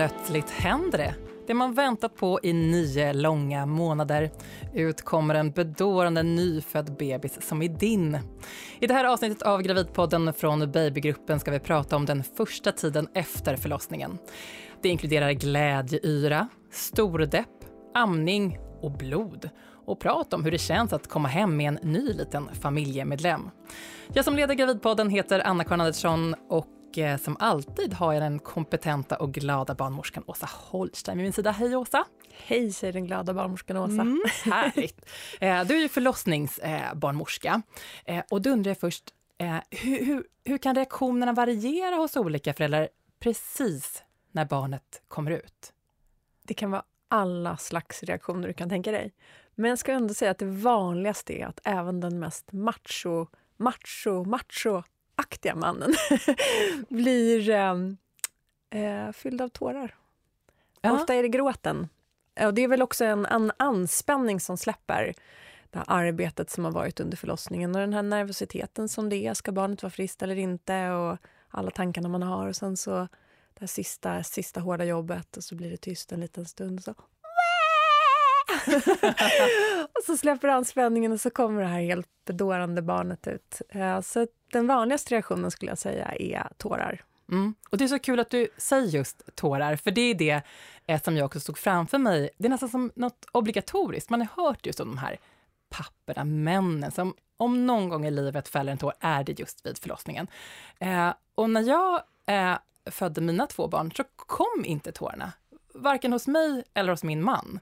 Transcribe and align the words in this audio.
Plötsligt 0.00 0.50
händer 0.50 0.98
det. 0.98 1.14
Det 1.46 1.54
man 1.54 1.74
väntat 1.74 2.16
på 2.16 2.40
i 2.42 2.52
nio 2.52 3.12
långa 3.12 3.66
månader. 3.66 4.30
Ut 4.74 5.02
kommer 5.02 5.34
en 5.34 5.50
bedårande 5.50 6.22
nyfödd 6.22 6.96
bebis 6.96 7.48
som 7.48 7.62
är 7.62 7.68
din. 7.68 8.18
I 8.80 8.86
det 8.86 8.94
här 8.94 9.04
avsnittet 9.04 9.42
av 9.42 9.62
Gravidpodden 9.62 10.32
från 10.32 10.72
Babygruppen 10.72 11.40
ska 11.40 11.50
vi 11.50 11.58
prata 11.58 11.96
om 11.96 12.06
den 12.06 12.22
första 12.22 12.72
tiden 12.72 13.08
efter 13.14 13.56
förlossningen. 13.56 14.18
Det 14.82 14.88
inkluderar 14.88 15.32
glädjeyra, 15.32 16.48
stordepp, 16.70 17.64
amning 17.94 18.58
och 18.80 18.92
blod 18.92 19.50
och 19.86 20.00
prata 20.00 20.36
om 20.36 20.44
hur 20.44 20.50
det 20.50 20.58
känns 20.58 20.92
att 20.92 21.08
komma 21.08 21.28
hem 21.28 21.56
med 21.56 21.68
en 21.68 21.92
ny 21.92 22.12
liten 22.12 22.48
familjemedlem. 22.54 23.50
Jag 24.12 24.24
som 24.24 24.36
leder 24.36 24.54
Gravidpodden 24.54 25.10
heter 25.10 25.46
Anna-Karin 25.46 25.80
Andersson 25.80 26.34
och 26.48 26.66
eh, 26.98 27.18
som 27.18 27.36
alltid 27.40 27.94
har 27.94 28.12
jag 28.12 28.22
den 28.22 28.38
kompetenta 28.38 29.16
och 29.16 29.32
glada 29.32 29.74
barnmorskan 29.74 30.24
Åsa 30.26 30.48
Holstein 30.52 31.18
vid 31.18 31.24
min 31.24 31.32
sida. 31.32 31.50
Hej 31.50 31.76
Åsa! 31.76 32.04
Hej 32.32 32.72
säger 32.72 32.92
den 32.92 33.06
glada 33.06 33.34
barnmorskan 33.34 33.76
Åsa. 33.76 33.92
Mm, 33.92 34.22
härligt! 34.44 35.06
Eh, 35.40 35.64
du 35.64 35.76
är 35.76 35.80
ju 35.80 35.88
förlossningsbarnmorska 35.88 37.62
eh, 38.04 38.22
och 38.30 38.42
då 38.42 38.50
undrar 38.50 38.70
jag 38.70 38.78
först, 38.78 39.04
hur, 39.70 40.04
hur, 40.04 40.24
hur 40.44 40.58
kan 40.58 40.74
reaktionerna 40.74 41.32
variera 41.32 41.96
hos 41.96 42.16
olika 42.16 42.54
föräldrar 42.54 42.88
precis 43.20 44.02
när 44.32 44.44
barnet 44.44 45.02
kommer 45.08 45.30
ut? 45.30 45.72
Det 46.42 46.54
kan 46.54 46.70
vara 46.70 46.82
alla 47.08 47.56
slags 47.56 48.02
reaktioner 48.02 48.48
du 48.48 48.54
kan 48.54 48.68
tänka 48.68 48.92
dig. 48.92 49.12
Men 49.54 49.68
jag 49.68 49.78
ska 49.78 49.92
ändå 49.92 50.14
säga 50.14 50.30
att 50.30 50.38
det 50.38 50.46
vanligaste 50.46 51.40
är 51.40 51.46
att 51.46 51.60
även 51.64 52.00
den 52.00 52.18
mest 52.18 52.52
macho, 52.52 53.26
macho, 53.56 54.24
macho-aktiga 55.20 55.54
mannen 55.54 55.94
blir 56.88 57.50
eh, 57.50 57.74
eh, 58.70 59.12
fylld 59.12 59.40
av 59.40 59.48
tårar. 59.48 59.94
Ja. 60.80 60.92
Ofta 60.92 61.14
är 61.14 61.22
det 61.22 61.28
gråten. 61.28 61.88
Och 62.40 62.54
det 62.54 62.62
är 62.62 62.68
väl 62.68 62.82
också 62.82 63.04
en, 63.04 63.26
en 63.26 63.52
anspänning 63.56 64.40
som 64.40 64.56
släpper 64.56 65.14
det 65.70 65.78
här 65.78 65.84
arbetet 65.88 66.50
som 66.50 66.64
har 66.64 66.72
varit 66.72 67.00
under 67.00 67.16
förlossningen 67.16 67.74
och 67.74 67.80
den 67.80 67.92
här 67.92 68.02
nervositeten 68.02 68.88
som 68.88 69.08
det 69.08 69.16
är. 69.16 69.34
Ska 69.34 69.52
barnet 69.52 69.82
vara 69.82 69.90
friskt 69.90 70.22
eller 70.22 70.36
inte? 70.38 70.90
Och 70.90 71.18
alla 71.48 71.70
tankarna 71.70 72.08
man 72.08 72.22
har. 72.22 72.48
Och 72.48 72.56
sen 72.56 72.76
så 72.76 73.08
det 73.54 73.60
här 73.60 73.66
sista, 73.66 74.22
sista 74.22 74.60
hårda 74.60 74.84
jobbet 74.84 75.36
och 75.36 75.44
så 75.44 75.54
blir 75.54 75.70
det 75.70 75.76
tyst 75.76 76.12
en 76.12 76.20
liten 76.20 76.46
stund. 76.46 76.84
Så 76.84 76.94
och 79.98 80.04
så 80.06 80.16
släpper 80.16 80.48
han 80.48 80.64
spänningen 80.64 81.12
och 81.12 81.20
så 81.20 81.30
kommer 81.30 81.62
det 81.62 81.68
här 81.68 81.80
helt 81.80 82.08
bedårande 82.26 82.82
barnet 82.82 83.26
ut. 83.26 83.62
Eh, 83.68 84.00
så 84.00 84.26
den 84.52 84.66
vanligaste 84.66 85.14
reaktionen 85.14 85.50
skulle 85.50 85.70
jag 85.70 85.78
säga 85.78 86.14
är 86.18 86.48
tårar. 86.56 87.04
Mm. 87.30 87.54
Och 87.70 87.78
det 87.78 87.84
är 87.84 87.88
så 87.88 87.98
kul 87.98 88.20
att 88.20 88.30
du 88.30 88.48
säger 88.56 88.88
just 88.88 89.36
tårar, 89.36 89.76
för 89.76 89.90
det 89.90 90.00
är 90.00 90.14
det 90.14 90.42
eh, 90.86 91.02
som 91.02 91.16
jag 91.16 91.26
också 91.26 91.40
stod 91.40 91.58
framför 91.58 91.98
mig. 91.98 92.30
Det 92.38 92.46
är 92.46 92.50
nästan 92.50 92.68
som 92.68 92.92
något 92.94 93.26
obligatoriskt. 93.32 94.10
Man 94.10 94.20
har 94.20 94.44
hört 94.44 94.66
just 94.66 94.80
om 94.80 94.88
de 94.88 94.98
här 94.98 95.18
papporna, 95.68 96.24
männen, 96.24 96.90
som 96.90 97.14
om 97.36 97.66
någon 97.66 97.88
gång 97.88 98.06
i 98.06 98.10
livet 98.10 98.48
fäller 98.48 98.72
en 98.72 98.78
tår 98.78 98.92
är 99.00 99.24
det 99.24 99.38
just 99.38 99.66
vid 99.66 99.78
förlossningen. 99.78 100.26
Eh, 100.78 101.12
och 101.34 101.50
när 101.50 101.60
jag 101.60 102.02
eh, 102.26 102.58
födde 102.90 103.20
mina 103.20 103.46
två 103.46 103.68
barn 103.68 103.92
så 103.92 104.04
kom 104.16 104.64
inte 104.64 104.92
tårarna, 104.92 105.32
varken 105.74 106.12
hos 106.12 106.26
mig 106.26 106.64
eller 106.74 106.90
hos 106.90 107.02
min 107.04 107.22
man. 107.24 107.60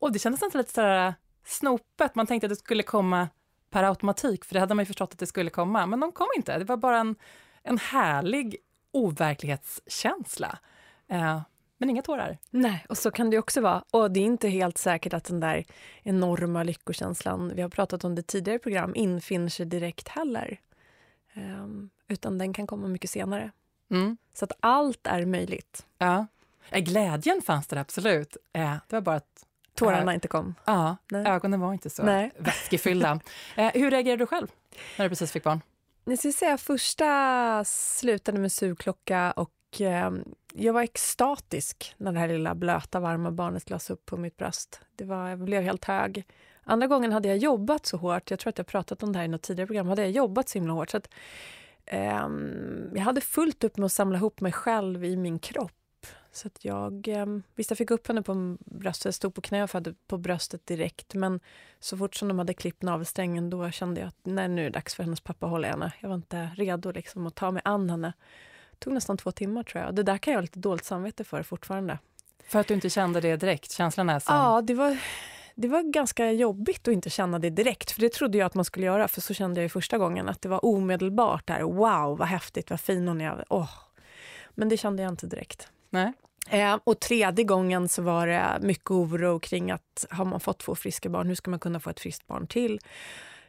Och 0.00 0.12
det 0.12 0.18
kändes 0.18 0.40
nästan 0.40 0.58
lite 0.58 0.72
sådär 0.72 1.14
snopet, 1.44 2.14
man 2.14 2.26
tänkte 2.26 2.46
att 2.46 2.50
det 2.50 2.56
skulle 2.56 2.82
komma 2.82 3.28
per 3.70 3.82
automatik, 3.82 4.44
för 4.44 4.54
det 4.54 4.60
hade 4.60 4.74
man 4.74 4.82
ju 4.82 4.86
förstått 4.86 5.12
att 5.12 5.18
det 5.18 5.26
skulle 5.26 5.50
komma, 5.50 5.86
men 5.86 6.00
de 6.00 6.12
kom 6.12 6.28
inte. 6.36 6.58
Det 6.58 6.64
var 6.64 6.76
bara 6.76 6.98
en, 6.98 7.16
en 7.62 7.78
härlig 7.78 8.56
overklighetskänsla. 8.92 10.58
Eh, 11.08 11.40
men 11.78 11.90
inga 11.90 12.02
tårar. 12.02 12.38
Nej, 12.50 12.86
och 12.88 12.98
så 12.98 13.10
kan 13.10 13.30
det 13.30 13.38
också 13.38 13.60
vara. 13.60 13.84
Och 13.90 14.10
det 14.10 14.20
är 14.20 14.24
inte 14.24 14.48
helt 14.48 14.78
säkert 14.78 15.14
att 15.14 15.24
den 15.24 15.40
där 15.40 15.64
enorma 16.02 16.62
lyckokänslan, 16.62 17.52
vi 17.54 17.62
har 17.62 17.68
pratat 17.68 18.04
om 18.04 18.14
det 18.14 18.22
tidigare 18.22 18.58
program, 18.58 18.92
infinner 18.94 19.48
sig 19.48 19.66
direkt 19.66 20.08
heller. 20.08 20.60
Eh, 21.34 21.66
utan 22.08 22.38
den 22.38 22.52
kan 22.52 22.66
komma 22.66 22.88
mycket 22.88 23.10
senare. 23.10 23.50
Mm. 23.90 24.16
Så 24.34 24.44
att 24.44 24.52
allt 24.60 25.06
är 25.06 25.26
möjligt. 25.26 25.86
Ja. 25.98 26.26
Glädjen 26.70 27.42
fanns 27.42 27.66
där 27.66 27.76
absolut. 27.76 28.36
Eh, 28.52 28.76
det 28.88 28.96
var 28.96 29.00
bara 29.00 29.16
att 29.16 29.46
Tårarna 29.80 30.14
inte 30.14 30.28
kom? 30.28 30.54
Ja, 30.64 30.96
Nej. 31.10 31.26
ögonen 31.26 31.60
var 31.60 31.72
inte 31.72 31.90
så 31.90 32.02
Nej. 32.02 32.30
vätskefyllda. 32.38 33.20
eh, 33.56 33.70
hur 33.74 33.90
reagerade 33.90 34.22
du 34.22 34.26
själv 34.26 34.46
när 34.98 35.04
du 35.04 35.08
precis 35.08 35.32
fick 35.32 35.44
barn? 35.44 35.60
Jag 36.04 36.18
skulle 36.18 36.32
säga 36.32 36.58
första 36.58 37.62
slutade 37.64 38.38
med 38.38 38.52
sugklocka 38.52 39.32
och 39.32 39.80
eh, 39.80 40.10
jag 40.54 40.72
var 40.72 40.82
extatisk 40.82 41.94
när 41.96 42.12
det 42.12 42.18
här 42.18 42.28
lilla 42.28 42.54
blöta, 42.54 43.00
varma 43.00 43.30
barnet 43.30 43.70
lades 43.70 43.90
upp 43.90 44.06
på 44.06 44.16
mitt 44.16 44.36
bröst. 44.36 44.80
Det 44.96 45.04
var, 45.04 45.28
jag 45.28 45.38
blev 45.38 45.62
helt 45.62 45.84
hög. 45.84 46.24
Andra 46.64 46.86
gången 46.86 47.12
hade 47.12 47.28
jag 47.28 47.36
jobbat 47.36 47.86
så 47.86 47.96
hårt, 47.96 48.30
jag 48.30 48.38
tror 48.40 48.50
att 48.50 48.58
jag 48.58 48.66
pratat 48.66 49.02
om 49.02 49.12
det 49.12 49.18
här 49.18 49.24
i 49.24 49.28
något 49.28 49.42
tidigare 49.42 49.66
program, 49.66 49.88
hade 49.88 50.02
jag 50.02 50.10
jobbat 50.10 50.48
så 50.48 50.58
himla 50.58 50.72
hårt 50.72 50.90
så 50.90 50.96
att 50.96 51.08
eh, 51.86 52.28
jag 52.94 53.02
hade 53.02 53.20
fullt 53.20 53.64
upp 53.64 53.76
med 53.76 53.86
att 53.86 53.92
samla 53.92 54.18
ihop 54.18 54.40
mig 54.40 54.52
själv 54.52 55.04
i 55.04 55.16
min 55.16 55.38
kropp 55.38 55.72
så 56.32 56.48
att 56.48 56.64
jag, 56.64 57.08
eh, 57.08 57.26
visst 57.54 57.70
jag 57.70 57.78
fick 57.78 57.90
upp 57.90 58.08
henne 58.08 58.22
på 58.22 58.56
bröstet, 58.60 59.14
stod 59.14 59.34
på 59.34 59.40
knä 59.40 59.62
och 59.62 59.70
födde 59.70 59.94
på 60.06 60.18
bröstet 60.18 60.66
direkt. 60.66 61.14
Men 61.14 61.40
så 61.80 61.96
fort 61.96 62.14
som 62.14 62.28
de 62.28 62.38
hade 62.38 62.54
klippt 62.54 62.82
navelsträngen 62.82 63.50
då 63.50 63.70
kände 63.70 64.00
jag 64.00 64.08
att 64.08 64.18
nej, 64.22 64.48
nu 64.48 64.60
är 64.60 64.64
det 64.64 64.70
dags 64.70 64.94
för 64.94 65.02
hennes 65.02 65.20
pappa 65.20 65.46
att 65.46 65.52
hålla 65.52 65.68
henne. 65.68 65.92
Jag 66.00 66.08
var 66.08 66.16
inte 66.16 66.50
redo 66.56 66.92
liksom 66.92 67.26
att 67.26 67.34
ta 67.34 67.50
mig 67.50 67.62
an 67.64 67.90
henne. 67.90 68.12
Det 68.70 68.78
tog 68.78 68.92
nästan 68.92 69.16
två 69.16 69.32
timmar 69.32 69.62
tror 69.62 69.84
jag. 69.84 69.94
Det 69.94 70.02
där 70.02 70.18
kan 70.18 70.32
jag 70.32 70.38
ha 70.38 70.42
lite 70.42 70.58
dåligt 70.58 70.84
samvete 70.84 71.24
för 71.24 71.42
fortfarande. 71.42 71.98
För 72.46 72.58
att 72.58 72.66
du 72.66 72.74
inte 72.74 72.90
kände 72.90 73.20
det 73.20 73.36
direkt? 73.36 73.72
Känslan 73.72 74.10
är 74.10 74.18
som... 74.18 74.34
Ja, 74.34 74.62
det 74.62 74.74
var, 74.74 74.98
det 75.54 75.68
var 75.68 75.82
ganska 75.82 76.32
jobbigt 76.32 76.88
att 76.88 76.92
inte 76.92 77.10
känna 77.10 77.38
det 77.38 77.50
direkt. 77.50 77.90
För 77.90 78.00
det 78.00 78.12
trodde 78.12 78.38
jag 78.38 78.46
att 78.46 78.54
man 78.54 78.64
skulle 78.64 78.86
göra. 78.86 79.08
För 79.08 79.20
så 79.20 79.34
kände 79.34 79.60
jag 79.60 79.62
ju 79.62 79.68
första 79.68 79.98
gången. 79.98 80.28
Att 80.28 80.42
det 80.42 80.48
var 80.48 80.64
omedelbart 80.64 81.46
där. 81.46 81.62
Wow, 81.62 82.18
vad 82.18 82.28
häftigt, 82.28 82.70
vad 82.70 82.80
fin 82.80 83.08
hon 83.08 83.20
är. 83.20 83.44
Oh. 83.48 83.70
Men 84.50 84.68
det 84.68 84.76
kände 84.76 85.02
jag 85.02 85.12
inte 85.12 85.26
direkt. 85.26 85.68
Nej. 85.90 86.12
Eh, 86.48 86.78
och 86.84 87.00
tredje 87.00 87.44
gången 87.44 87.88
så 87.88 88.02
var 88.02 88.26
det 88.26 88.58
mycket 88.60 88.90
oro 88.90 89.40
kring 89.40 89.70
att 89.70 90.06
har 90.10 90.24
man 90.24 90.40
fått 90.40 90.58
två 90.58 90.74
friska 90.74 91.08
barn, 91.08 91.28
hur 91.28 91.34
ska 91.34 91.50
man 91.50 91.60
kunna 91.60 91.80
få 91.80 91.90
ett 91.90 92.00
friskt 92.00 92.26
barn 92.26 92.46
till? 92.46 92.80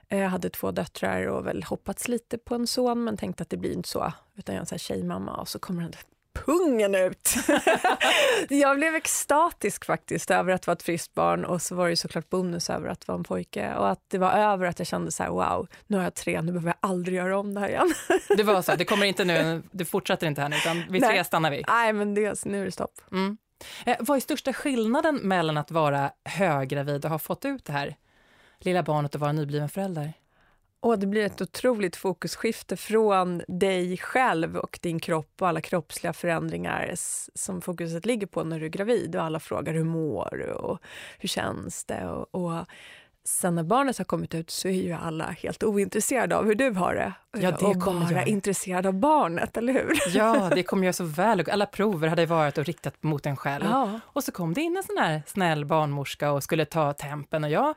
Jag 0.07 0.29
hade 0.29 0.49
två 0.49 0.71
döttrar 0.71 1.25
och 1.25 1.47
väl 1.47 1.63
hoppats 1.63 2.07
lite 2.07 2.37
på 2.37 2.55
en 2.55 2.67
son 2.67 3.03
men 3.03 3.17
tänkte 3.17 3.43
att 3.43 3.49
det 3.49 3.57
blir 3.57 3.73
inte 3.73 3.89
så. 3.89 4.13
Utan 4.35 4.55
jag 4.55 4.67
är 4.67 4.73
en 4.73 4.79
tjejmamma 4.79 5.35
och 5.35 5.47
så 5.47 5.59
kommer 5.59 5.81
den 5.81 5.91
pungen 6.33 6.95
ut. 6.95 7.35
jag 8.49 8.77
blev 8.77 8.95
extatisk 8.95 9.85
faktiskt 9.85 10.31
över 10.31 10.53
att 10.53 10.67
vara 10.67 10.75
ett 10.75 10.83
friskt 10.83 11.13
barn 11.13 11.45
och 11.45 11.61
så 11.61 11.75
var 11.75 11.89
det 11.89 11.95
såklart 11.95 12.29
bonus 12.29 12.69
över 12.69 12.89
att 12.89 13.07
vara 13.07 13.17
en 13.17 13.23
pojke 13.23 13.75
och 13.75 13.89
att 13.89 13.99
det 14.07 14.17
var 14.17 14.31
över 14.31 14.65
att 14.65 14.79
jag 14.79 14.87
kände 14.87 15.11
så 15.11 15.23
här, 15.23 15.29
wow, 15.29 15.67
nu 15.87 15.97
har 15.97 16.03
jag 16.03 16.15
tre, 16.15 16.41
nu 16.41 16.51
behöver 16.51 16.69
jag 16.69 16.89
aldrig 16.89 17.17
göra 17.17 17.39
om 17.39 17.53
det 17.53 17.59
här 17.59 17.69
igen. 17.69 17.93
det 18.37 18.43
var 18.43 18.61
så, 18.61 18.75
det 18.75 18.85
kommer 18.85 19.05
inte 19.05 19.25
nu, 19.25 19.63
det 19.71 19.85
fortsätter 19.85 20.27
inte 20.27 20.41
här 20.41 20.49
nu 20.49 20.55
utan 20.55 20.83
vid 20.89 21.03
tre 21.03 21.23
stannar 21.23 21.51
vi. 21.51 21.63
Nej, 21.67 21.93
men 21.93 22.13
det, 22.13 22.45
nu 22.45 22.61
är 22.61 22.65
det 22.65 22.71
stopp. 22.71 23.01
Mm. 23.11 23.37
Eh, 23.85 23.97
vad 23.99 24.17
är 24.17 24.21
största 24.21 24.53
skillnaden 24.53 25.15
mellan 25.15 25.57
att 25.57 25.71
vara 25.71 26.11
höggravid 26.25 27.05
och 27.05 27.11
ha 27.11 27.19
fått 27.19 27.45
ut 27.45 27.65
det 27.65 27.73
här 27.73 27.95
lilla 28.59 28.83
barnet 28.83 29.15
och 29.15 29.21
vara 29.21 29.31
nybliven 29.31 29.69
förälder? 29.69 30.13
Och 30.81 30.99
det 30.99 31.07
blir 31.07 31.25
ett 31.25 31.41
otroligt 31.41 31.95
fokusskifte 31.95 32.77
från 32.77 33.41
dig 33.47 33.97
själv 33.97 34.57
och 34.57 34.79
din 34.81 34.99
kropp 34.99 35.41
och 35.41 35.47
alla 35.47 35.61
kroppsliga 35.61 36.13
förändringar 36.13 36.91
som 37.35 37.61
fokuset 37.61 38.05
ligger 38.05 38.27
på 38.27 38.43
när 38.43 38.59
du 38.59 38.65
är 38.65 38.69
gravid 38.69 39.15
och 39.15 39.23
alla 39.23 39.39
frågar 39.39 39.73
hur 39.73 39.83
mår 39.83 40.29
du 40.31 40.51
och 40.51 40.79
hur 41.19 41.29
känns 41.29 41.85
det? 41.85 42.07
Och, 42.07 42.35
och 42.35 42.65
sen 43.23 43.55
när 43.55 43.63
barnet 43.63 43.97
har 43.97 44.05
kommit 44.05 44.35
ut 44.35 44.49
så 44.49 44.67
är 44.67 44.71
ju 44.71 44.91
alla 44.91 45.25
helt 45.25 45.63
ointresserade 45.63 46.37
av 46.37 46.45
hur 46.45 46.55
du 46.55 46.69
har 46.69 46.95
det. 46.95 47.13
Ja, 47.31 47.51
det 47.51 47.65
och 47.65 47.75
bara 47.75 48.11
jag. 48.11 48.27
intresserade 48.27 48.87
av 48.87 48.93
barnet, 48.93 49.57
eller 49.57 49.73
hur? 49.73 50.17
Ja, 50.17 50.49
det 50.55 50.63
kommer 50.63 50.85
jag 50.85 50.95
så 50.95 51.03
väl 51.03 51.49
Alla 51.51 51.65
prover 51.65 52.07
hade 52.07 52.25
varit 52.25 52.57
och 52.57 52.65
riktat 52.65 53.03
mot 53.03 53.25
en 53.25 53.37
själv. 53.37 53.65
Ja. 53.65 53.99
Och 54.05 54.23
så 54.23 54.31
kom 54.31 54.53
det 54.53 54.61
in 54.61 54.77
en 54.77 54.83
sån 54.83 54.97
här 54.97 55.21
snäll 55.25 55.65
barnmorska 55.65 56.31
och 56.31 56.43
skulle 56.43 56.65
ta 56.65 56.93
tempen 56.93 57.43
och 57.43 57.49
jag 57.49 57.75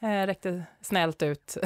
Eh, 0.00 0.26
räckte 0.26 0.64
snällt 0.80 1.22
ut 1.22 1.56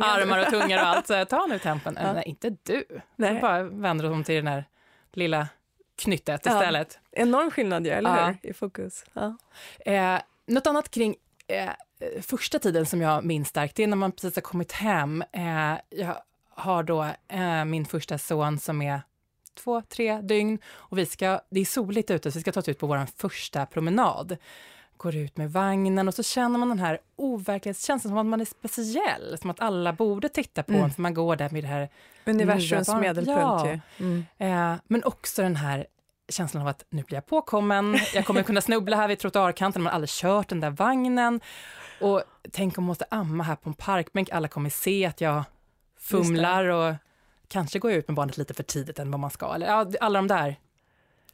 armar 0.00 0.38
och 0.38 0.46
tungor 0.46 0.78
och 0.78 0.86
allt. 0.86 1.06
Så 1.06 1.24
ta 1.24 1.46
nu 1.46 1.58
tempen. 1.58 1.98
Ja. 2.00 2.12
Nej, 2.12 2.24
inte 2.26 2.56
du. 2.62 2.84
Nej. 3.16 3.34
Så 3.34 3.40
bara 3.40 3.62
vänder 3.62 4.04
hon 4.04 4.24
till 4.24 4.34
den 4.34 4.46
här 4.46 4.64
lilla 5.12 5.48
knyttet 5.96 6.42
ja. 6.44 6.52
istället. 6.52 6.98
Enorm 7.12 7.50
skillnad, 7.50 7.86
ja, 7.86 7.94
eller 7.94 8.16
ja. 8.16 8.26
hur? 8.26 8.50
I 8.50 8.52
fokus. 8.52 9.04
Ja. 9.12 9.36
Eh, 9.78 10.20
något 10.46 10.66
annat 10.66 10.90
kring 10.90 11.16
eh, 11.46 11.70
första 12.22 12.58
tiden 12.58 12.86
som 12.86 13.00
jag 13.00 13.24
minns 13.24 13.48
starkt, 13.48 13.76
det 13.76 13.82
är 13.82 13.86
när 13.86 13.96
man 13.96 14.12
precis 14.12 14.34
har 14.34 14.42
kommit 14.42 14.72
hem. 14.72 15.24
Eh, 15.32 15.74
jag 15.90 16.16
har 16.50 16.82
då 16.82 17.08
eh, 17.28 17.64
min 17.64 17.84
första 17.84 18.18
son 18.18 18.58
som 18.58 18.82
är 18.82 19.00
två, 19.54 19.82
tre 19.82 20.20
dygn 20.20 20.58
och 20.66 20.98
vi 20.98 21.06
ska, 21.06 21.40
det 21.50 21.60
är 21.60 21.64
soligt 21.64 22.10
ute 22.10 22.32
så 22.32 22.38
vi 22.38 22.40
ska 22.40 22.52
ta 22.52 22.60
oss 22.60 22.68
ut 22.68 22.78
på 22.78 22.86
vår 22.86 23.06
första 23.16 23.66
promenad 23.66 24.36
går 24.96 25.16
ut 25.16 25.36
med 25.36 25.52
vagnen 25.52 26.08
och 26.08 26.14
så 26.14 26.22
känner 26.22 26.58
man 26.58 26.68
den 26.68 26.78
här 26.78 26.98
overklighetskänslan 27.16 28.10
som 28.10 28.18
att 28.18 28.26
man 28.26 28.40
är 28.40 28.44
speciell, 28.44 29.38
som 29.40 29.50
att 29.50 29.60
alla 29.60 29.92
borde 29.92 30.28
titta 30.28 30.62
på 30.62 30.72
mm. 30.72 30.84
en 30.84 30.90
för 30.90 31.02
man 31.02 31.14
går 31.14 31.36
där 31.36 31.50
med 31.50 31.64
det 31.64 31.68
här 31.68 31.88
Universums 32.24 32.88
medelpunkt 32.88 33.30
ja. 33.36 33.78
Mm. 33.98 34.24
Eh, 34.38 34.80
men 34.86 35.04
också 35.04 35.42
den 35.42 35.56
här 35.56 35.86
känslan 36.28 36.62
av 36.62 36.68
att 36.68 36.84
nu 36.90 37.02
blir 37.02 37.16
jag 37.16 37.26
påkommen, 37.26 37.98
jag 38.14 38.26
kommer 38.26 38.42
kunna 38.42 38.60
snubbla 38.60 38.96
här 38.96 39.08
vid 39.08 39.18
trottoarkanten, 39.18 39.82
man 39.82 39.90
har 39.90 39.94
aldrig 39.94 40.10
kört 40.10 40.48
den 40.48 40.60
där 40.60 40.70
vagnen. 40.70 41.40
Och 42.00 42.22
tänk 42.50 42.78
om 42.78 42.84
man 42.84 42.88
måste 42.88 43.06
amma 43.10 43.44
här 43.44 43.56
på 43.56 43.68
en 43.68 43.74
parkbänk, 43.74 44.30
alla 44.30 44.48
kommer 44.48 44.70
se 44.70 45.06
att 45.06 45.20
jag 45.20 45.44
fumlar 45.98 46.64
och 46.64 46.94
kanske 47.48 47.78
går 47.78 47.92
ut 47.92 48.08
med 48.08 48.14
barnet 48.14 48.36
lite 48.36 48.54
för 48.54 48.62
tidigt 48.62 48.98
än 48.98 49.10
vad 49.10 49.20
man 49.20 49.30
ska. 49.30 49.54
Eller 49.54 49.66
ja, 49.66 49.86
alla 50.00 50.18
de 50.18 50.28
där. 50.28 50.56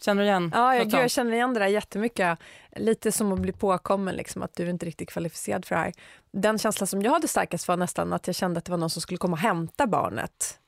Känner 0.00 0.22
du 0.22 0.28
igen? 0.28 0.50
Ja, 0.54 0.76
jag, 0.76 0.92
jag 0.92 1.10
känner 1.10 1.32
igen 1.32 1.54
det 1.54 1.60
där 1.60 1.66
jättemycket. 1.66 2.38
Lite 2.76 3.12
som 3.12 3.32
att 3.32 3.38
bli 3.38 3.52
påkommen, 3.52 4.14
liksom, 4.14 4.42
att 4.42 4.56
du 4.56 4.62
är 4.62 4.70
inte 4.70 4.86
riktigt 4.86 5.10
kvalificerad 5.10 5.64
för 5.64 5.74
det 5.74 5.80
här. 5.80 5.92
Den 6.32 6.58
känslan 6.58 6.86
som 6.86 7.02
jag 7.02 7.12
hade 7.12 7.28
starkast 7.28 7.68
var 7.68 7.76
nästan 7.76 8.12
att 8.12 8.26
jag 8.26 8.36
kände 8.36 8.58
att 8.58 8.64
det 8.64 8.70
var 8.70 8.78
någon 8.78 8.90
som 8.90 9.02
skulle 9.02 9.18
komma 9.18 9.32
och 9.32 9.38
hämta 9.38 9.86
barnet 9.86 10.58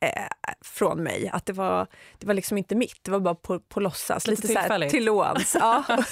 eh, 0.00 0.08
från 0.60 1.02
mig. 1.02 1.30
Att 1.32 1.46
det 1.46 1.52
var, 1.52 1.86
det 2.18 2.26
var 2.26 2.34
liksom 2.34 2.58
inte 2.58 2.74
mitt, 2.74 2.98
det 3.04 3.10
var 3.10 3.20
bara 3.20 3.34
på, 3.34 3.60
på 3.60 3.80
låtsas. 3.80 4.26
Lite, 4.26 4.48
lite 4.48 4.68
så 4.68 4.90
till 4.90 5.04
låns. 5.04 5.56
ja. 5.60 5.84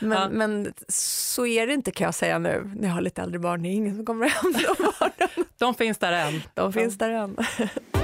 men, 0.00 0.18
ja. 0.18 0.28
men 0.30 0.74
så 0.88 1.46
är 1.46 1.66
det 1.66 1.74
inte 1.74 1.90
kan 1.90 2.04
jag 2.04 2.14
säga 2.14 2.38
nu. 2.38 2.72
När 2.76 2.88
jag 2.88 2.94
har 2.94 3.00
lite 3.00 3.22
äldre 3.22 3.38
barn, 3.38 3.62
det 3.62 3.68
är 3.68 3.70
ingen 3.70 3.96
som 3.96 4.06
kommer 4.06 4.26
och 4.26 4.32
hämtar 4.32 4.76
barnen. 5.00 5.48
De 5.58 5.74
finns 5.74 5.98
där 5.98 6.12
än. 6.12 6.42
De 6.54 6.72
finns 6.72 6.98
där 6.98 7.10
än. 7.10 7.36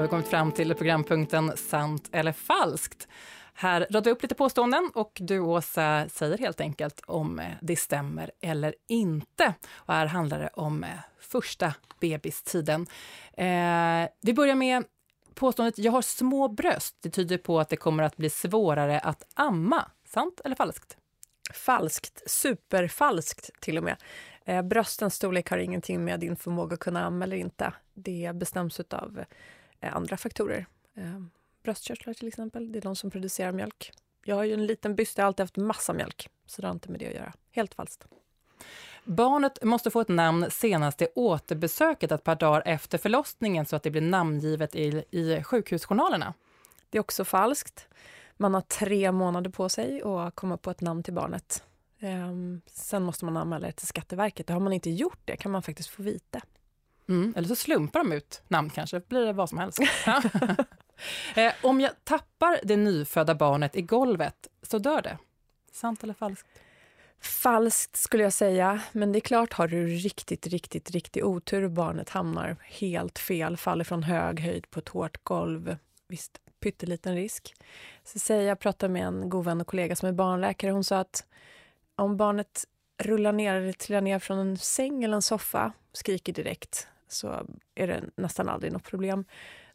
har 0.00 0.06
vi 0.06 0.10
kommit 0.10 0.28
fram 0.28 0.52
till 0.52 0.74
programpunkten 0.74 1.56
Sant 1.56 2.08
eller 2.12 2.32
falskt. 2.32 3.08
Här 3.54 3.80
radar 3.90 4.04
vi 4.04 4.10
upp 4.10 4.22
lite 4.22 4.34
påståenden 4.34 4.90
och 4.94 5.18
du, 5.20 5.40
Åsa, 5.40 6.08
säger 6.08 6.38
helt 6.38 6.60
enkelt 6.60 7.00
om 7.06 7.38
eh, 7.38 7.46
det 7.60 7.76
stämmer 7.76 8.30
eller 8.40 8.74
inte. 8.88 9.54
Och 9.72 9.94
här 9.94 10.06
handlar 10.06 10.38
det 10.40 10.48
om 10.48 10.84
eh, 10.84 10.90
första 11.20 11.74
bebistiden. 12.00 12.86
Eh, 13.32 14.08
vi 14.20 14.34
börjar 14.34 14.54
med 14.54 14.84
påståendet 15.34 15.78
jag 15.78 15.92
har 15.92 16.02
små 16.02 16.48
bröst. 16.48 16.96
Det 17.00 17.10
tyder 17.10 17.38
på 17.38 17.60
att 17.60 17.68
det 17.68 17.76
kommer 17.76 18.02
att 18.02 18.16
bli 18.16 18.30
svårare 18.30 18.98
att 18.98 19.24
amma. 19.34 19.90
Sant 20.04 20.40
eller 20.44 20.56
falskt? 20.56 20.96
Falskt. 21.54 22.30
Superfalskt, 22.30 23.50
till 23.60 23.78
och 23.78 23.84
med. 23.84 23.96
Eh, 24.44 24.62
bröstens 24.62 25.14
storlek 25.14 25.50
har 25.50 25.58
ingenting 25.58 26.04
med 26.04 26.20
din 26.20 26.36
förmåga 26.36 26.74
att 26.74 26.80
kunna 26.80 27.04
amma 27.04 27.24
eller 27.24 27.36
inte. 27.36 27.72
Det 27.94 28.30
bestäms 28.34 28.80
av 28.80 29.18
eh, 29.18 29.24
andra 29.88 30.16
faktorer. 30.16 30.66
Eh, 30.94 31.20
bröstkörtlar 31.62 32.14
till 32.14 32.28
exempel. 32.28 32.72
Det 32.72 32.78
är 32.78 32.82
de 32.82 32.96
som 32.96 33.10
producerar 33.10 33.52
mjölk. 33.52 33.92
Jag 34.24 34.36
har 34.36 34.44
ju 34.44 34.54
en 34.54 34.66
liten 34.66 34.94
byst, 34.94 35.18
jag 35.18 35.24
har 35.24 35.26
alltid 35.26 35.42
haft 35.42 35.56
massa 35.56 35.92
mjölk. 35.92 36.28
Så 36.46 36.62
det 36.62 36.68
har 36.68 36.72
inte 36.72 36.90
med 36.90 37.00
det 37.00 37.08
att 37.08 37.14
göra. 37.14 37.32
Helt 37.50 37.74
falskt. 37.74 38.06
Barnet 39.04 39.64
måste 39.64 39.90
få 39.90 40.00
ett 40.00 40.08
namn 40.08 40.46
senast 40.50 41.02
i 41.02 41.06
återbesöket 41.14 42.12
ett 42.12 42.24
par 42.24 42.36
dagar 42.36 42.62
efter 42.66 42.98
förlossningen 42.98 43.66
så 43.66 43.76
att 43.76 43.82
det 43.82 43.90
blir 43.90 44.00
namngivet 44.00 44.74
i, 44.74 45.04
i 45.10 45.42
sjukhusjournalerna. 45.42 46.34
Det 46.90 46.98
är 46.98 47.00
också 47.00 47.24
falskt. 47.24 47.88
Man 48.36 48.54
har 48.54 48.60
tre 48.60 49.12
månader 49.12 49.50
på 49.50 49.68
sig 49.68 50.02
att 50.02 50.34
komma 50.34 50.56
på 50.56 50.70
ett 50.70 50.80
namn 50.80 51.02
till 51.02 51.14
barnet. 51.14 51.64
Ehm, 52.00 52.60
sen 52.66 53.02
måste 53.02 53.24
man 53.24 53.36
anmäla 53.36 53.66
det 53.66 53.72
till 53.72 53.86
Skatteverket. 53.86 54.48
Har 54.48 54.60
man 54.60 54.72
inte 54.72 54.90
gjort 54.90 55.20
det 55.24 55.36
kan 55.36 55.52
man 55.52 55.62
faktiskt 55.62 55.88
få 55.88 56.02
vite. 56.02 56.40
Mm, 57.10 57.34
eller 57.36 57.48
så 57.48 57.56
slumpar 57.56 58.00
de 58.00 58.12
ut 58.12 58.42
namn 58.48 58.70
kanske, 58.70 59.00
blir 59.00 59.26
det 59.26 59.32
vad 59.32 59.48
som 59.48 59.58
helst. 59.58 59.78
Eh, 61.34 61.52
om 61.62 61.80
jag 61.80 62.04
tappar 62.04 62.60
det 62.62 62.76
nyfödda 62.76 63.34
barnet 63.34 63.76
i 63.76 63.82
golvet 63.82 64.48
så 64.62 64.78
dör 64.78 65.02
det. 65.02 65.18
Sant 65.72 66.02
eller 66.02 66.14
falskt? 66.14 66.48
Falskt 67.20 67.96
skulle 67.96 68.22
jag 68.22 68.32
säga, 68.32 68.80
men 68.92 69.12
det 69.12 69.18
är 69.18 69.20
klart 69.20 69.52
har 69.52 69.68
du 69.68 69.86
riktigt, 69.86 70.46
riktigt, 70.46 70.90
riktigt 70.90 71.24
otur 71.24 71.62
och 71.62 71.70
barnet 71.70 72.08
hamnar 72.08 72.56
helt 72.60 73.18
fel, 73.18 73.56
faller 73.56 73.84
från 73.84 74.02
hög 74.02 74.40
höjd 74.40 74.70
på 74.70 74.80
ett 74.80 74.88
hårt 74.88 75.24
golv. 75.24 75.76
Visst, 76.08 76.40
pytteliten 76.60 77.14
risk. 77.14 77.54
Så 78.04 78.18
säger 78.18 78.48
jag 78.48 78.58
pratade 78.58 78.92
med 78.92 79.06
en 79.06 79.30
god 79.30 79.44
vän 79.44 79.60
och 79.60 79.66
kollega 79.66 79.96
som 79.96 80.08
är 80.08 80.12
barnläkare. 80.12 80.70
Hon 80.70 80.84
sa 80.84 80.98
att 80.98 81.26
om 81.96 82.16
barnet 82.16 82.64
rullar 82.98 83.32
ner 83.32 83.54
eller 83.54 83.72
trillar 83.72 84.00
ner 84.00 84.18
från 84.18 84.38
en 84.38 84.58
säng 84.58 85.04
eller 85.04 85.14
en 85.14 85.22
soffa, 85.22 85.72
skriker 85.92 86.32
direkt, 86.32 86.88
så 87.12 87.46
är 87.74 87.86
det 87.86 88.02
nästan 88.16 88.48
aldrig 88.48 88.72
något 88.72 88.84
problem. 88.84 89.24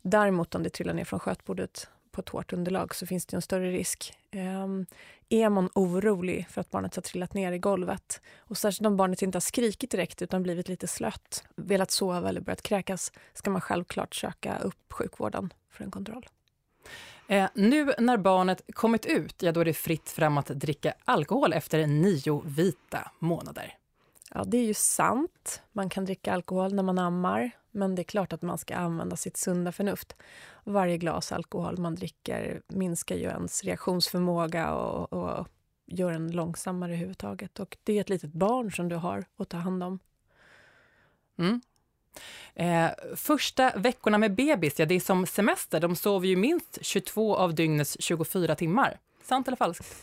Däremot 0.01 0.55
om 0.55 0.63
det 0.63 0.69
trillar 0.69 0.93
ner 0.93 1.05
från 1.05 1.19
skötbordet 1.19 1.89
på 2.11 2.21
ett 2.21 2.29
hårt 2.29 2.53
underlag 2.53 2.95
så 2.95 3.05
finns 3.05 3.25
det 3.25 3.37
en 3.37 3.41
större 3.41 3.71
risk. 3.71 4.13
Um, 4.33 4.85
är 5.29 5.49
man 5.49 5.69
orolig 5.73 6.47
för 6.49 6.61
att 6.61 6.71
barnet 6.71 6.95
har 6.95 7.01
trillat 7.01 7.33
ner 7.33 7.51
i 7.51 7.59
golvet 7.59 8.21
och 8.37 8.57
särskilt 8.57 8.87
om 8.87 8.97
barnet 8.97 9.21
inte 9.21 9.35
har 9.35 9.41
skrikit 9.41 9.91
direkt 9.91 10.21
utan 10.21 10.43
blivit 10.43 10.69
lite 10.69 10.87
slött, 10.87 11.43
velat 11.55 11.91
sova 11.91 12.29
eller 12.29 12.41
börjat 12.41 12.61
kräkas 12.61 13.11
ska 13.33 13.49
man 13.49 13.61
självklart 13.61 14.15
söka 14.15 14.57
upp 14.57 14.93
sjukvården 14.93 15.53
för 15.69 15.83
en 15.83 15.91
kontroll. 15.91 16.25
Eh, 17.27 17.49
nu 17.53 17.93
när 17.99 18.17
barnet 18.17 18.61
kommit 18.73 19.05
ut, 19.05 19.43
ja 19.43 19.51
då 19.51 19.59
är 19.59 19.65
det 19.65 19.73
fritt 19.73 20.09
fram 20.09 20.37
att 20.37 20.47
dricka 20.47 20.93
alkohol 21.05 21.53
efter 21.53 21.87
nio 21.87 22.43
vita 22.45 23.11
månader. 23.19 23.73
Ja, 24.37 24.43
det 24.43 24.57
är 24.57 24.63
ju 24.63 24.73
sant. 24.73 25.61
Man 25.71 25.89
kan 25.89 26.05
dricka 26.05 26.33
alkohol 26.33 26.73
när 26.73 26.83
man 26.83 26.99
ammar. 26.99 27.51
Men 27.71 27.95
det 27.95 28.01
är 28.01 28.03
klart 28.03 28.33
att 28.33 28.41
man 28.41 28.57
ska 28.57 28.75
använda 28.75 29.15
sitt 29.15 29.37
sunda 29.37 29.71
förnuft. 29.71 30.15
Varje 30.63 30.97
glas 30.97 31.31
alkohol 31.31 31.77
man 31.77 31.95
dricker 31.95 32.61
minskar 32.67 33.15
ju 33.15 33.23
ens 33.23 33.63
reaktionsförmåga 33.63 34.73
och, 34.73 35.13
och 35.13 35.47
gör 35.85 36.11
en 36.11 36.31
långsammare 36.31 36.91
överhuvudtaget. 36.91 37.59
Och 37.59 37.77
det 37.83 37.97
är 37.97 38.01
ett 38.01 38.09
litet 38.09 38.33
barn 38.33 38.71
som 38.71 38.89
du 38.89 38.95
har 38.95 39.25
att 39.37 39.49
ta 39.49 39.57
hand 39.57 39.83
om. 39.83 39.99
Mm. 41.37 41.61
Eh, 42.53 43.15
första 43.15 43.71
veckorna 43.75 44.17
med 44.17 44.35
bebis, 44.35 44.79
ja 44.79 44.85
det 44.85 44.95
är 44.95 44.99
som 44.99 45.25
semester. 45.25 45.79
De 45.79 45.95
sover 45.95 46.27
ju 46.27 46.35
minst 46.35 46.77
22 46.81 47.35
av 47.35 47.55
dygnets 47.55 47.97
24 47.99 48.55
timmar. 48.55 48.99
Sant 49.23 49.47
eller 49.47 49.57
falskt? 49.57 49.95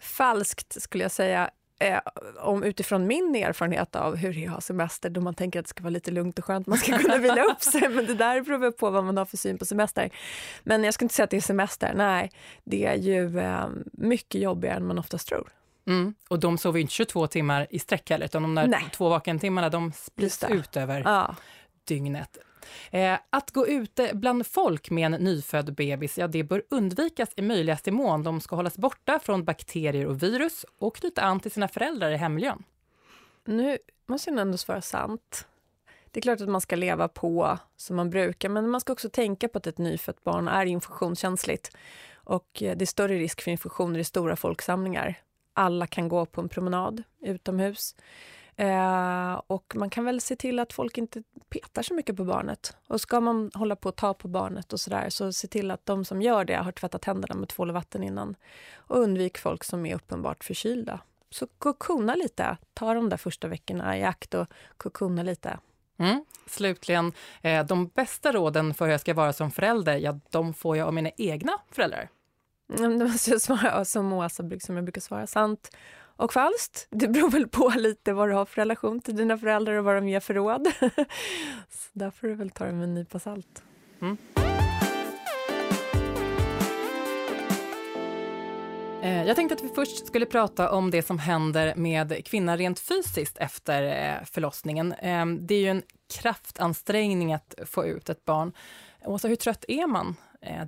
Falskt 0.00 0.82
skulle 0.82 1.04
jag 1.04 1.12
säga 1.12 1.50
eh, 1.80 1.98
om 2.38 2.62
utifrån 2.62 3.06
min 3.06 3.34
erfarenhet 3.34 3.96
av 3.96 4.16
hur 4.16 4.32
jag 4.32 4.52
har 4.52 4.60
semester 4.60 5.10
då 5.10 5.20
man 5.20 5.34
tänker 5.34 5.58
att 5.60 5.64
det 5.64 5.70
ska 5.70 5.82
vara 5.82 5.90
lite 5.90 6.10
lugnt 6.10 6.38
och 6.38 6.44
skönt, 6.44 6.66
man 6.66 6.78
ska 6.78 6.98
kunna 6.98 7.18
vila 7.18 7.42
upp 7.42 7.62
sig, 7.62 7.88
men 7.88 8.06
det 8.06 8.14
där 8.14 8.40
beror 8.40 8.70
på 8.70 8.90
vad 8.90 9.04
man 9.04 9.16
har 9.16 9.24
för 9.24 9.36
syn 9.36 9.58
på 9.58 9.64
semester. 9.64 10.10
Men 10.62 10.84
jag 10.84 10.94
ska 10.94 11.04
inte 11.04 11.14
säga 11.14 11.24
att 11.24 11.30
det 11.30 11.36
är 11.36 11.40
semester, 11.40 11.92
nej, 11.94 12.30
det 12.64 12.86
är 12.86 12.96
ju 12.96 13.38
eh, 13.38 13.68
mycket 13.92 14.40
jobbigare 14.40 14.76
än 14.76 14.86
man 14.86 14.98
oftast 14.98 15.28
tror. 15.28 15.48
Mm. 15.86 16.14
Och 16.28 16.38
de 16.38 16.58
sover 16.58 16.78
ju 16.78 16.82
inte 16.82 16.94
22 16.94 17.26
timmar 17.26 17.66
i 17.70 17.78
sträck 17.78 18.10
heller, 18.10 18.26
utan 18.26 18.42
de 18.42 18.54
där 18.54 18.66
nej. 18.66 18.84
två 18.92 19.08
vakentimmarna 19.08 19.68
de 19.68 19.92
sprids 19.92 20.44
ut 20.48 20.76
över 20.76 21.02
ja. 21.04 21.36
dygnet. 21.84 22.38
Eh, 22.90 23.18
att 23.30 23.50
gå 23.50 23.66
ute 23.66 24.10
bland 24.14 24.46
folk 24.46 24.90
med 24.90 25.14
en 25.14 25.24
nyfödd 25.24 25.74
bebis, 25.74 26.18
ja, 26.18 26.26
det 26.26 26.44
bör 26.44 26.62
undvikas 26.70 27.28
i 27.36 27.42
möjligaste 27.42 27.90
mån. 27.90 28.22
De 28.22 28.40
ska 28.40 28.56
hållas 28.56 28.76
borta 28.76 29.20
från 29.22 29.44
bakterier 29.44 30.06
och 30.06 30.22
virus 30.22 30.66
och 30.78 30.96
knyta 30.96 31.22
an 31.22 31.40
till 31.40 31.50
sina 31.50 31.68
föräldrar 31.68 32.10
i 32.10 32.16
hemmiljön. 32.16 32.62
Nu 33.44 33.78
måste 34.06 34.30
jag 34.30 34.38
ändå 34.38 34.58
svara 34.58 34.80
sant. 34.80 35.46
Det 36.10 36.20
är 36.20 36.22
klart 36.22 36.40
att 36.40 36.48
man 36.48 36.60
ska 36.60 36.76
leva 36.76 37.08
på 37.08 37.58
som 37.76 37.96
man 37.96 38.10
brukar, 38.10 38.48
men 38.48 38.70
man 38.70 38.80
ska 38.80 38.92
också 38.92 39.10
tänka 39.10 39.48
på 39.48 39.58
att 39.58 39.66
ett 39.66 39.78
nyfött 39.78 40.24
barn 40.24 40.48
är 40.48 40.66
infektionskänsligt. 40.66 41.76
Och 42.14 42.62
eh, 42.62 42.76
det 42.76 42.84
är 42.84 42.86
större 42.86 43.14
risk 43.14 43.40
för 43.40 43.50
infektioner 43.50 43.98
i 43.98 44.04
stora 44.04 44.36
folksamlingar. 44.36 45.14
Alla 45.52 45.86
kan 45.86 46.08
gå 46.08 46.26
på 46.26 46.40
en 46.40 46.48
promenad 46.48 47.02
utomhus. 47.20 47.94
Eh, 48.60 49.40
och 49.46 49.72
man 49.76 49.90
kan 49.90 50.04
väl 50.04 50.20
se 50.20 50.36
till 50.36 50.58
att 50.58 50.72
folk 50.72 50.98
inte 50.98 51.22
petar 51.48 51.82
så 51.82 51.94
mycket 51.94 52.16
på 52.16 52.24
barnet. 52.24 52.76
Och 52.86 53.00
ska 53.00 53.20
man 53.20 53.50
hålla 53.54 53.76
på 53.76 53.88
att 53.88 53.96
ta 53.96 54.14
på 54.14 54.28
barnet 54.28 54.72
och 54.72 54.80
sådär 54.80 55.10
så 55.10 55.32
se 55.32 55.48
till 55.48 55.70
att 55.70 55.86
de 55.86 56.04
som 56.04 56.22
gör 56.22 56.44
det 56.44 56.54
har 56.54 56.72
tvättat 56.72 57.04
händerna 57.04 57.34
med 57.34 57.48
tvål 57.48 57.68
och 57.68 57.74
vatten 57.74 58.02
innan. 58.02 58.36
Och 58.74 58.98
undvik 58.98 59.38
folk 59.38 59.64
som 59.64 59.86
är 59.86 59.94
uppenbart 59.94 60.44
förkylda. 60.44 61.00
Så 61.30 61.46
kokona 61.46 62.14
lite. 62.14 62.56
Ta 62.74 62.94
de 62.94 63.08
där 63.08 63.16
första 63.16 63.48
veckorna 63.48 63.98
i 63.98 64.04
akt 64.04 64.34
och 64.34 64.46
kokona 64.76 65.22
lite. 65.22 65.58
Mm. 65.98 66.24
Slutligen, 66.46 67.12
eh, 67.42 67.66
de 67.66 67.86
bästa 67.88 68.32
råden 68.32 68.74
för 68.74 68.84
hur 68.84 68.92
jag 68.92 69.00
ska 69.00 69.14
vara 69.14 69.32
som 69.32 69.50
förälder, 69.50 69.96
ja, 69.96 70.18
de 70.30 70.54
får 70.54 70.76
jag 70.76 70.86
av 70.86 70.94
mina 70.94 71.10
egna 71.16 71.52
föräldrar. 71.70 72.08
Mm, 72.78 72.98
det 72.98 73.04
måste 73.04 73.30
jag 73.30 73.40
svara 73.40 73.84
som 73.84 74.12
Åsa, 74.12 74.42
som 74.60 74.76
jag 74.76 74.84
brukar 74.84 75.00
svara, 75.00 75.26
sant 75.26 75.70
och 76.20 76.32
falskt. 76.32 76.86
Det 76.90 77.08
beror 77.08 77.30
väl 77.30 77.48
på 77.48 77.72
lite 77.76 78.12
vad 78.12 78.28
du 78.28 78.32
har 78.32 78.44
för 78.44 78.60
relation 78.60 79.00
till 79.00 79.16
dina 79.16 79.38
föräldrar 79.38 79.74
och 79.74 79.84
vad 79.84 79.94
de 79.94 80.08
ger 80.08 80.20
för 80.20 80.34
råd. 80.34 80.68
Så 81.70 81.88
där 81.92 82.10
får 82.10 82.26
du 82.26 82.34
väl 82.34 82.50
ta 82.50 82.64
det 82.64 82.72
med 82.72 82.84
en 82.84 82.94
nypa 82.94 83.18
salt. 83.18 83.62
Mm. 84.00 84.16
Eh, 89.02 89.26
jag 89.26 89.36
tänkte 89.36 89.54
att 89.54 89.64
vi 89.64 89.68
först 89.68 90.06
skulle 90.06 90.26
prata 90.26 90.70
om 90.70 90.90
det 90.90 91.02
som 91.02 91.18
händer 91.18 91.74
med 91.76 92.26
kvinnan 92.26 92.58
rent 92.58 92.80
fysiskt 92.80 93.38
efter 93.38 93.82
eh, 93.82 94.24
förlossningen. 94.24 94.92
Eh, 94.92 95.26
det 95.26 95.54
är 95.54 95.60
ju 95.60 95.68
en 95.68 95.82
kraftansträngning 96.14 97.32
att 97.32 97.54
få 97.66 97.86
ut 97.86 98.08
ett 98.08 98.24
barn. 98.24 98.52
Åsa, 99.04 99.28
hur 99.28 99.36
trött 99.36 99.64
är 99.68 99.86
man 99.86 100.16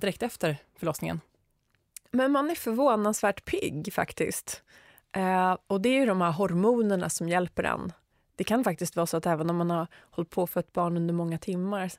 direkt 0.01 0.23
efter 0.23 0.57
förlossningen? 0.79 1.21
Men 2.11 2.31
man 2.31 2.49
är 2.49 2.55
förvånansvärt 2.55 3.45
pigg 3.45 3.93
faktiskt. 3.93 4.63
Eh, 5.13 5.57
och 5.67 5.81
det 5.81 5.89
är 5.89 5.99
ju 5.99 6.05
de 6.05 6.21
här 6.21 6.31
hormonerna 6.31 7.09
som 7.09 7.29
hjälper 7.29 7.63
en. 7.63 7.91
Det 8.35 8.43
kan 8.43 8.63
faktiskt 8.63 8.95
vara 8.95 9.05
så 9.05 9.17
att 9.17 9.25
även 9.25 9.49
om 9.49 9.55
man 9.57 9.69
har 9.69 9.87
hållit 10.11 10.29
på 10.29 10.47
för 10.47 10.59
ett 10.59 10.73
barn 10.73 10.97
under 10.97 11.13
många 11.13 11.37
timmar, 11.37 11.91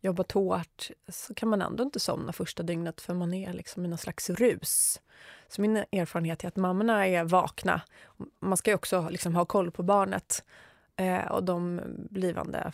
jobbat 0.00 0.32
hårt, 0.32 0.90
så 1.08 1.34
kan 1.34 1.48
man 1.48 1.62
ändå 1.62 1.82
inte 1.82 2.00
somna 2.00 2.32
första 2.32 2.62
dygnet 2.62 3.00
för 3.00 3.14
man 3.14 3.34
är 3.34 3.52
liksom 3.52 3.84
i 3.84 3.88
någon 3.88 3.98
slags 3.98 4.30
rus. 4.30 5.00
Så 5.48 5.60
min 5.60 5.76
erfarenhet 5.76 6.44
är 6.44 6.48
att 6.48 6.56
mammorna 6.56 7.06
är 7.06 7.24
vakna. 7.24 7.80
Man 8.40 8.56
ska 8.56 8.74
också 8.74 9.08
liksom 9.10 9.34
ha 9.34 9.44
koll 9.44 9.70
på 9.70 9.82
barnet. 9.82 10.44
Eh, 10.96 11.32
och 11.32 11.44
de 11.44 11.80
blivande 12.10 12.72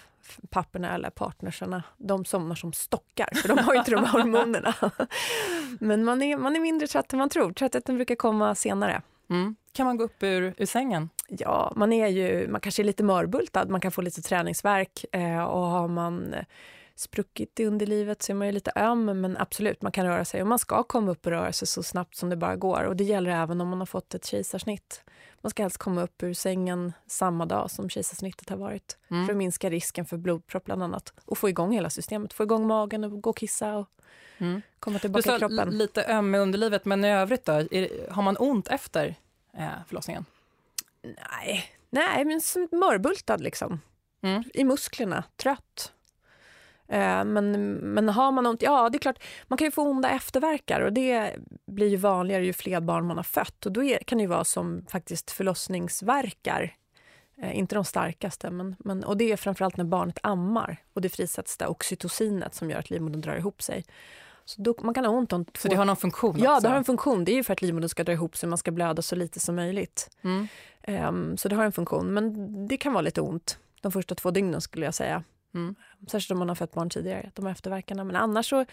papporna 0.50 0.95
eller 0.95 1.11
partnersarna, 1.11 1.83
de 1.97 2.25
somnar 2.25 2.54
som 2.54 2.73
stockar, 2.73 3.28
för 3.35 3.49
de 3.49 3.59
har 3.59 3.73
ju 3.73 3.78
inte 3.78 3.90
de 3.90 4.04
hormonerna. 4.04 4.75
Men 5.80 6.04
man 6.04 6.23
är, 6.23 6.37
man 6.37 6.57
är 6.57 6.61
mindre 6.61 6.88
trött 6.88 7.12
än 7.12 7.18
man 7.18 7.28
tror. 7.28 7.52
Tröttheten 7.52 7.97
brukar 7.97 8.14
komma 8.14 8.54
senare. 8.54 9.02
Mm. 9.30 9.56
Kan 9.73 9.87
man 9.87 9.97
gå 9.97 10.04
upp 10.04 10.23
ur, 10.23 10.54
ur 10.56 10.66
sängen? 10.66 11.11
Ja, 11.28 11.73
man 11.76 11.92
är 11.92 12.08
ju, 12.08 12.49
man 12.49 12.61
kanske 12.61 12.82
är 12.82 12.85
lite 12.85 13.02
mörbultad, 13.02 13.68
man 13.68 13.80
kan 13.80 13.92
få 13.92 14.02
lite 14.02 14.23
träningsverk 14.23 15.04
eh, 15.12 15.42
och 15.42 15.61
har 15.61 15.88
man 15.88 16.35
spruckit 16.94 17.61
i 17.61 17.64
underlivet 17.64 18.23
så 18.23 18.32
är 18.32 18.35
man 18.35 18.47
ju 18.47 18.52
lite 18.52 18.73
öm, 18.76 19.20
men 19.20 19.37
absolut, 19.37 19.82
man 19.82 19.92
kan 19.92 20.06
röra 20.06 20.25
sig 20.25 20.42
och 20.42 20.49
man 20.49 20.58
ska 20.58 20.82
komma 20.82 21.11
upp 21.11 21.26
och 21.26 21.32
röra 21.32 21.52
sig 21.52 21.68
så 21.68 21.82
snabbt 21.82 22.16
som 22.16 22.30
det 22.30 22.37
bara 22.37 22.56
går. 22.56 22.85
Och 22.85 22.97
det 22.97 23.04
gäller 23.04 23.30
även 23.30 23.61
om 23.61 23.68
man 23.68 23.78
har 23.78 23.87
fått 23.87 24.14
ett 24.14 24.25
kejsarsnitt. 24.25 25.02
Man 25.40 25.50
ska 25.50 25.62
helst 25.62 25.78
komma 25.78 26.02
upp 26.02 26.23
ur 26.23 26.35
sängen 26.35 26.92
samma 27.07 27.47
dag 27.47 27.71
som 27.71 27.90
kejsarsnittet 27.90 28.49
har 28.49 28.57
varit 28.57 28.99
mm. 29.11 29.26
för 29.26 29.33
att 29.33 29.37
minska 29.37 29.71
risken 29.71 30.04
för 30.04 30.16
blodpropp 30.16 30.64
bland 30.64 30.83
annat 30.83 31.12
och 31.25 31.38
få 31.38 31.49
igång 31.49 31.73
hela 31.73 31.90
systemet, 31.90 32.33
få 32.33 32.42
igång 32.42 32.66
magen 32.66 33.04
och 33.04 33.21
gå 33.23 33.30
och 33.30 33.37
kissa 33.37 33.76
och 33.76 33.88
mm. 34.38 34.62
komma 34.80 34.99
tillbaka 34.99 35.37
i 35.37 35.38
kroppen. 35.38 35.71
lite 35.71 36.04
öm 36.04 36.35
i 36.35 36.38
underlivet, 36.38 36.85
men 36.85 37.04
i 37.04 37.12
övrigt 37.12 37.45
då? 37.45 37.52
Är, 37.52 38.11
har 38.11 38.23
man 38.23 38.37
ont 38.38 38.68
efter 38.68 39.14
eh, 39.59 39.68
förlossningen? 39.87 40.25
Nej, 41.02 41.64
nej 41.90 42.25
men 42.25 42.40
mörbultad 42.71 43.37
liksom. 43.37 43.80
Mm. 44.21 44.45
I 44.54 44.64
musklerna, 44.64 45.25
trött. 45.37 45.92
Eh, 46.88 47.25
men, 47.25 47.73
men 47.73 48.09
har 48.09 48.33
man 48.33 48.47
ont, 48.47 48.62
ja 48.62 48.88
det 48.88 48.97
är 48.97 49.00
klart, 49.00 49.23
man 49.47 49.57
kan 49.57 49.66
ju 49.66 49.71
få 49.71 49.83
onda 49.83 50.11
efterverkar 50.11 50.80
och 50.80 50.92
det 50.92 51.37
blir 51.66 51.88
ju 51.88 51.97
vanligare 51.97 52.45
ju 52.45 52.52
fler 52.52 52.80
barn 52.80 53.07
man 53.07 53.16
har 53.16 53.25
fött. 53.25 53.66
Och 53.66 53.73
då 53.73 53.85
är, 53.85 53.99
kan 53.99 54.18
det 54.18 54.23
ju 54.23 54.28
vara 54.28 54.45
som 54.45 54.85
faktiskt 54.88 55.30
förlossningsverkar. 55.30 56.75
Eh, 57.42 57.59
inte 57.59 57.75
de 57.75 57.85
starkaste, 57.85 58.50
men, 58.50 58.76
men, 58.78 59.04
och 59.04 59.16
det 59.16 59.33
är 59.33 59.37
framförallt 59.37 59.76
när 59.76 59.85
barnet 59.85 60.18
ammar 60.23 60.76
och 60.95 61.00
det 61.00 61.09
frisätts 61.09 61.57
det 61.57 61.66
oxytocinet 61.66 62.54
som 62.54 62.71
gör 62.71 62.78
att 62.78 62.90
livmodern 62.90 63.21
drar 63.21 63.37
ihop 63.37 63.62
sig. 63.62 63.85
Så 64.45 64.62
då, 64.62 64.75
man 64.80 64.95
kan 64.95 65.04
ha 65.04 65.12
ont 65.12 65.33
om 65.33 65.45
två... 65.45 65.52
Så 65.59 65.68
det 65.68 65.76
har 65.76 65.85
någon 65.85 65.97
funktion? 65.97 66.37
Ja, 66.38 66.52
också. 66.52 66.62
det 66.62 66.68
har 66.68 66.76
en 66.76 66.85
funktion. 66.85 67.25
Det 67.25 67.33
är 67.33 67.37
ju 67.37 67.42
för 67.45 67.52
att 67.52 67.62
livmodern 67.62 67.88
ska 67.88 68.04
dra 68.04 68.12
ihop 68.12 68.37
sig, 68.37 68.49
man 68.49 68.59
ska 68.59 68.71
blöda 68.71 69.02
så 69.02 69.16
lite 69.16 69.40
som 69.40 69.57
möjligt. 69.57 70.11
Mm. 70.23 70.49
Um, 71.09 71.37
så 71.37 71.49
det 71.49 71.57
har 71.57 71.64
en 71.64 71.73
funktion, 71.73 72.14
men 72.14 72.68
det 72.68 72.76
kan 72.76 72.92
vara 72.92 73.02
lite 73.02 73.21
ont 73.21 73.59
de 73.80 73.92
första 73.92 74.14
två 74.14 74.30
dygnen 74.30 74.61
skulle 74.61 74.85
jag 74.85 74.95
säga. 74.95 75.25
Mm. 75.55 75.75
Särskilt 76.11 76.31
om 76.31 76.38
man 76.38 76.49
har 76.49 76.57
fött 76.57 76.73
barn 76.73 76.90
tidigare, 76.90 77.31
de 77.35 77.45
här 77.47 77.52
efterverkarna. 77.52 78.05
Men 78.05 78.17
annars 78.17 78.49
så, 78.49 78.64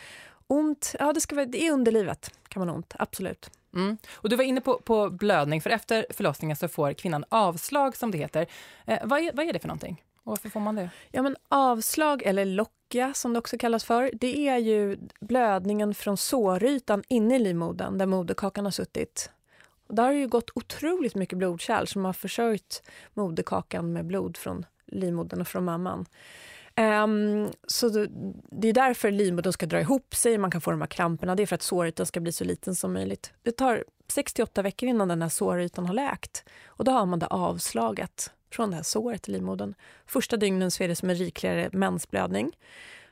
ont, 0.48 0.96
ja 1.00 1.13
det, 1.13 1.22
ska 1.22 1.36
vara, 1.36 1.46
det 1.46 1.67
är 1.67 1.72
underlivet 1.72 2.32
kan 2.48 2.60
man 2.60 2.70
ha 2.70 2.75
ont, 2.75 2.94
absolut. 3.00 3.50
Mm. 3.75 3.98
Och 4.13 4.29
du 4.29 4.36
var 4.36 4.44
inne 4.44 4.62
på, 4.62 4.79
på 4.79 5.10
blödning, 5.10 5.62
för 5.62 5.70
efter 5.70 6.05
förlossningen 6.10 6.58
så 6.58 6.67
får 6.67 6.94
kvinnan 6.94 7.25
avslag 7.29 7.98
som 7.98 8.12
det 8.12 8.17
heter. 8.17 8.48
Eh, 8.86 9.00
vad, 9.03 9.20
är, 9.20 9.32
vad 9.34 9.46
är 9.46 9.53
det 9.53 9.60
för 9.60 9.67
någonting? 9.67 10.03
Och 10.24 10.29
varför 10.29 10.50
får 10.50 10.60
man 10.60 10.75
det? 10.75 10.89
Ja, 11.12 11.22
men 11.22 11.36
avslag, 11.50 12.24
eller 12.24 12.46
locka 12.46 13.13
som 13.13 13.34
det 13.34 13.39
också 13.39 13.58
kallas 13.58 13.84
för, 13.84 14.12
det 14.13 14.48
är 14.48 14.58
ju 14.58 14.98
blödningen 15.20 15.94
från 15.94 16.17
sårytan 16.17 17.03
inne 17.08 17.36
i 17.36 17.39
livmodern 17.39 17.98
där 17.98 18.05
moderkakan 18.05 18.65
har 18.65 18.72
suttit. 18.72 19.32
Och 19.88 19.96
där 19.96 20.03
har 20.03 20.12
ju 20.12 20.27
gått 20.27 20.50
otroligt 20.55 21.15
mycket 21.15 21.38
blodkärl 21.38 21.86
som 21.86 22.05
har 22.05 22.13
försörjt 22.13 22.84
moderkakan 23.13 23.94
med 23.94 24.05
blod 24.05 24.38
från 24.38 24.65
livmodern 24.86 25.41
och 25.41 25.48
från 25.48 25.65
mamman. 25.65 26.05
Um, 26.82 27.51
så 27.67 27.89
det, 27.89 28.08
det 28.51 28.67
är 28.67 28.74
därför 28.74 29.12
livmodern 29.12 29.53
ska 29.53 29.65
dra 29.65 29.79
ihop 29.79 30.15
sig, 30.15 30.38
man 30.38 30.51
kan 30.51 30.62
få 30.62 30.72
de 30.72 30.82
här 30.82 30.88
kramperna. 30.88 31.36
Det 31.36 31.44
är 31.44 31.48
för 31.48 31.55
att 31.55 31.62
sårytan 31.62 32.05
ska 32.05 32.20
bli 32.20 32.32
så 32.32 32.44
liten 32.44 32.75
som 32.75 32.94
möjligt. 32.94 33.34
Det 33.44 33.51
tar 33.51 33.84
68 34.08 34.62
veckor 34.62 34.89
innan 34.89 35.08
den 35.08 35.22
här 35.22 35.29
sårytan 35.29 35.86
har 35.86 35.94
läkt. 35.94 36.44
Och 36.65 36.86
då 36.86 36.91
har 36.91 37.05
man 37.05 37.20
det 37.20 37.27
avslaget 37.27 38.32
från 38.51 38.70
det 38.70 38.75
här 38.75 38.84
såret 38.84 39.29
i 39.29 39.32
livmodern. 39.32 39.74
Första 40.05 40.38
dygnen 40.38 40.72
så 40.72 40.84
är 40.84 40.88
det 40.88 40.96
som 40.96 41.10
en 41.10 41.15
rikligare 41.15 41.70
mensblödning. 41.72 42.51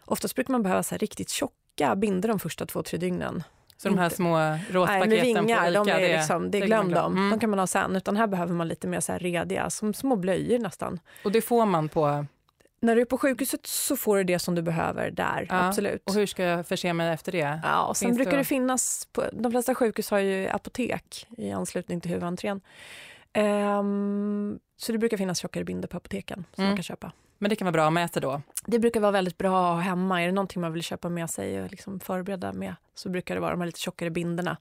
Oftast 0.06 0.36
brukar 0.36 0.52
man 0.52 0.64
behöva 0.64 0.84
så 0.84 0.98
riktigt 0.98 1.30
tjocka 1.30 1.96
bindor 1.96 2.30
de 2.30 2.40
första 2.40 2.66
två, 2.66 2.84
tre 2.84 2.98
dygnen. 2.98 3.44
Så 3.78 3.90
de 3.90 3.98
här 3.98 4.10
små 4.10 4.38
råspaketen 4.72 5.46
på 5.46 5.52
Ica, 5.52 5.72
de 5.72 5.90
är 5.90 6.18
liksom, 6.18 6.52
det, 6.52 6.60
det 6.60 6.66
glöm 6.66 6.92
dem. 6.92 7.14
Mm. 7.14 7.30
De 7.30 7.40
kan 7.40 7.50
man 7.50 7.60
ha 7.60 7.68
sen. 7.68 7.96
Utan 7.96 8.18
här 8.18 8.28
behöver 8.28 8.54
man 8.54 8.68
lite 8.68 8.88
mer 8.88 9.00
så 9.00 9.12
här 9.12 9.20
rediga, 9.20 9.70
som 9.70 9.94
små 9.94 10.16
blöjor 10.16 10.60
nästan. 10.60 11.00
Och 11.24 11.32
det 11.32 11.42
får 11.42 11.66
man 11.66 11.90
på 11.90 12.26
när 12.84 12.96
du 12.96 13.02
är 13.02 13.06
på 13.06 13.18
sjukhuset 13.18 13.68
så 13.68 13.96
får 13.96 14.18
du 14.18 14.24
det 14.24 14.40
som 14.40 14.56
du 14.56 14.62
behöver 14.62 15.12
där, 15.12 15.46
ja. 15.50 15.68
absolut. 15.68 16.04
Och 16.06 16.14
hur 16.14 16.26
ska 16.26 16.44
jag 16.44 16.68
förse 16.68 16.94
mig 16.94 17.14
efter 17.14 17.32
det? 17.32 17.60
Ja, 17.64 17.86
och 17.86 17.98
sen 17.98 18.08
Finns 18.08 18.18
brukar 18.18 18.32
det... 18.32 18.38
det 18.38 18.44
finnas, 18.44 19.08
på, 19.12 19.24
de 19.34 19.52
flesta 19.52 19.76
sjukhus 19.76 20.12
har 20.12 20.20
ju 20.20 20.48
apotek 20.48 21.28
i 21.38 21.52
anslutning 21.52 22.02
till 22.02 22.12
huvudentrén. 22.12 22.62
Um, 23.38 24.60
så 24.78 24.92
det 24.92 24.98
brukar 24.98 25.18
finnas 25.18 25.40
tjockare 25.40 25.64
bindor 25.64 25.88
på 25.88 25.98
apoteken 25.98 26.46
som 26.54 26.64
mm. 26.64 26.70
man 26.70 26.78
kan 26.78 26.84
köpa. 26.84 27.12
Men 27.38 27.50
det 27.50 27.56
kan 27.56 27.66
vara 27.66 27.72
bra 27.72 27.88
att 27.88 27.94
sig 27.94 28.22
då? 28.22 28.42
Det 28.66 28.80
brukar 28.80 29.00
vara 29.00 29.12
väldigt 29.12 29.38
bra 29.38 29.70
att 29.70 29.76
ha 29.76 29.82
hemma. 29.82 30.22
Är 30.22 30.26
det 30.26 30.32
någonting 30.32 30.62
man 30.62 30.74
vill 30.74 30.84
köpa 30.84 31.10
med 31.10 31.30
sig 31.30 31.62
och 31.62 31.72
liksom 31.72 32.00
förbereda 32.00 32.54
med 32.54 32.76
så 32.96 33.10
brukar 33.10 33.36
det 33.36 33.42
vara 33.42 33.52
de 33.52 33.62
här 33.62 33.66
lite 33.66 33.80
tjockare 33.80 34.10
bindorna. 34.10 34.58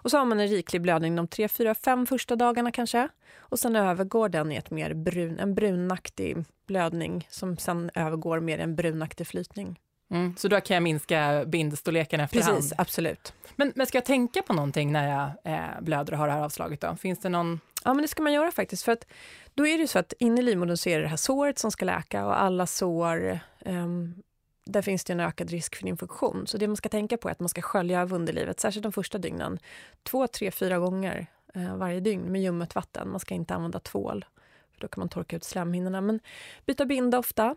Och 0.00 0.10
så 0.10 0.18
har 0.18 0.24
man 0.24 0.40
en 0.40 0.48
riklig 0.48 0.82
blödning 0.82 1.16
de 1.16 1.28
tre, 1.28 1.48
fyra, 1.48 1.74
fem 1.74 2.06
första 2.06 2.36
dagarna 2.36 2.72
kanske. 2.72 3.08
Och 3.38 3.58
sen 3.58 3.76
övergår 3.76 4.28
den 4.28 4.52
i 4.52 4.56
ett 4.56 4.70
mer 4.70 4.94
brun, 4.94 5.38
en 5.38 5.54
brunaktig 5.54 6.44
blödning 6.66 7.26
som 7.30 7.56
sen 7.56 7.90
övergår 7.94 8.40
mer 8.40 8.58
i 8.58 8.62
en 8.62 8.76
brunaktig 8.76 9.26
flytning. 9.26 9.78
Mm, 10.10 10.36
så 10.36 10.48
då 10.48 10.60
kan 10.60 10.74
jag 10.74 10.82
minska 10.82 11.44
bindstorleken 11.46 12.20
efterhand? 12.20 12.56
Precis, 12.56 12.72
absolut. 12.78 13.32
Men, 13.56 13.72
men 13.74 13.86
ska 13.86 13.98
jag 13.98 14.04
tänka 14.04 14.42
på 14.42 14.52
någonting 14.52 14.92
när 14.92 15.10
jag 15.10 15.54
eh, 15.54 15.80
blöder 15.80 16.12
och 16.12 16.18
har 16.18 16.26
det 16.26 16.32
här 16.32 16.40
avslaget? 16.40 16.80
Då? 16.80 16.96
Finns 16.96 17.18
det 17.18 17.28
någon... 17.28 17.60
Ja, 17.84 17.94
men 17.94 18.02
det 18.02 18.08
ska 18.08 18.22
man 18.22 18.32
göra 18.32 18.52
faktiskt. 18.52 18.82
För 18.82 18.92
att 18.92 19.06
då 19.54 19.66
är 19.66 19.78
det 19.78 19.88
så 19.88 19.98
att 19.98 20.12
inne 20.18 20.40
i 20.40 20.44
livmodern 20.44 20.76
så 20.76 20.88
är 20.88 20.96
det 20.96 21.04
det 21.04 21.08
här 21.08 21.16
såret 21.16 21.58
som 21.58 21.70
ska 21.70 21.84
läka 21.84 22.26
och 22.26 22.42
alla 22.42 22.66
sår 22.66 23.40
um, 23.64 24.22
där 24.68 24.82
finns 24.82 25.04
det 25.04 25.12
en 25.12 25.20
ökad 25.20 25.50
risk 25.50 25.76
för 25.76 25.86
infektion. 25.86 26.46
Så 26.46 26.58
det 26.58 26.66
man 26.66 26.76
ska 26.76 26.88
tänka 26.88 27.16
på 27.16 27.28
är 27.28 27.32
att 27.32 27.40
man 27.40 27.48
ska 27.48 27.62
skölja 27.62 28.02
av 28.02 28.12
underlivet, 28.12 28.60
särskilt 28.60 28.82
de 28.82 28.92
första 28.92 29.18
dygnen, 29.18 29.58
två, 30.02 30.26
tre, 30.26 30.50
fyra 30.50 30.78
gånger 30.78 31.26
eh, 31.54 31.76
varje 31.76 32.00
dygn 32.00 32.32
med 32.32 32.42
ljummet 32.42 32.74
vatten. 32.74 33.08
Man 33.08 33.20
ska 33.20 33.34
inte 33.34 33.54
använda 33.54 33.80
tvål, 33.80 34.24
för 34.72 34.80
då 34.80 34.88
kan 34.88 35.00
man 35.00 35.08
torka 35.08 35.36
ut 35.36 35.44
slemhinnorna. 35.44 36.00
Men 36.00 36.20
byta 36.66 36.84
binda 36.84 37.18
ofta. 37.18 37.56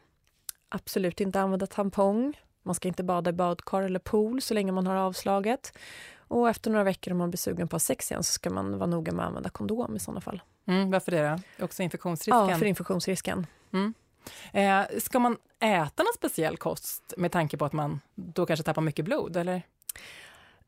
Absolut 0.70 1.22
inte 1.22 1.42
använda 1.42 1.68
tampong. 1.68 2.40
Man 2.64 2.76
ska 2.76 2.88
inte 2.88 3.04
bada 3.04 3.30
i 3.30 3.34
badkar 3.34 3.82
eller 3.82 4.00
pool 4.00 4.42
så 4.42 4.54
länge 4.54 4.72
man 4.72 4.88
har 4.88 4.96
avslaget. 4.96 5.78
Och 6.18 6.50
efter 6.50 6.72
några 6.72 6.84
veckor 6.84 7.12
om 7.12 7.18
man 7.18 7.30
blir 7.30 7.38
sugen 7.38 7.68
på 7.68 7.80
sex 7.80 8.12
igen 8.12 8.24
så 8.24 8.34
ska 8.34 8.50
man 8.50 8.78
vara 8.78 8.90
noga 8.90 9.12
med 9.12 9.24
att 9.24 9.28
använda 9.28 9.50
kondom 9.50 9.96
i 9.96 10.00
sådana 10.00 10.22
fall. 10.22 10.42
Mm, 10.66 10.92
varför 10.92 11.12
det 11.12 11.42
då? 11.58 11.66
Också 11.66 11.84
infektionsrisken? 11.84 12.50
Ja, 12.50 12.58
för 12.58 12.66
infektionsrisken. 12.66 13.48
Mm. 13.74 13.94
Eh, 14.54 14.82
ska 15.00 15.20
man 15.20 15.38
äta 15.60 16.04
någon 16.04 16.14
speciell 16.16 16.58
kost 16.58 17.14
med 17.18 17.32
tanke 17.32 17.58
på 17.58 17.66
att 17.66 17.74
man 17.74 18.00
då 18.16 18.46
kanske 18.46 18.64
tappar 18.64 18.82
mycket 18.82 19.06
blod? 19.06 19.38
Eller? 19.38 19.62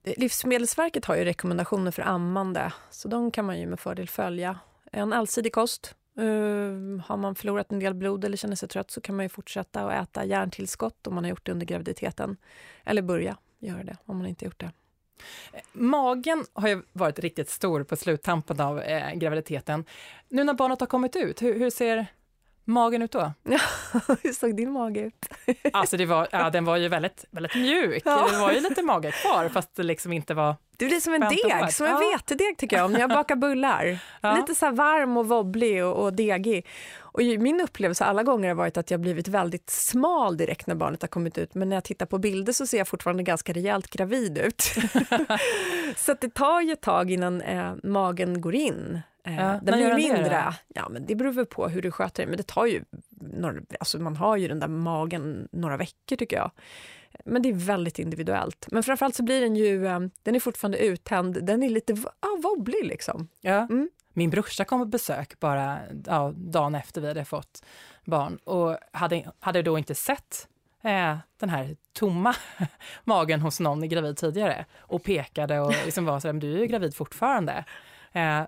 Livsmedelsverket 0.03 1.05
har 1.05 1.15
ju 1.15 1.23
rekommendationer 1.23 1.91
för 1.91 2.01
ammande, 2.01 2.73
så 2.89 3.07
de 3.07 3.31
kan 3.31 3.45
man 3.45 3.59
ju 3.59 3.65
med 3.65 3.79
fördel 3.79 4.09
följa. 4.09 4.59
En 4.91 5.13
allsidig 5.13 5.53
kost. 5.53 5.95
Uh, 6.19 7.01
har 7.05 7.17
man 7.17 7.35
förlorat 7.35 7.71
en 7.71 7.79
del 7.79 7.93
blod 7.93 8.25
eller 8.25 8.37
känner 8.37 8.55
sig 8.55 8.69
trött 8.69 8.91
så 8.91 9.01
kan 9.01 9.15
man 9.15 9.25
ju 9.25 9.29
fortsätta 9.29 9.85
att 9.85 10.09
äta 10.09 10.25
järntillskott 10.25 11.07
om 11.07 11.15
man 11.15 11.23
har 11.23 11.29
gjort 11.29 11.45
det 11.45 11.51
under 11.51 11.65
graviditeten. 11.65 12.37
Eller 12.83 13.01
börja 13.01 13.37
göra 13.59 13.83
det 13.83 13.97
om 14.05 14.17
man 14.17 14.27
inte 14.27 14.45
gjort 14.45 14.59
det. 14.59 14.71
Magen 15.71 16.45
har 16.53 16.67
ju 16.67 16.81
varit 16.93 17.19
riktigt 17.19 17.49
stor 17.49 17.83
på 17.83 17.95
sluttampen 17.95 18.59
av 18.59 18.79
eh, 18.79 19.13
graviditeten. 19.13 19.85
Nu 20.29 20.43
när 20.43 20.53
barnet 20.53 20.79
har 20.79 20.87
kommit 20.87 21.15
ut, 21.15 21.41
hur, 21.41 21.59
hur 21.59 21.69
ser 21.69 22.07
magen 22.65 23.01
ut 23.01 23.11
då? 23.11 23.31
Ja, 23.43 23.59
hur 24.23 24.33
såg 24.33 24.55
din 24.55 24.71
mage 24.71 24.99
ut? 24.99 25.25
alltså 25.73 25.97
det 25.97 26.05
var, 26.05 26.27
ja, 26.31 26.49
den 26.49 26.65
var 26.65 26.77
ju 26.77 26.87
väldigt, 26.87 27.25
väldigt 27.31 27.55
mjuk. 27.55 28.01
Ja. 28.05 28.27
Det 28.31 28.37
var 28.37 28.51
ju 28.51 28.59
lite 28.59 28.81
mage 28.81 29.11
kvar 29.11 29.49
fast 29.49 29.75
det 29.75 29.83
liksom 29.83 30.13
inte 30.13 30.33
var 30.33 30.55
Du 30.77 30.87
blir 30.87 30.99
som 30.99 31.13
en 31.13 31.21
deg, 31.21 31.73
som 31.73 31.85
en 31.85 31.91
ja. 31.91 31.99
vetedeg 31.99 32.57
tycker 32.57 32.77
jag, 32.77 32.85
om 32.85 32.93
jag 32.93 33.09
bakar 33.09 33.35
bullar. 33.35 33.99
Ja. 34.21 34.35
Lite 34.35 34.55
så 34.55 34.71
varm 34.71 35.17
och 35.17 35.27
wobblig 35.27 35.85
och, 35.85 36.03
och 36.03 36.13
degig. 36.13 36.67
Och 37.13 37.21
min 37.21 37.61
upplevelse 37.61 38.05
alla 38.05 38.23
gånger 38.23 38.47
har 38.47 38.55
varit 38.55 38.77
att 38.77 38.91
jag 38.91 38.99
blivit 38.99 39.27
väldigt 39.27 39.69
smal 39.69 40.37
direkt 40.37 40.67
när 40.67 40.75
barnet 40.75 41.01
har 41.01 41.07
kommit 41.07 41.37
ut. 41.37 41.55
Men 41.55 41.69
när 41.69 41.75
jag 41.75 41.83
tittar 41.83 42.05
på 42.05 42.17
bilder 42.17 42.53
så 42.53 42.67
ser 42.67 42.77
jag 42.77 42.87
fortfarande 42.87 43.23
ganska 43.23 43.53
rejält 43.53 43.89
gravid 43.89 44.37
ut. 44.37 44.61
så 45.95 46.15
det 46.21 46.33
tar 46.33 46.61
ju 46.61 46.73
ett 46.73 46.81
tag 46.81 47.11
innan 47.11 47.41
eh, 47.41 47.73
magen 47.83 48.41
går 48.41 48.55
in. 48.55 49.01
Eh, 49.23 49.35
ja, 49.35 49.59
den 49.63 49.75
blir 49.75 49.95
mindre. 49.95 50.29
Det, 50.29 50.53
ja, 50.67 50.89
men 50.89 51.05
det 51.05 51.15
beror 51.15 51.31
väl 51.31 51.45
på 51.45 51.67
hur 51.67 51.81
du 51.81 51.91
sköter 51.91 52.23
det. 52.23 52.29
Men 52.29 52.37
det 52.37 52.47
tar 52.47 52.65
ju 52.65 52.83
några, 53.19 53.61
alltså 53.79 53.99
man 53.99 54.15
har 54.15 54.37
ju 54.37 54.47
den 54.47 54.59
där 54.59 54.67
magen 54.67 55.47
några 55.51 55.77
veckor 55.77 56.15
tycker 56.15 56.35
jag. 56.35 56.51
Men 57.25 57.41
det 57.41 57.49
är 57.49 57.53
väldigt 57.53 57.99
individuellt. 57.99 58.67
Men 58.71 58.83
framförallt 58.83 59.15
så 59.15 59.23
blir 59.23 59.41
den 59.41 59.55
ju, 59.55 59.87
eh, 59.87 59.99
den 60.23 60.35
är 60.35 60.39
fortfarande 60.39 60.77
uttänd, 60.77 61.45
den 61.45 61.63
är 61.63 61.69
lite 61.69 61.93
ah, 62.19 62.37
wobblig 62.43 62.85
liksom. 62.85 63.27
Ja. 63.41 63.67
Mm. 63.69 63.89
min 64.13 64.29
brorsa 64.29 64.65
kom 64.65 64.79
på 64.79 64.85
besök 64.85 65.39
bara 65.39 65.79
ja, 66.05 66.33
dagen 66.35 66.75
efter 66.75 67.01
vi 67.01 67.07
hade 67.07 67.25
fått 67.25 67.65
barn 68.05 68.37
och 68.37 68.77
hade, 68.91 69.31
hade 69.39 69.61
då 69.61 69.77
inte 69.77 69.95
sett 69.95 70.47
eh, 70.81 71.17
den 71.37 71.49
här 71.49 71.75
tomma 71.93 72.35
magen 73.03 73.41
hos 73.41 73.59
någon 73.59 73.89
gravid 73.89 74.17
tidigare 74.17 74.65
och 74.77 75.03
pekade 75.03 75.59
och 75.59 75.73
liksom 75.85 76.05
var 76.05 76.19
så 76.19 76.27
här, 76.27 76.33
du 76.33 76.55
är 76.55 76.59
ju 76.59 76.65
gravid 76.65 76.95
fortfarande. 76.95 77.65
Eh, 78.11 78.41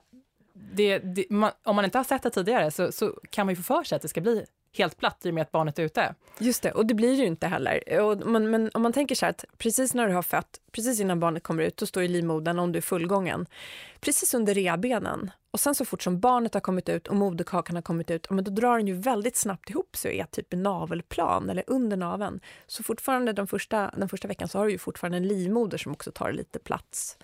det, 0.56 1.00
det, 1.00 1.26
man, 1.30 1.52
om 1.64 1.76
man 1.76 1.86
inte 1.86 1.98
har 1.98 2.04
sett 2.04 2.24
det 2.24 2.30
tidigare 2.30 2.72
så, 2.72 2.92
så 2.92 3.20
kan 3.30 3.46
man 3.46 3.56
ju 3.56 3.56
få 3.56 3.64
för 3.64 3.84
sig 3.84 3.96
att 3.96 4.02
det 4.02 4.08
ska 4.08 4.22
bli 4.22 4.46
helt 4.78 4.98
platt 4.98 5.26
i 5.26 5.30
och 5.30 5.34
med 5.34 5.42
att 5.42 5.52
barnet 5.52 5.80
är 5.80 5.84
ute. 5.84 6.16
Just 6.40 6.64
det, 6.64 6.72
och 6.72 6.86
det 6.86 6.94
blir 6.94 7.14
ju 7.14 7.26
inte 7.26 7.48
heller. 7.48 8.00
Och, 8.00 8.18
men, 8.28 8.50
men 8.50 8.72
om 8.74 8.82
man 8.82 8.94
tänker 8.94 9.16
så 9.16 9.26
här 9.26 9.30
att 9.30 9.46
precis 9.58 9.94
när 9.94 10.08
du 10.08 10.14
har 10.14 10.22
fött, 10.22 10.60
precis 10.72 11.00
innan 11.00 11.20
barnet 11.20 11.44
kommer 11.44 11.64
ut, 11.64 11.78
då 11.78 11.86
står 11.86 12.04
ju 12.04 12.10
livmodern 12.10 12.60
om 12.60 12.72
du 12.72 12.78
är 12.78 12.82
fullgången, 12.82 13.46
precis 14.00 14.34
under 14.34 14.54
revbenen. 14.54 15.32
Och 15.52 15.60
sen 15.60 15.76
så 15.76 15.86
fort 15.86 16.02
som 16.02 16.20
barnet 16.20 16.54
har 16.54 16.62
kommit 16.62 16.90
ut 16.90 17.08
och 17.08 17.16
moderkakan 17.16 17.76
har 17.76 17.84
kommit 17.84 18.12
ut, 18.12 18.28
då 18.30 18.52
drar 18.52 18.78
den 18.78 18.88
ju 18.88 18.94
väldigt 18.94 19.38
snabbt 19.38 19.70
ihop 19.70 19.96
sig 19.96 20.12
och 20.12 20.18
är 20.18 20.26
typ 20.26 20.54
i 20.54 20.58
navelplan 20.58 21.50
eller 21.50 21.64
under 21.68 21.98
naveln. 21.98 22.40
Så 22.68 22.84
fortfarande 22.84 23.34
den 23.34 23.48
första, 23.48 23.92
den 23.98 24.10
första 24.10 24.28
veckan 24.28 24.48
så 24.48 24.58
har 24.58 24.66
du 24.66 24.72
ju 24.72 24.78
fortfarande 24.78 25.18
en 25.18 25.28
livmoder 25.28 25.78
som 25.78 25.92
också 25.92 26.12
tar 26.12 26.32
lite 26.32 26.60
plats. 26.60 27.18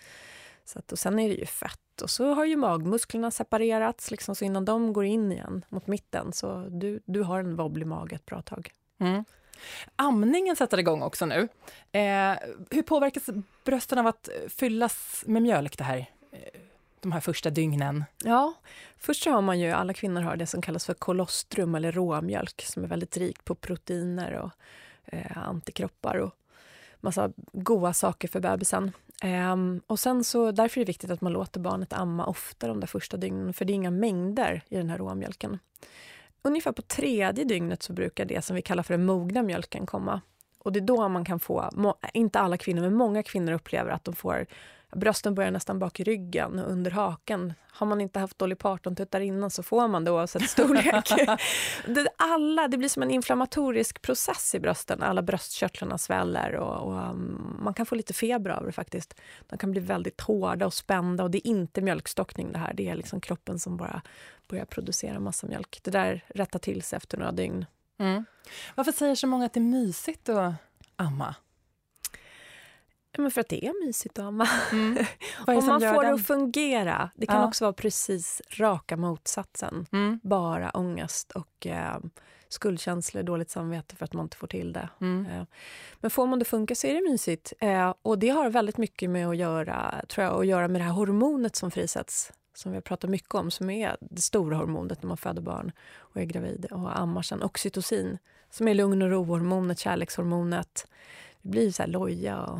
Så 0.65 0.79
att, 0.79 0.91
och 0.91 0.99
sen 0.99 1.19
är 1.19 1.29
det 1.29 1.35
ju 1.35 1.45
fett 1.45 1.79
och 2.01 2.09
så 2.09 2.33
har 2.33 2.45
ju 2.45 2.55
magmusklerna 2.55 3.31
separerats 3.31 4.11
liksom, 4.11 4.35
så 4.35 4.45
innan 4.45 4.65
de 4.65 4.93
går 4.93 5.05
in 5.05 5.31
igen 5.31 5.65
mot 5.69 5.87
mitten 5.87 6.33
så 6.33 6.67
du, 6.69 6.99
du 7.05 7.23
har 7.23 7.39
en 7.39 7.55
wobblig 7.55 7.87
mage 7.87 8.15
ett 8.15 8.25
bra 8.25 8.41
tag. 8.41 8.71
Mm. 8.99 9.23
Amningen 9.95 10.55
sätter 10.55 10.77
igång 10.77 11.01
också 11.01 11.25
nu. 11.25 11.47
Eh, 11.91 12.35
hur 12.69 12.81
påverkas 12.81 13.29
brösten 13.63 13.97
av 13.97 14.07
att 14.07 14.29
fyllas 14.49 15.23
med 15.27 15.41
mjölk 15.41 15.77
det 15.77 15.83
här, 15.83 15.97
eh, 16.31 16.59
de 16.99 17.11
här 17.11 17.19
första 17.19 17.49
dygnen? 17.49 18.03
Ja, 18.23 18.53
först 18.97 19.25
har 19.25 19.41
man 19.41 19.59
ju, 19.59 19.71
alla 19.71 19.93
kvinnor 19.93 20.21
har 20.21 20.35
det 20.35 20.47
som 20.47 20.61
kallas 20.61 20.85
för 20.85 20.93
kolostrum 20.93 21.75
eller 21.75 21.91
råmjölk 21.91 22.61
som 22.61 22.83
är 22.83 22.87
väldigt 22.87 23.17
rikt 23.17 23.45
på 23.45 23.55
proteiner 23.55 24.33
och 24.33 24.51
eh, 25.05 25.37
antikroppar 25.37 26.15
och 26.15 26.35
massa 27.01 27.31
goda 27.53 27.93
saker 27.93 28.27
för 28.27 28.39
bebisen. 28.39 28.91
Um, 29.23 29.81
och 29.87 29.99
sen 29.99 30.23
så, 30.23 30.51
därför 30.51 30.81
är 30.81 30.85
det 30.85 30.89
viktigt 30.89 31.11
att 31.11 31.21
man 31.21 31.33
låter 31.33 31.59
barnet 31.59 31.93
amma 31.93 32.25
ofta 32.25 32.67
de 32.67 32.79
där 32.79 32.87
första 32.87 33.17
dygnen, 33.17 33.53
för 33.53 33.65
det 33.65 33.73
är 33.73 33.75
inga 33.75 33.91
mängder 33.91 34.63
i 34.69 34.77
den 34.77 34.89
här 34.89 34.97
råmjölken. 34.97 35.59
Ungefär 36.41 36.71
på 36.71 36.81
tredje 36.81 37.43
dygnet 37.43 37.83
så 37.83 37.93
brukar 37.93 38.25
det 38.25 38.45
som 38.45 38.55
vi 38.55 38.61
kallar 38.61 38.83
för 38.83 38.93
den 38.93 39.05
mogna 39.05 39.43
mjölken 39.43 39.85
komma. 39.85 40.21
Och 40.59 40.71
det 40.71 40.79
är 40.79 40.81
då 40.81 41.09
man 41.09 41.25
kan 41.25 41.39
få, 41.39 41.69
inte 42.13 42.39
alla 42.39 42.57
kvinnor, 42.57 42.81
men 42.81 42.93
många 42.93 43.23
kvinnor 43.23 43.51
upplever 43.51 43.91
att 43.91 44.03
de 44.03 44.15
får 44.15 44.45
Brösten 44.95 45.35
börjar 45.35 45.51
nästan 45.51 45.79
bak 45.79 45.99
i 45.99 46.03
ryggen 46.03 46.59
och 46.59 46.71
under 46.71 46.91
haken. 46.91 47.53
Har 47.73 47.87
man 47.87 48.01
inte 48.01 48.19
haft 48.19 48.39
Dolly 48.39 48.55
Parton-tuttar 48.55 49.19
innan 49.19 49.51
så 49.51 49.63
får 49.63 49.87
man 49.87 50.03
det 50.03 50.11
oavsett 50.11 50.41
storlek. 50.49 51.09
det, 51.87 52.07
alla, 52.15 52.67
det 52.67 52.77
blir 52.77 52.89
som 52.89 53.03
en 53.03 53.11
inflammatorisk 53.11 54.01
process 54.01 54.55
i 54.55 54.59
brösten. 54.59 55.03
Alla 55.03 55.21
bröstkörtlarna 55.21 55.97
sväller 55.97 56.55
och, 56.55 56.87
och 56.87 57.09
um, 57.09 57.57
man 57.61 57.73
kan 57.73 57.85
få 57.85 57.95
lite 57.95 58.13
feber 58.13 58.49
av 58.49 58.65
det 58.65 58.71
faktiskt. 58.71 59.19
De 59.47 59.57
kan 59.57 59.71
bli 59.71 59.81
väldigt 59.81 60.21
hårda 60.21 60.65
och 60.65 60.73
spända 60.73 61.23
och 61.23 61.31
det 61.31 61.47
är 61.47 61.47
inte 61.47 61.81
mjölkstockning 61.81 62.51
det 62.51 62.59
här. 62.59 62.73
Det 62.73 62.89
är 62.89 62.95
liksom 62.95 63.21
kroppen 63.21 63.59
som 63.59 63.77
bara 63.77 64.01
börjar 64.47 64.65
producera 64.65 65.19
massa 65.19 65.47
mjölk. 65.47 65.79
Det 65.83 65.91
där 65.91 66.25
rättar 66.27 66.59
till 66.59 66.81
sig 66.81 66.97
efter 66.97 67.17
några 67.17 67.31
dygn. 67.31 67.65
Mm. 67.97 68.25
Varför 68.75 68.91
säger 68.91 69.15
så 69.15 69.27
många 69.27 69.45
att 69.45 69.53
det 69.53 69.59
är 69.59 69.61
mysigt 69.61 70.29
att 70.29 70.53
amma? 70.95 71.35
Men 73.17 73.31
för 73.31 73.41
att 73.41 73.49
det 73.49 73.65
är 73.65 73.85
mysigt 73.85 74.19
att 74.19 74.25
amma. 74.25 74.47
Mm. 74.71 75.05
Om 75.47 75.65
man 75.65 75.81
får 75.81 76.03
det 76.03 76.13
att 76.13 76.25
fungera. 76.25 77.11
Det 77.15 77.25
kan 77.25 77.41
ja. 77.41 77.47
också 77.47 77.65
vara 77.65 77.73
precis 77.73 78.41
raka 78.49 78.97
motsatsen. 78.97 79.85
Mm. 79.91 80.19
Bara 80.23 80.69
ångest 80.69 81.31
och 81.31 81.67
eh, 81.67 81.97
skuldkänslor, 82.49 83.23
dåligt 83.23 83.49
samvete 83.49 83.95
för 83.95 84.05
att 84.05 84.13
man 84.13 84.25
inte 84.25 84.37
får 84.37 84.47
till 84.47 84.73
det. 84.73 84.89
Mm. 85.01 85.25
Eh, 85.25 85.43
men 85.99 86.11
får 86.11 86.27
man 86.27 86.39
det 86.39 86.43
att 86.43 86.47
funka 86.47 86.75
så 86.75 86.87
är 86.87 86.93
det 86.93 87.09
mysigt. 87.11 87.53
Eh, 87.59 87.93
och 88.01 88.19
det 88.19 88.29
har 88.29 88.49
väldigt 88.49 88.77
mycket 88.77 89.09
med 89.09 89.27
att 89.27 89.37
göra, 89.37 90.05
tror 90.07 90.25
jag, 90.25 90.39
att 90.39 90.47
göra 90.47 90.67
med 90.67 90.81
det 90.81 90.85
här 90.85 90.91
hormonet 90.91 91.55
som 91.55 91.71
frisätts 91.71 92.31
som 92.53 92.71
vi 92.71 92.75
har 92.75 92.81
pratat 92.81 93.09
mycket 93.09 93.35
om, 93.35 93.51
som 93.51 93.69
är 93.69 93.97
det 93.99 94.21
stora 94.21 94.57
hormonet 94.57 95.03
när 95.03 95.07
man 95.07 95.17
föder 95.17 95.41
barn 95.41 95.71
och 95.97 96.21
är 96.21 96.25
gravid 96.25 96.65
och 96.71 96.99
ammar 96.99 97.21
sen. 97.21 97.43
Oxytocin, 97.43 98.17
som 98.49 98.67
är 98.67 98.73
lugn 98.73 99.01
och 99.01 99.09
ro-hormonet, 99.09 99.79
kärlekshormonet. 99.79 100.87
Det 101.41 101.49
blir 101.49 101.71
så 101.71 101.83
här 101.83 101.89
loja 101.89 102.41
och 102.41 102.59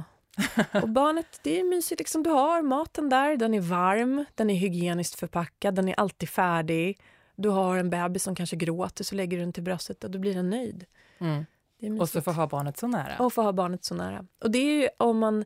och 0.81 0.89
barnet, 0.89 1.39
det 1.43 1.59
är 1.59 1.63
mysigt. 1.63 1.99
Liksom, 1.99 2.23
du 2.23 2.29
har 2.29 2.61
maten 2.61 3.09
där, 3.09 3.37
den 3.37 3.53
är 3.53 3.61
varm, 3.61 4.25
den 4.35 4.49
är 4.49 4.55
hygieniskt 4.55 5.19
förpackad, 5.19 5.75
den 5.75 5.87
är 5.87 5.99
alltid 5.99 6.29
färdig. 6.29 6.99
Du 7.35 7.49
har 7.49 7.77
en 7.77 7.89
bebis 7.89 8.23
som 8.23 8.35
kanske 8.35 8.55
gråter, 8.55 9.03
så 9.03 9.15
lägger 9.15 9.37
du 9.37 9.43
den 9.43 9.53
till 9.53 9.63
bröstet 9.63 10.03
och 10.03 10.11
då 10.11 10.19
blir 10.19 10.35
den 10.35 10.49
nöjd. 10.49 10.85
Mm. 11.19 11.45
Och 11.99 12.09
så 12.09 12.21
får 12.21 12.31
ha 12.33 12.47
barnet 12.47 12.77
så 12.77 12.87
nära. 12.87 13.17
Och 13.19 13.33
få 13.33 13.41
ha 13.41 13.51
barnet 13.51 13.85
så 13.85 13.95
nära. 13.95 14.25
Och 14.43 14.51
det 14.51 14.57
är 14.57 14.81
ju, 14.81 14.89
om, 14.97 15.19
man, 15.19 15.45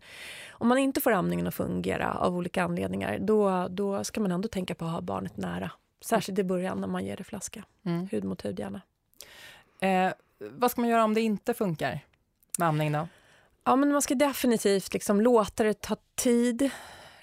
om 0.49 0.67
man 0.67 0.77
inte 0.77 1.01
får 1.01 1.11
amningen 1.11 1.47
att 1.47 1.55
fungera 1.55 2.13
av 2.13 2.37
olika 2.37 2.63
anledningar, 2.63 3.19
då, 3.19 3.67
då 3.67 4.03
ska 4.03 4.21
man 4.21 4.31
ändå 4.31 4.47
tänka 4.47 4.75
på 4.75 4.85
att 4.85 4.91
ha 4.91 5.01
barnet 5.01 5.37
nära. 5.37 5.71
Särskilt 6.01 6.39
i 6.39 6.43
början 6.43 6.81
när 6.81 6.87
man 6.87 7.05
ger 7.05 7.17
det 7.17 7.23
flaska. 7.23 7.63
Mm. 7.85 8.07
Hud 8.11 8.23
mot 8.23 8.45
hud 8.45 8.59
gärna. 8.59 8.81
Eh, 9.79 10.13
vad 10.37 10.71
ska 10.71 10.81
man 10.81 10.89
göra 10.89 11.03
om 11.03 11.13
det 11.13 11.21
inte 11.21 11.53
funkar 11.53 11.99
med 12.59 12.67
amning 12.67 12.91
då? 12.91 13.07
Ja, 13.67 13.75
men 13.75 13.91
man 13.91 14.01
ska 14.01 14.15
definitivt 14.15 14.93
liksom 14.93 15.21
låta 15.21 15.63
det 15.63 15.81
ta 15.81 15.95
tid. 16.15 16.69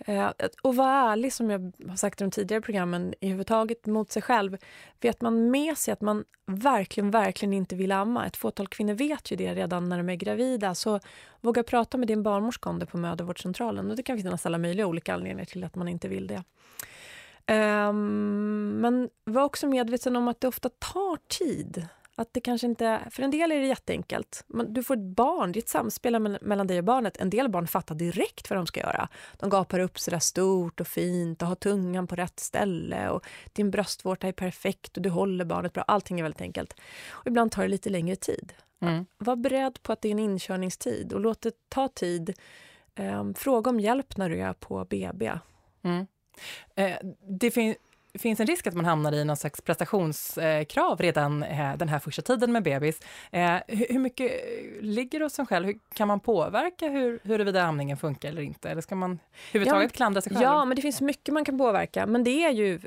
Eh, 0.06 0.30
och 0.62 0.76
vara 0.76 1.12
ärlig, 1.12 1.32
som 1.32 1.50
jag 1.50 1.72
har 1.88 1.96
sagt 1.96 2.20
i 2.20 2.24
de 2.24 2.30
tidigare 2.30 2.62
programmen, 2.62 3.14
i 3.20 3.28
huvudtaget 3.28 3.86
mot 3.86 4.12
sig 4.12 4.22
själv. 4.22 4.56
Vet 5.00 5.20
man 5.20 5.50
med 5.50 5.78
sig 5.78 5.92
att 5.92 6.00
man 6.00 6.24
verkligen, 6.46 7.10
verkligen 7.10 7.52
inte 7.52 7.76
vill 7.76 7.92
amma, 7.92 8.26
ett 8.26 8.36
fåtal 8.36 8.68
kvinnor 8.68 8.94
vet 8.94 9.30
ju 9.32 9.36
det 9.36 9.54
redan 9.54 9.88
när 9.88 9.98
de 9.98 10.08
är 10.08 10.14
gravida, 10.14 10.74
så 10.74 11.00
våga 11.40 11.62
prata 11.62 11.98
med 11.98 12.08
din 12.08 12.22
barnmorska 12.22 12.70
om 12.70 12.78
det 12.78 12.86
på 12.86 12.98
mödravårdscentralen. 12.98 13.90
Och 13.90 13.96
det 13.96 14.02
kan 14.02 14.16
finnas 14.16 14.46
alla 14.46 14.58
möjliga 14.58 14.86
olika 14.86 15.14
anledningar 15.14 15.44
till 15.44 15.64
att 15.64 15.74
man 15.74 15.88
inte 15.88 16.08
vill 16.08 16.26
det. 16.26 16.44
Ehm, 17.46 18.78
men 18.80 19.08
var 19.24 19.42
också 19.42 19.66
medveten 19.66 20.16
om 20.16 20.28
att 20.28 20.40
det 20.40 20.48
ofta 20.48 20.68
tar 20.68 21.18
tid 21.28 21.88
att 22.14 22.28
det 22.32 22.40
kanske 22.40 22.66
inte, 22.66 23.00
för 23.10 23.22
en 23.22 23.30
del 23.30 23.52
är 23.52 23.60
det 23.60 23.66
jätteenkelt. 23.66 24.44
Du 24.68 24.82
får 24.82 24.94
ett 24.94 25.00
barn, 25.00 25.52
det 25.52 25.58
är 25.58 25.62
ett 25.62 25.68
samspel 25.68 26.38
mellan 26.42 26.66
dig 26.66 26.78
och 26.78 26.84
barnet. 26.84 27.16
En 27.16 27.30
del 27.30 27.48
barn 27.48 27.66
fattar 27.66 27.94
direkt 27.94 28.50
vad 28.50 28.58
de 28.58 28.66
ska 28.66 28.80
göra. 28.80 29.08
De 29.38 29.50
gapar 29.50 29.78
upp 29.78 29.98
så 29.98 30.10
där 30.10 30.18
stort 30.18 30.80
och 30.80 30.86
fint 30.86 31.42
och 31.42 31.48
har 31.48 31.54
tungan 31.54 32.06
på 32.06 32.16
rätt 32.16 32.40
ställe 32.40 33.08
och 33.08 33.26
din 33.52 33.70
bröstvårta 33.70 34.28
är 34.28 34.32
perfekt 34.32 34.96
och 34.96 35.02
du 35.02 35.10
håller 35.10 35.44
barnet 35.44 35.72
bra. 35.72 35.82
Allting 35.82 36.18
är 36.18 36.22
väldigt 36.22 36.40
enkelt. 36.40 36.80
Och 37.10 37.26
ibland 37.26 37.52
tar 37.52 37.62
det 37.62 37.68
lite 37.68 37.90
längre 37.90 38.16
tid. 38.16 38.52
Mm. 38.80 39.06
Var 39.18 39.36
beredd 39.36 39.82
på 39.82 39.92
att 39.92 40.02
det 40.02 40.08
är 40.08 40.12
en 40.12 40.18
inkörningstid 40.18 41.12
och 41.12 41.20
låt 41.20 41.40
det 41.40 41.54
ta 41.68 41.88
tid. 41.88 42.34
Um, 42.96 43.34
fråga 43.34 43.70
om 43.70 43.80
hjälp 43.80 44.16
när 44.16 44.30
du 44.30 44.40
är 44.40 44.52
på 44.52 44.84
BB. 44.84 45.32
Mm. 45.82 46.06
Eh, 46.74 46.96
det 47.28 47.50
finns 47.50 47.76
finns 48.18 48.40
en 48.40 48.46
risk 48.46 48.66
att 48.66 48.74
man 48.74 48.84
hamnar 48.84 49.12
i 49.12 49.24
någon 49.24 49.36
slags 49.36 49.60
prestationskrav 49.60 51.00
redan 51.00 51.42
eh, 51.42 51.76
den 51.76 51.88
här 51.88 51.98
första 51.98 52.22
tiden 52.22 52.52
med 52.52 52.62
bebis. 52.62 53.00
Eh, 53.30 53.56
hur 53.68 53.98
mycket 53.98 54.32
ligger 54.80 55.18
det 55.18 55.24
hos 55.24 55.38
en 55.38 55.46
själv? 55.46 55.66
Hur, 55.66 55.78
kan 55.94 56.08
man 56.08 56.20
påverka 56.20 56.88
hur, 56.88 57.20
huruvida 57.22 57.62
amningen 57.62 57.96
funkar 57.96 58.28
eller 58.28 58.42
inte? 58.42 58.70
Eller 58.70 58.82
ska 58.82 58.94
man 58.94 59.18
överhuvudtaget 59.52 59.90
ja, 59.92 59.96
klandra 59.96 60.20
sig 60.20 60.32
själv? 60.32 60.42
Ja, 60.42 60.64
men 60.64 60.76
det 60.76 60.82
finns 60.82 61.00
mycket 61.00 61.34
man 61.34 61.44
kan 61.44 61.58
påverka. 61.58 62.06
Men 62.06 62.24
det 62.24 62.44
är 62.44 62.50
ju... 62.50 62.80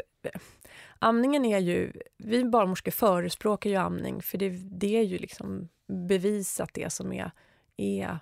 Amningen 0.99 1.45
är 1.45 1.59
ju... 1.59 1.93
Vi 2.17 2.43
barnmorskor 2.43 2.91
förespråkar 2.91 3.69
ju 3.69 3.75
amning 3.75 4.21
för 4.21 4.37
det, 4.37 4.49
det 4.49 4.97
är 4.97 5.03
ju 5.03 5.17
liksom 5.17 5.69
bevisat 5.87 6.69
det 6.73 6.89
som 6.89 7.13
är, 7.13 7.31
är 7.77 8.19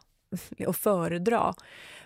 att 0.68 0.78
föredra. 0.78 1.54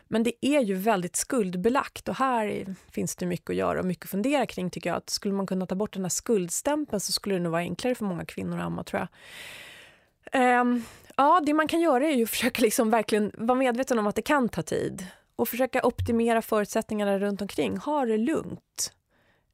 Men 0.08 0.24
det 0.24 0.46
är 0.46 0.60
ju 0.60 0.74
väldigt 0.74 1.16
skuldbelagt 1.16 2.10
och 2.10 2.16
här 2.16 2.76
finns 2.92 3.16
det 3.16 3.26
mycket 3.26 3.50
att 3.50 3.56
göra 3.56 3.80
och 3.80 3.86
mycket 3.86 4.06
att 4.06 4.10
fundera 4.10 4.46
kring 4.46 4.70
tycker 4.70 4.90
jag. 4.90 4.98
Att 4.98 5.10
skulle 5.10 5.34
man 5.34 5.48
kunna 5.48 5.66
ta 5.66 5.76
bort 5.76 5.94
den 5.94 6.04
här 6.04 6.10
skuldstämpeln 6.10 7.00
så 7.00 7.12
skulle 7.12 7.36
det 7.36 7.42
nog 7.42 7.52
vara 7.52 7.62
enklare 7.62 7.96
för 7.96 8.06
många 8.06 8.26
kvinnor 8.26 8.58
att 8.58 8.66
amma 8.66 8.84
tror 8.84 9.00
jag. 9.00 10.62
Um, 10.62 10.84
ja, 11.16 11.42
det 11.46 11.54
man 11.54 11.68
kan 11.68 11.80
göra 11.80 12.08
är 12.08 12.16
ju 12.16 12.24
att 12.24 12.30
försöka 12.38 12.62
liksom 12.62 12.90
verkligen 12.90 13.32
vara 13.38 13.58
medveten 13.58 14.00
om 14.00 14.08
att 14.08 14.16
det 14.16 14.22
kan 14.22 14.50
ta 14.50 14.62
tid 14.62 15.06
och 15.36 15.50
försöka 15.50 15.82
optimera 15.84 16.42
förutsättningarna 16.42 17.20
runt 17.20 17.42
omkring. 17.42 17.78
Ha 17.78 18.06
det 18.06 18.18
lugnt. 18.18 18.94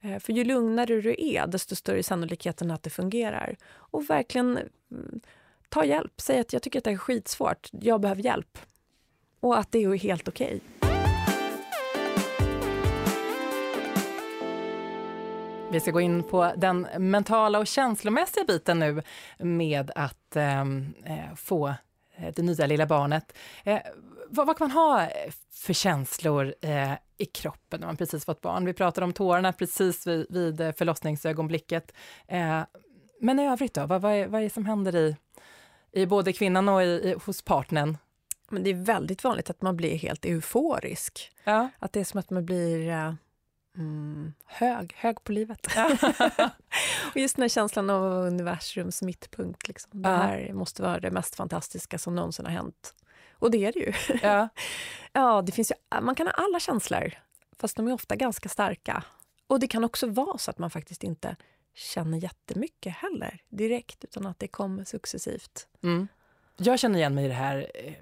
Ehm, 0.01 0.19
för 0.19 0.33
ju 0.33 0.43
lugnare 0.43 1.01
du 1.01 1.15
är, 1.17 1.47
desto 1.47 1.75
större 1.75 1.97
är 1.97 2.03
sannolikheten 2.03 2.71
att 2.71 2.83
det 2.83 2.89
fungerar. 2.89 3.55
Och 3.73 4.09
verkligen 4.09 4.57
mm, 4.91 5.21
ta 5.73 5.85
hjälp. 5.85 6.13
Säg 6.17 6.39
att 6.39 6.53
jag 6.53 6.61
tycker 6.61 6.79
att 6.79 6.85
det 6.85 6.91
är 6.91 6.97
skitsvårt. 6.97 7.69
Jag 7.71 8.01
behöver 8.01 8.21
hjälp 8.21 8.57
och 9.39 9.59
att 9.59 9.71
det 9.71 9.83
är 9.83 9.97
helt 9.97 10.27
okej. 10.27 10.61
Okay. 10.77 10.93
Vi 15.71 15.79
ska 15.79 15.91
gå 15.91 16.01
in 16.01 16.23
på 16.23 16.53
den 16.57 16.87
mentala 16.97 17.59
och 17.59 17.67
känslomässiga 17.67 18.43
biten 18.43 18.79
nu 18.79 19.01
med 19.37 19.91
att 19.95 20.35
ehm, 20.35 20.93
eh, 21.05 21.35
få 21.35 21.67
eh, 22.15 22.33
det 22.35 22.41
nya 22.41 22.65
lilla 22.65 22.85
barnet. 22.85 23.33
Eh, 23.63 23.79
vad, 24.29 24.47
vad, 24.47 24.57
kan 24.57 24.67
man 24.67 24.77
ha 24.77 25.09
för 25.51 25.73
känslor 25.73 26.55
eh, 26.61 26.93
i 27.17 27.25
kroppen 27.25 27.79
när 27.79 27.87
man 27.87 27.97
precis 27.97 28.25
fått 28.25 28.41
barn? 28.41 28.65
Vi 28.65 28.73
pratade 28.73 29.05
om 29.05 29.13
tårarna 29.13 29.53
precis 29.53 30.07
vid, 30.07 30.25
vid 30.29 30.75
förlossningsögonblicket. 30.77 31.93
Eh, 32.27 32.61
men 33.21 33.39
i 33.39 33.47
övrigt 33.47 33.73
då, 33.73 33.85
vad, 33.85 34.01
vad, 34.01 34.11
är, 34.13 34.27
vad 34.27 34.41
är 34.41 34.43
det 34.43 34.53
som 34.53 34.65
händer 34.65 34.95
i, 34.95 35.15
i 35.93 36.05
både 36.05 36.33
kvinnan 36.33 36.69
och 36.69 36.83
i, 36.83 36.85
i, 36.85 37.15
hos 37.25 37.41
partnern? 37.41 37.97
Men 38.49 38.63
det 38.63 38.69
är 38.69 38.73
väldigt 38.73 39.23
vanligt 39.23 39.49
att 39.49 39.61
man 39.61 39.77
blir 39.77 39.97
helt 39.97 40.25
euforisk. 40.25 41.31
Ja. 41.43 41.69
Att 41.79 41.93
det 41.93 41.99
är 41.99 42.03
som 42.03 42.19
att 42.19 42.29
man 42.29 42.45
blir 42.45 42.87
uh, 42.87 43.13
mm, 43.77 44.33
hög, 44.45 44.93
hög 44.97 45.23
på 45.23 45.31
livet. 45.31 45.67
Ja. 45.75 45.91
och 47.11 47.17
just 47.17 47.35
den 47.35 47.43
här 47.43 47.49
känslan 47.49 47.89
av 47.89 48.11
universums 48.11 49.01
mittpunkt. 49.01 49.67
Liksom. 49.67 50.01
Det 50.01 50.09
här 50.09 50.53
måste 50.53 50.81
vara 50.81 50.99
det 50.99 51.11
mest 51.11 51.35
fantastiska 51.35 51.97
som 51.97 52.15
någonsin 52.15 52.45
har 52.45 52.53
hänt. 52.53 52.93
Och 53.33 53.51
det 53.51 53.65
är 53.65 53.71
det 53.71 53.79
ju. 53.79 53.93
ja. 54.21 54.49
Ja, 55.15 55.41
det 55.41 55.51
finns 55.51 55.71
ju, 55.71 56.01
man 56.01 56.15
kan 56.15 56.27
ha 56.27 56.33
alla 56.33 56.59
känslor, 56.59 57.13
fast 57.59 57.77
de 57.77 57.87
är 57.87 57.93
ofta 57.93 58.15
ganska 58.15 58.49
starka. 58.49 59.03
Och 59.47 59.59
det 59.59 59.67
kan 59.67 59.83
också 59.83 60.07
vara 60.07 60.37
så 60.37 60.51
att 60.51 60.57
man 60.57 60.69
faktiskt 60.69 61.03
inte 61.03 61.35
känner 61.73 62.17
jättemycket 62.17 62.93
heller 62.93 63.41
direkt, 63.49 64.03
utan 64.03 64.25
att 64.27 64.39
det 64.39 64.47
kommer 64.47 64.83
successivt. 64.83 65.67
Mm. 65.83 66.07
Jag 66.57 66.79
känner 66.79 66.99
igen 66.99 67.15
mig 67.15 67.25
i 67.25 67.27
det 67.27 67.33
här 67.33 67.71
eh, 67.73 67.93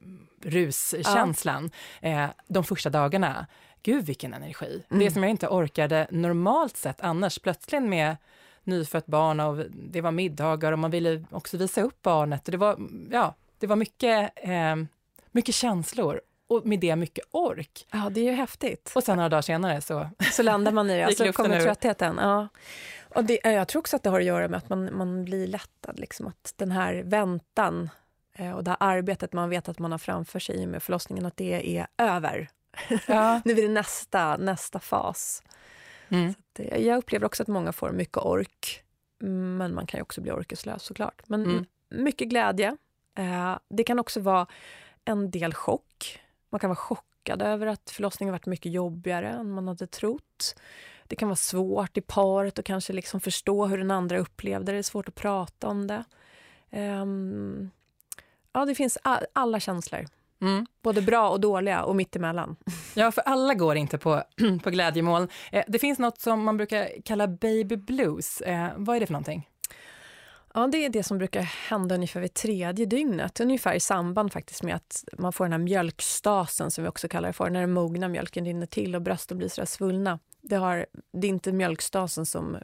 ruskänslan. 0.42 1.72
Eh, 2.02 2.26
de 2.48 2.64
första 2.64 2.90
dagarna, 2.90 3.48
gud 3.84 4.06
vilken 4.06 4.34
energi. 4.34 4.84
Mm. 4.90 5.04
Det 5.04 5.12
som 5.12 5.24
jag 5.24 5.30
inte 5.30 5.48
orkade 5.48 6.08
normalt 6.12 6.78
sett 6.78 7.02
annars, 7.02 7.40
plötsligt 7.40 7.84
med 7.84 8.18
nyfött 8.64 9.06
barn 9.06 9.40
och 9.40 9.66
det 9.72 10.02
var 10.02 10.12
middagar 10.12 10.72
och 10.72 10.80
man 10.80 10.92
ville 10.92 11.26
också 11.32 11.58
visa 11.58 11.82
upp 11.82 12.02
barnet. 12.02 12.48
Och 12.48 12.52
det, 12.52 12.58
var, 12.58 12.80
ja, 13.12 13.36
det 13.60 13.68
var 13.68 13.76
mycket, 13.76 14.32
eh, 14.36 14.76
mycket 15.32 15.56
känslor 15.56 16.22
och 16.48 16.66
med 16.66 16.80
det 16.80 16.96
mycket 16.96 17.26
ork. 17.32 17.88
Ja, 17.92 18.10
det 18.12 18.20
är 18.22 18.24
ju 18.24 18.32
häftigt. 18.32 18.92
Och 18.96 19.04
sen 19.04 19.16
några 19.16 19.30
dagar 19.30 19.42
senare 19.42 19.82
så, 19.82 20.10
Så 20.32 20.44
landar 20.44 20.72
man 20.72 20.90
i 20.90 20.94
det, 20.94 21.00
Gick 21.10 21.22
alltså 21.22 21.44
kommer 21.44 21.62
tröttheten. 21.62 22.18
Ja. 22.18 22.48
Och 23.16 23.24
det, 23.24 23.40
jag 23.44 23.68
tror 23.68 23.80
också 23.80 23.96
att 23.96 24.04
det 24.04 24.10
har 24.10 24.20
att 24.20 24.26
göra 24.26 24.48
med 24.48 24.58
att 24.58 24.70
man, 24.70 24.98
man 24.98 25.26
blir 25.26 25.48
lättad. 25.48 26.00
Liksom, 26.00 26.28
att 26.28 26.54
den 26.58 26.72
här 26.72 27.04
väntan 27.04 27.90
eh, 28.34 28.52
och 28.52 28.64
det 28.64 28.70
här 28.72 28.78
arbetet 28.80 29.34
man 29.34 29.50
vet 29.50 29.70
att 29.70 29.80
man 29.80 29.92
har 29.92 30.00
framför 30.00 30.40
sig 30.40 30.66
med 30.66 30.84
förlossningen, 30.84 31.26
att 31.26 31.38
det 31.38 31.78
är 31.78 31.88
över. 31.98 32.50
ja. 33.08 33.42
Nu 33.46 33.52
är 33.54 33.62
det 33.62 33.74
nästa, 33.74 34.38
nästa 34.38 34.80
fas. 34.80 35.44
Mm. 36.10 36.34
Det, 36.54 36.64
jag 36.64 36.98
upplever 36.98 37.26
också 37.26 37.44
att 37.44 37.48
många 37.50 37.72
får 37.74 37.92
mycket 37.92 38.18
ork, 38.18 38.84
men 39.20 39.74
man 39.76 39.86
kan 39.86 39.98
ju 39.98 40.02
också 40.02 40.22
bli 40.22 40.32
orkeslös 40.32 40.84
såklart. 40.84 41.22
Men 41.26 41.44
Mm. 41.46 41.66
mycket 41.90 42.28
glädje. 42.28 42.78
Eh, 43.18 43.58
det 43.70 43.84
kan 43.84 44.00
också 44.00 44.20
vara 44.20 44.48
en 45.06 45.32
del 45.32 45.54
chock. 45.54 46.20
Man 46.50 46.60
kan 46.60 46.70
vara 46.70 46.76
chockad 46.76 47.42
över 47.42 47.68
att 47.68 47.90
förlossningen 47.90 48.32
varit 48.32 48.46
mycket 48.46 48.72
jobbigare 48.72 49.30
än 49.30 49.52
man 49.52 49.68
hade 49.68 49.88
trott. 49.88 50.56
Det 51.12 51.16
kan 51.16 51.28
vara 51.28 51.36
svårt 51.36 51.98
i 51.98 52.02
paret 52.02 52.60
att 52.60 52.66
kanske 52.66 52.94
liksom 52.94 53.20
förstå 53.20 53.66
hur 53.66 53.78
den 53.78 53.92
andra 53.92 54.18
upplevde 54.20 54.66
det. 54.72 54.76
Det 54.76 54.80
är 54.80 54.84
svårt 54.84 55.08
att 55.08 55.16
prata 55.16 55.68
om 55.68 55.88
det. 55.88 56.04
Ehm, 56.70 57.70
ja, 58.54 58.66
det 58.66 58.76
finns 58.76 58.98
a- 59.04 59.20
alla 59.34 59.60
känslor. 59.60 60.06
Mm. 60.42 60.66
Både 60.82 61.02
bra 61.02 61.30
och 61.30 61.40
dåliga 61.40 61.84
och 61.84 61.96
mittemellan. 61.96 62.56
Ja, 62.96 63.12
för 63.12 63.22
alla 63.22 63.54
går 63.54 63.76
inte 63.76 63.98
på, 63.98 64.24
på 64.64 64.70
glädjemål. 64.70 65.28
Eh, 65.52 65.64
det 65.68 65.80
finns 65.80 66.00
något 66.00 66.22
som 66.22 66.44
man 66.44 66.58
brukar 66.58 66.90
kalla 67.06 67.28
baby 67.28 67.76
blues. 67.76 68.42
Eh, 68.42 68.68
vad 68.78 68.96
är 68.96 69.00
det 69.00 69.06
för 69.06 69.14
någonting? 69.14 69.50
Ja, 70.54 70.68
det 70.68 70.86
är 70.86 70.90
det 70.90 71.04
som 71.04 71.18
brukar 71.18 71.42
hända 71.42 71.96
ungefär 71.96 72.20
vid 72.22 72.34
tredje 72.34 72.86
dygnet. 72.86 73.40
Ungefär 73.40 73.74
i 73.74 73.80
samband 73.80 74.34
faktiskt 74.34 74.64
med 74.64 74.76
att 74.76 75.04
man 75.18 75.34
får 75.34 75.46
den 75.46 75.52
här 75.52 75.60
mjölkstasen 75.60 76.72
som 76.72 76.84
vi 76.84 76.90
också 76.90 77.08
kallar 77.08 77.30
det 77.30 77.34
för, 77.34 77.50
när 77.50 77.60
den 77.60 77.74
mogna 77.74 78.08
mjölken 78.08 78.46
rinner 78.46 78.66
till 78.66 78.96
och 78.96 79.02
brösten 79.02 79.38
blir 79.38 79.50
så 79.50 79.62
där 79.62 79.66
svullna. 79.66 80.20
Det, 80.42 80.56
har, 80.56 80.86
det 81.12 81.28
är 81.28 81.30
inte 81.30 81.52
mjölkstasen 81.52 82.26
som 82.26 82.58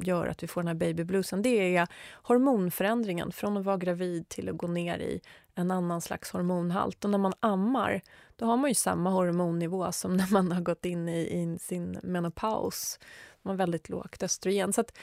gör 0.00 0.26
att 0.26 0.42
vi 0.42 0.46
får 0.46 0.60
den 0.60 0.68
här 0.68 0.74
babybluesen. 0.74 1.42
Det 1.42 1.76
är 1.76 1.88
hormonförändringen 2.12 3.32
från 3.32 3.56
att 3.56 3.64
vara 3.64 3.76
gravid 3.76 4.28
till 4.28 4.48
att 4.48 4.56
gå 4.56 4.66
ner 4.66 4.98
i 4.98 5.20
en 5.54 5.70
annan 5.70 6.00
slags 6.00 6.30
hormonhalt. 6.30 7.04
Och 7.04 7.10
när 7.10 7.18
man 7.18 7.32
ammar, 7.40 8.00
då 8.36 8.46
har 8.46 8.56
man 8.56 8.70
ju 8.70 8.74
samma 8.74 9.10
hormonnivå 9.10 9.92
som 9.92 10.16
när 10.16 10.32
man 10.32 10.52
har 10.52 10.60
gått 10.60 10.84
in 10.84 11.08
i, 11.08 11.20
i 11.20 11.58
sin 11.60 11.98
menopaus. 12.02 12.98
Man 13.42 13.50
har 13.50 13.58
väldigt 13.58 13.88
lågt 13.88 14.22
östrogen. 14.22 14.72
Så 14.72 14.80
att 14.80 14.98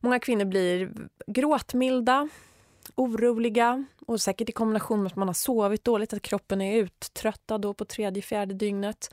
många 0.00 0.18
kvinnor 0.18 0.44
blir 0.44 0.92
gråtmilda, 1.26 2.28
oroliga 2.94 3.84
och 4.06 4.20
säkert 4.20 4.48
i 4.48 4.52
kombination 4.52 5.02
med 5.02 5.10
att 5.10 5.16
man 5.16 5.28
har 5.28 5.34
sovit 5.34 5.84
dåligt, 5.84 6.12
att 6.12 6.22
kroppen 6.22 6.60
är 6.60 6.76
uttröttad 6.76 7.60
då 7.60 7.74
på 7.74 7.84
tredje, 7.84 8.22
fjärde 8.22 8.54
dygnet. 8.54 9.10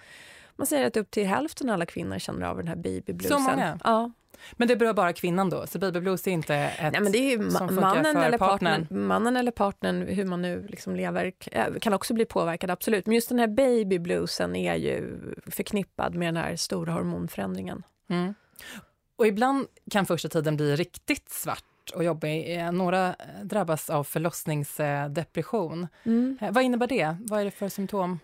Man 0.62 0.68
säger 0.68 0.88
att 0.88 0.98
upp 0.98 1.12
till 1.12 1.28
hälften 1.28 1.70
av 1.70 1.74
alla 1.74 1.86
kvinnor 1.86 2.20
känner 2.20 2.46
av 2.48 2.58
den 2.58 2.68
här 2.68 2.76
babybluesen. 2.76 3.38
Så 3.38 3.40
många? 3.52 3.80
Ja. 3.84 4.12
Men 4.54 4.68
det 4.68 4.76
berör 4.76 4.94
bara 4.94 5.14
kvinnan 5.14 5.50
då, 5.50 5.68
så 5.68 5.80
baby 5.80 6.00
blues 6.00 6.28
är 6.28 6.32
inte 6.32 6.56
ett 6.56 6.92
Nej, 6.92 7.02
men 7.02 7.12
det 7.12 7.18
är 7.18 7.30
ju 7.38 7.38
som 7.38 7.50
ma- 7.50 7.68
funkar 7.68 7.82
mannen 7.82 8.14
för 8.16 8.24
eller, 8.24 8.38
partnern. 8.38 8.82
partnern, 8.82 9.06
mannen 9.08 9.38
eller 9.38 9.52
partnern, 9.52 10.02
hur 10.08 10.26
man 10.26 10.42
nu 10.42 10.68
liksom 10.70 10.96
lever, 10.96 11.32
k- 11.32 11.80
kan 11.82 11.94
också 11.94 12.14
bli 12.14 12.26
påverkad, 12.26 12.72
absolut. 12.72 13.06
Men 13.06 13.16
just 13.16 13.30
den 13.30 13.40
här 13.40 13.48
babybluesen 13.48 14.56
är 14.56 14.76
ju 14.76 15.20
förknippad 15.48 16.16
med 16.16 16.28
den 16.28 16.44
här 16.44 16.56
stora 16.56 16.94
hormonförändringen. 16.94 17.84
Mm. 18.10 18.34
Och 19.16 19.28
ibland 19.28 19.68
kan 19.92 20.06
första 20.06 20.30
tiden 20.30 20.58
bli 20.58 20.76
riktigt 20.76 21.30
svart 21.30 21.64
och 21.96 22.04
jobbig. 22.04 22.58
Eh, 22.60 22.72
Några 22.72 23.16
drabbas 23.44 23.90
av 23.90 24.04
förlossningsdepression. 24.04 25.88
Eh, 26.42 26.52
Vad 26.52 26.64
innebär 26.64 26.88
det? 26.88 27.16
Vad 27.20 27.42
är 27.42 27.46
det 27.46 27.52
för 27.52 27.70
symptom 27.70 28.20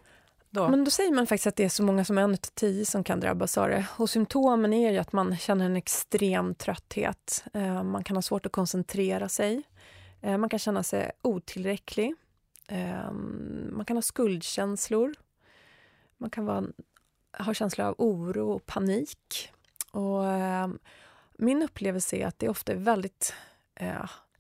då? 0.57 0.69
Men 0.69 0.83
då 0.83 0.91
säger 0.91 1.11
man 1.11 1.27
faktiskt 1.27 1.47
att 1.47 1.55
det 1.55 1.63
är 1.63 1.69
så 1.69 1.83
många 1.83 2.05
som 2.05 2.17
en 2.17 2.37
till 2.37 2.51
tio 2.51 2.85
som 2.85 3.03
kan 3.03 3.19
drabbas 3.19 3.57
av 3.57 3.69
det. 3.69 3.85
Och 3.97 4.09
symptomen 4.09 4.73
är 4.73 4.91
ju 4.91 4.97
att 4.97 5.13
man 5.13 5.37
känner 5.37 5.65
en 5.65 5.75
extrem 5.75 6.55
trötthet. 6.55 7.43
Eh, 7.53 7.83
man 7.83 8.03
kan 8.03 8.17
ha 8.17 8.21
svårt 8.21 8.45
att 8.45 8.51
koncentrera 8.51 9.29
sig. 9.29 9.63
Eh, 10.21 10.37
man 10.37 10.49
kan 10.49 10.59
känna 10.59 10.83
sig 10.83 11.11
otillräcklig. 11.21 12.15
Eh, 12.67 13.11
man 13.71 13.85
kan 13.85 13.97
ha 13.97 14.01
skuldkänslor. 14.01 15.15
Man 16.17 16.29
kan 16.29 16.45
vara, 16.45 16.63
ha 17.39 17.53
känslor 17.53 17.87
av 17.87 17.95
oro 17.97 18.51
och 18.51 18.65
panik. 18.65 19.51
Och 19.91 20.23
min 21.37 21.63
upplevelse 21.63 22.15
är 22.15 22.27
att 22.27 22.39
det 22.39 22.49
ofta 22.49 22.71
är 22.71 22.75
väldigt... 22.75 23.33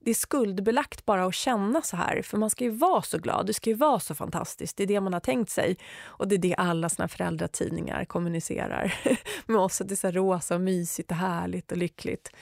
Det 0.07 0.11
är 0.11 0.15
skuldbelagt 0.15 1.05
bara 1.05 1.25
att 1.25 1.35
känna 1.35 1.81
så 1.81 1.97
här, 1.97 2.21
för 2.21 2.37
man 2.37 2.49
ska 2.49 2.63
ju 2.63 2.69
vara 2.69 3.01
så 3.01 3.17
glad, 3.17 3.45
det 3.45 3.53
ska 3.53 3.69
ju 3.69 3.75
vara 3.75 3.99
så 3.99 4.15
fantastiskt, 4.15 4.77
det 4.77 4.83
är 4.83 4.87
det 4.87 5.01
man 5.01 5.13
har 5.13 5.19
tänkt 5.19 5.49
sig. 5.49 5.77
Och 6.05 6.27
det 6.27 6.35
är 6.35 6.39
det 6.39 6.55
alla 6.55 6.89
såna 6.89 7.07
föräldratidningar 7.07 8.05
kommunicerar 8.05 8.93
med 9.45 9.57
oss, 9.57 9.81
att 9.81 9.87
det 9.87 9.93
är 9.93 9.95
så 9.95 10.11
rosa 10.11 10.55
och 10.55 10.61
mysigt 10.61 11.11
och 11.11 11.17
härligt 11.17 11.71
och 11.71 11.77
lyckligt. 11.77 12.35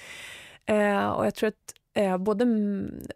Eh, 0.65 1.07
och 1.07 1.25
jag 1.25 1.35
tror 1.35 1.47
att 1.47 1.73
eh, 1.93 2.17
både 2.17 2.45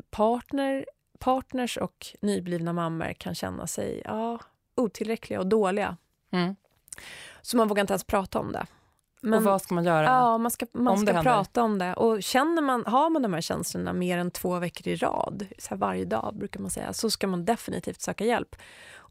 partner, 0.10 0.86
partners 1.20 1.78
och 1.78 2.08
nyblivna 2.22 2.74
mammor 2.74 3.14
kan 3.14 3.36
känna 3.36 3.68
sig 3.68 4.02
ja, 4.06 4.40
otillräckliga 4.76 5.40
och 5.40 5.48
dåliga. 5.48 5.98
Mm. 6.32 6.56
Så 7.42 7.58
man 7.58 7.68
vågar 7.68 7.82
inte 7.82 7.94
ens 7.94 8.04
prata 8.04 8.40
om 8.40 8.52
det. 8.52 8.66
Och 9.24 9.44
vad 9.44 9.62
ska 9.62 9.76
man 9.76 9.84
göra? 9.84 10.06
Ja, 10.06 10.38
man 10.38 10.52
ska, 10.52 10.66
man 10.74 10.88
om 10.88 11.00
det 11.00 11.06
ska 11.06 11.16
händer? 11.16 11.32
prata 11.32 11.64
om 11.64 11.80
det. 11.80 11.94
Och 11.94 12.24
känner 12.24 12.62
man, 12.62 12.86
har 12.86 13.10
man 13.10 13.22
de 13.22 13.34
här 13.34 13.42
känslorna 13.42 13.94
mer 13.94 14.18
än 14.18 14.32
två 14.32 14.60
veckor 14.60 14.88
i 14.88 14.96
rad, 14.96 15.46
så 15.58 15.76
varje 15.76 16.06
dag 16.06 16.36
brukar 16.36 16.60
man 16.60 16.70
säga, 16.70 16.94
så 16.94 17.10
ska 17.10 17.28
man 17.28 17.46
definitivt 17.46 18.02
söka 18.02 18.26
hjälp. 18.26 18.56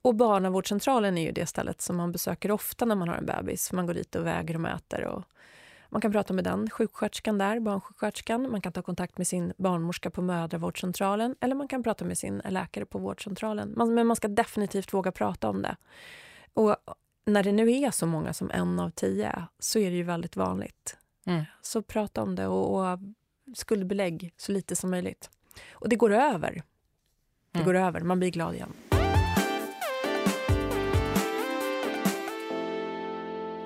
Och 0.03 0.15
barnavårdscentralen 0.15 1.19
är 1.19 1.23
ju 1.23 1.33
det 1.33 1.47
stället 1.47 1.81
som 1.81 1.97
man 1.97 2.13
besöker 2.13 2.51
ofta 2.51 2.85
när 2.85 2.95
man 2.95 3.09
har 3.09 3.17
en 3.17 3.27
bebis. 3.27 3.69
För 3.69 3.77
man 3.77 3.87
går 3.87 3.95
dit 3.95 4.15
och 4.15 4.27
väger 4.27 4.55
och 4.55 4.61
mäter. 4.61 5.05
Och 5.05 5.25
man 5.89 6.01
kan 6.01 6.13
prata 6.13 6.35
med 6.35 6.45
den 6.45 6.71
sjuksköterskan 6.71 7.39
där, 7.39 7.61
barnsjuksköterskan. 7.61 8.51
Man 8.51 8.61
kan 8.61 8.73
ta 8.73 8.83
kontakt 8.83 9.19
med 9.19 9.27
sin 9.27 9.53
barnmorska 9.57 10.11
på 10.11 10.23
mödravårdscentralen 10.23 11.37
eller 11.41 11.55
man 11.55 11.69
kan 11.69 11.83
prata 11.83 12.05
med 12.05 12.19
sin 12.19 12.43
läkare 12.45 12.87
på 12.87 12.99
vårdcentralen. 12.99 13.75
Man, 13.77 13.95
men 13.95 14.07
man 14.07 14.17
ska 14.17 14.29
definitivt 14.29 14.95
våga 14.95 15.13
prata 15.13 15.49
om 15.49 15.63
det. 15.63 15.77
Och 16.55 16.77
när 17.29 17.43
det 17.43 17.53
nu 17.53 17.71
är 17.73 17.91
så 17.91 18.07
många 18.07 18.33
som 18.33 18.51
en 18.51 18.81
av 18.81 18.91
tio 18.91 19.33
så 19.59 19.79
är 19.79 19.91
det 19.91 19.97
ju 19.97 20.03
väldigt 20.03 20.37
vanligt. 20.37 20.97
Mm. 21.27 21.45
Så 21.63 21.83
prata 21.83 22.23
om 22.23 22.35
det 22.35 22.47
och, 22.47 22.93
och 22.93 22.99
skuldbelägg 23.55 24.33
så 24.37 24.53
lite 24.53 24.77
som 24.77 24.91
möjligt. 24.91 25.31
Och 25.71 25.89
det 25.89 25.97
går 25.97 26.13
över. 26.13 26.63
Det 27.53 27.59
Mm. 27.59 27.67
går 27.67 27.75
över, 27.75 28.01
man 28.01 28.19
blir 28.19 28.31
glad 28.31 28.55
igen. 28.55 28.73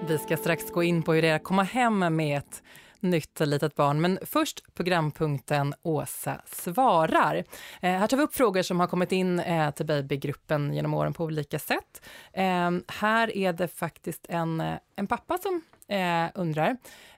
Vi 0.08 0.18
ska 0.18 0.36
strax 0.36 0.70
gå 0.70 0.82
in 0.82 1.02
på 1.02 1.12
hur 1.12 1.22
det 1.22 1.28
är 1.28 1.36
att 1.36 1.44
komma 1.44 1.62
hem 1.62 2.16
med 2.16 2.38
ett 2.38 2.62
nytt 3.02 3.40
litet 3.40 3.74
barn. 3.74 4.00
Men 4.00 4.18
först 4.22 4.74
programpunkten 4.74 5.74
Åsa 5.82 6.40
svarar. 6.46 7.36
Eh, 7.80 7.90
här 7.90 8.06
tar 8.06 8.16
vi 8.16 8.22
upp 8.22 8.34
frågor 8.34 8.62
som 8.62 8.80
har 8.80 8.86
kommit 8.86 9.12
in 9.12 9.40
eh, 9.40 9.70
till 9.70 9.86
babygruppen 9.86 10.74
genom 10.74 10.94
åren 10.94 11.14
på 11.14 11.24
olika 11.24 11.58
sätt. 11.58 12.02
Eh, 12.32 12.70
här 12.88 13.36
är 13.36 13.52
det 13.52 13.68
faktiskt 13.68 14.26
en, 14.28 14.60
eh, 14.60 14.74
en 14.96 15.06
pappa 15.06 15.38
som 15.38 15.62
eh, 15.88 16.30
undrar. 16.34 16.76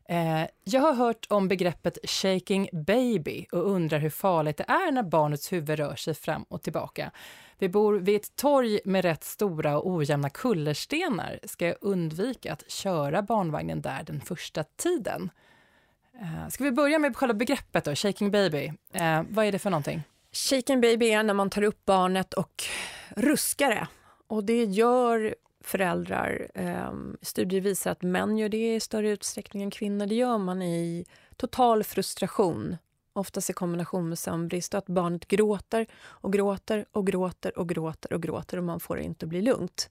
Eh, 0.09 0.47
jag 0.65 0.81
har 0.81 0.95
hört 0.95 1.27
om 1.31 1.49
begreppet 1.49 1.99
shaking 2.05 2.69
baby 2.73 3.47
och 3.53 3.71
undrar 3.71 3.99
hur 3.99 4.11
farligt 4.11 4.57
det 4.57 4.65
är 4.69 4.93
när 4.93 5.03
barnets 5.03 5.53
huvud 5.53 5.79
rör 5.79 5.97
sig 5.97 6.15
fram 6.15 6.43
och 6.43 6.63
tillbaka. 6.63 7.11
Vi 7.59 7.69
bor 7.69 7.95
vid 7.95 8.17
ett 8.17 8.37
torg 8.37 8.81
med 8.85 9.05
rätt 9.05 9.25
stora 9.25 9.79
och 9.79 9.91
ojämna 9.91 10.31
kullerstenar. 10.31 11.41
Ska 11.45 11.67
jag 11.67 11.77
undvika 11.81 12.53
att 12.53 12.71
köra 12.71 13.23
barnvagnen 13.23 13.83
där 13.83 14.03
den 14.07 14.21
första 14.21 14.65
tiden? 14.65 15.31
Eh, 16.21 16.49
ska 16.49 16.65
vi 16.65 16.73
börja 16.73 16.99
med 16.99 17.17
själva 17.17 17.35
begreppet 17.35 17.85
då, 17.85 17.95
shaking 17.95 18.31
baby? 18.31 18.73
Eh, 18.93 19.23
vad 19.29 19.47
är 19.47 19.53
det 19.53 19.59
för 19.59 19.71
någonting? 19.71 20.03
Shaking 20.33 20.81
baby 20.81 21.11
är 21.11 21.23
när 21.23 21.35
man 21.35 21.51
tar 21.51 21.63
upp 21.63 21.85
barnet 21.85 22.35
och 22.35 22.65
ruskar 23.17 23.69
det. 23.71 23.89
Och 24.27 24.45
det 24.45 24.65
gör 24.65 25.35
föräldrar. 25.65 26.51
Eh, 26.55 26.93
studier 27.23 27.61
visar 27.61 27.91
att 27.91 28.03
män 28.03 28.39
gör 28.39 28.49
det 28.49 28.75
i 28.75 28.81
större 28.81 29.11
utsträckning 29.11 29.63
än 29.63 29.71
kvinnor. 29.71 30.07
Det 30.07 30.15
gör 30.15 30.39
man 30.39 30.63
i 30.63 31.05
total 31.37 31.85
frustration, 31.85 32.77
oftast 33.13 33.51
i 33.51 33.53
kombination 33.53 34.09
med 34.09 34.19
sömnbrist 34.19 34.75
och 34.75 34.79
att 34.79 34.87
barnet 34.87 35.29
gråter 35.29 35.87
och 35.95 36.33
gråter 36.33 36.85
och 36.93 37.07
gråter 37.07 37.59
och 37.59 37.69
gråter 37.69 38.13
och 38.13 38.23
gråter 38.23 38.59
och 38.59 38.65
man 38.65 38.81
får 38.81 38.97
det 38.97 39.03
inte 39.03 39.27
att 39.27 39.31
bli 39.31 39.43
lugnt. 39.43 39.91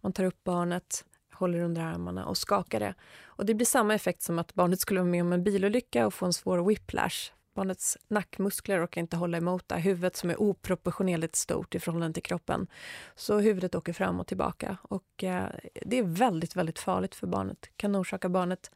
Man 0.00 0.12
tar 0.12 0.24
upp 0.24 0.44
barnet, 0.44 1.04
håller 1.40 1.60
under 1.60 1.82
armarna 1.82 2.26
och 2.26 2.38
skakar 2.38 2.80
det. 2.80 2.94
Och 3.24 3.46
det 3.46 3.54
blir 3.54 3.66
samma 3.66 3.94
effekt 3.94 4.22
som 4.22 4.38
att 4.38 4.54
barnet 4.54 4.80
skulle 4.80 5.00
vara 5.00 5.10
med 5.10 5.22
om 5.22 5.32
en 5.32 5.44
bilolycka 5.44 6.06
och 6.06 6.14
få 6.14 6.26
en 6.26 6.32
svår 6.32 6.68
whiplash. 6.68 7.32
Barnets 7.54 7.98
nackmuskler 8.08 8.84
orkar 8.84 9.00
inte 9.00 9.16
hålla 9.16 9.38
emot 9.38 9.68
det. 9.68 9.76
Huvudet 9.76 10.16
som 10.16 10.30
är 10.30 10.40
oproportionerligt 10.40 11.36
stort 11.36 11.74
i 11.74 11.80
förhållande 11.80 12.14
till 12.14 12.22
kroppen. 12.22 12.66
Så 13.14 13.38
huvudet 13.38 13.74
åker 13.74 13.92
fram 13.92 14.20
och 14.20 14.26
tillbaka. 14.26 14.76
Och 14.82 15.24
eh, 15.24 15.44
Det 15.82 15.98
är 15.98 16.02
väldigt, 16.02 16.56
väldigt 16.56 16.78
farligt 16.78 17.14
för 17.14 17.26
barnet. 17.26 17.70
kan 17.76 17.96
orsaka 17.96 18.28
barnet 18.28 18.70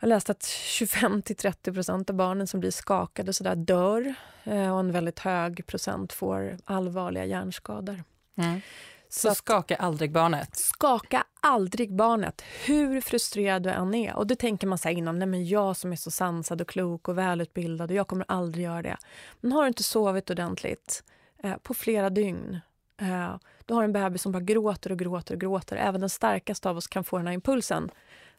jag 0.00 0.06
har 0.06 0.08
läst 0.08 0.30
att 0.30 0.42
25-30% 0.42 2.10
av 2.10 2.16
barnen 2.16 2.46
som 2.46 2.60
blir 2.60 2.70
skakade 2.70 3.32
så 3.32 3.44
där 3.44 3.56
dör 3.56 4.14
eh, 4.44 4.72
och 4.72 4.80
en 4.80 4.92
väldigt 4.92 5.18
hög 5.18 5.66
procent 5.66 6.12
får 6.12 6.58
allvarliga 6.64 7.24
hjärnskador. 7.24 8.04
Mm. 8.36 8.60
Så, 9.08 9.28
så 9.28 9.34
skaka 9.34 9.76
aldrig 9.76 10.12
barnet? 10.12 10.56
Skaka 10.56 11.24
aldrig 11.40 11.94
barnet, 11.94 12.42
hur 12.66 13.00
frustrerad 13.00 13.62
du 13.62 13.70
än 13.70 13.94
är. 13.94 14.16
Och 14.16 14.26
det 14.26 14.36
tänker 14.36 14.66
man 14.66 14.78
så 14.78 14.88
innan, 14.88 15.18
nej 15.18 15.28
men 15.28 15.46
jag 15.46 15.76
som 15.76 15.92
är 15.92 15.96
så 15.96 16.10
sansad 16.10 16.60
och 16.60 16.68
klok 16.68 17.08
och 17.08 17.18
välutbildad 17.18 17.90
och 17.90 17.96
jag 17.96 18.06
kommer 18.06 18.24
aldrig 18.28 18.64
göra 18.64 18.82
det. 18.82 18.96
Men 19.40 19.52
har 19.52 19.62
du 19.62 19.68
inte 19.68 19.82
sovit 19.82 20.30
ordentligt 20.30 21.04
eh, 21.42 21.56
på 21.56 21.74
flera 21.74 22.10
dygn, 22.10 22.60
eh, 23.00 23.34
du 23.66 23.74
har 23.74 23.84
en 23.84 23.92
bebis 23.92 24.22
som 24.22 24.32
bara 24.32 24.42
gråter 24.42 24.92
och 24.92 24.98
gråter 24.98 25.34
och 25.34 25.40
gråter. 25.40 25.76
Även 25.76 26.00
den 26.00 26.10
starkaste 26.10 26.70
av 26.70 26.76
oss 26.76 26.86
kan 26.86 27.04
få 27.04 27.16
den 27.16 27.26
här 27.26 27.34
impulsen. 27.34 27.90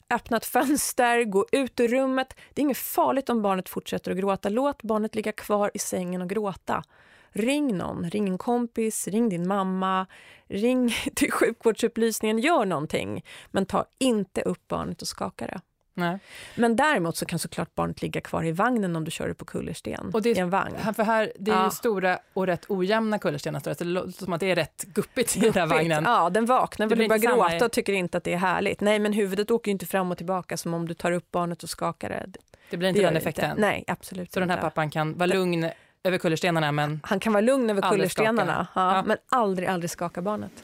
Öppna 0.09 0.37
ett 0.37 0.45
fönster, 0.45 1.23
gå 1.23 1.45
ut 1.51 1.79
ur 1.79 1.87
rummet. 1.87 2.35
Det 2.53 2.61
är 2.61 2.63
inget 2.63 2.77
farligt 2.77 3.29
om 3.29 3.41
barnet 3.41 3.69
fortsätter 3.69 4.11
att 4.11 4.17
gråta. 4.17 4.49
Låt 4.49 4.83
barnet 4.83 5.15
ligga 5.15 5.31
kvar 5.31 5.71
i 5.73 5.79
sängen 5.79 6.21
och 6.21 6.29
gråta. 6.29 6.83
Ring 7.31 7.77
någon, 7.77 8.09
ring 8.09 8.29
en 8.29 8.37
kompis, 8.37 9.07
ring 9.07 9.29
din 9.29 9.47
mamma, 9.47 10.07
ring 10.47 10.95
till 11.15 11.31
sjukvårdsupplysningen, 11.31 12.39
gör 12.39 12.65
någonting. 12.65 13.23
Men 13.51 13.65
ta 13.65 13.85
inte 13.99 14.41
upp 14.41 14.67
barnet 14.67 15.01
och 15.01 15.07
skaka 15.07 15.47
det. 15.47 15.61
Nej. 15.99 16.19
Men 16.55 16.75
däremot 16.75 17.17
så 17.17 17.25
kan 17.25 17.39
såklart 17.39 17.75
barnet 17.75 18.01
ligga 18.01 18.21
kvar 18.21 18.45
i 18.45 18.51
vagnen 18.51 18.95
om 18.95 19.05
du 19.05 19.11
kör 19.11 19.27
det 19.27 19.33
på 19.33 19.45
kullersten 19.45 20.11
och 20.13 20.21
det, 20.21 20.29
i 20.29 20.39
en 20.39 20.49
vagn. 20.49 20.75
För 20.95 21.03
här, 21.03 21.31
det 21.39 21.51
är 21.51 21.55
ja. 21.55 21.69
stora 21.69 22.19
och 22.33 22.47
rätt 22.47 22.65
ojämna 22.69 23.19
kullerstenar, 23.19 23.59
så 23.59 23.73
det 23.73 23.83
låter 23.83 24.11
som 24.11 24.33
att 24.33 24.39
det 24.39 24.51
är 24.51 24.55
rätt 24.55 24.83
guppigt 24.83 25.37
i 25.37 25.39
den 25.39 25.53
här 25.53 25.65
vagnen. 25.65 26.03
Ja, 26.03 26.29
den 26.29 26.45
vaknar 26.45 26.87
väl 26.87 27.01
och 27.01 27.07
börjar 27.07 27.21
gråta 27.21 27.65
och 27.65 27.71
tycker 27.71 27.93
inte 27.93 28.17
att 28.17 28.23
det 28.23 28.33
är 28.33 28.37
härligt. 28.37 28.81
Nej, 28.81 28.99
men 28.99 29.13
huvudet 29.13 29.51
åker 29.51 29.71
inte 29.71 29.85
fram 29.85 30.11
och 30.11 30.17
tillbaka 30.17 30.57
som 30.57 30.73
om 30.73 30.87
du 30.87 30.93
tar 30.93 31.11
upp 31.11 31.31
barnet 31.31 31.63
och 31.63 31.69
skakar 31.69 32.09
det. 32.09 32.25
Det 32.69 32.77
blir 32.77 32.89
inte 32.89 33.01
det 33.01 33.07
den 33.07 33.17
effekten? 33.17 33.49
Inte. 33.49 33.61
Nej, 33.61 33.83
absolut 33.87 34.33
Så 34.33 34.39
inte. 34.39 34.39
den 34.39 34.49
här 34.49 34.69
pappan 34.69 34.89
kan 34.89 35.17
vara 35.17 35.27
lugn 35.27 35.69
över 36.03 36.17
kullerstenarna 36.17 36.71
men... 36.71 36.99
Han 37.03 37.19
kan 37.19 37.33
vara 37.33 37.41
lugn 37.41 37.69
över 37.69 37.81
kullerstenarna, 37.81 38.67
ja, 38.75 38.95
ja. 38.95 39.03
men 39.03 39.17
aldrig, 39.29 39.67
aldrig 39.67 39.89
skaka 39.89 40.21
barnet. 40.21 40.63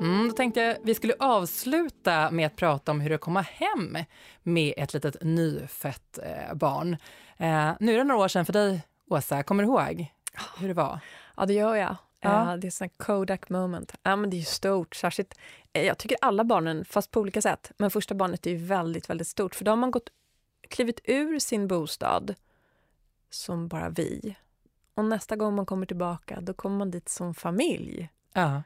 Mm, 0.00 0.28
då 0.28 0.34
tänkte 0.34 0.60
jag 0.60 0.76
vi 0.82 0.94
skulle 0.94 1.14
avsluta 1.18 2.30
med 2.30 2.46
att 2.46 2.56
prata 2.56 2.92
om 2.92 3.00
hur 3.00 3.08
det 3.08 3.12
är 3.12 3.14
att 3.14 3.20
komma 3.20 3.40
hem 3.40 3.96
med 4.42 4.74
ett 4.76 4.94
litet 4.94 5.16
nyfött 5.20 6.18
eh, 6.18 6.54
barn. 6.54 6.96
Eh, 7.36 7.70
nu 7.80 7.94
är 7.94 7.98
det 7.98 8.04
några 8.04 8.24
år 8.24 8.28
sedan 8.28 8.46
för 8.46 8.52
dig, 8.52 8.82
Åsa. 9.10 9.42
Kommer 9.42 9.62
du 9.62 9.68
ihåg 9.68 10.06
hur 10.58 10.68
det 10.68 10.74
var? 10.74 10.98
Ja, 11.36 11.46
det 11.46 11.52
gör 11.52 11.74
jag. 11.74 11.96
Ja. 12.22 12.52
Uh, 12.54 12.56
det 12.56 12.66
är 12.66 12.82
en 12.82 12.88
Kodak 12.88 13.48
moment. 13.48 13.94
Ja, 14.02 14.16
men 14.16 14.30
det 14.30 14.40
är 14.40 14.42
stort. 14.42 14.94
Särskilt, 14.94 15.38
eh, 15.72 15.86
jag 15.86 15.98
tycker 15.98 16.16
alla 16.20 16.44
barnen, 16.44 16.84
fast 16.84 17.10
på 17.10 17.20
olika 17.20 17.42
sätt. 17.42 17.72
Men 17.76 17.90
första 17.90 18.14
barnet 18.14 18.46
är 18.46 18.56
väldigt, 18.56 19.10
väldigt 19.10 19.28
stort. 19.28 19.54
För 19.54 19.64
då 19.64 19.70
har 19.70 19.76
man 19.76 19.90
gått, 19.90 20.10
klivit 20.68 21.00
ur 21.04 21.38
sin 21.38 21.68
bostad 21.68 22.34
som 23.30 23.68
bara 23.68 23.88
vi. 23.88 24.36
Och 24.94 25.04
nästa 25.04 25.36
gång 25.36 25.54
man 25.54 25.66
kommer 25.66 25.86
tillbaka, 25.86 26.40
då 26.40 26.54
kommer 26.54 26.76
man 26.76 26.90
dit 26.90 27.08
som 27.08 27.34
familj. 27.34 28.08
Ja. 28.32 28.62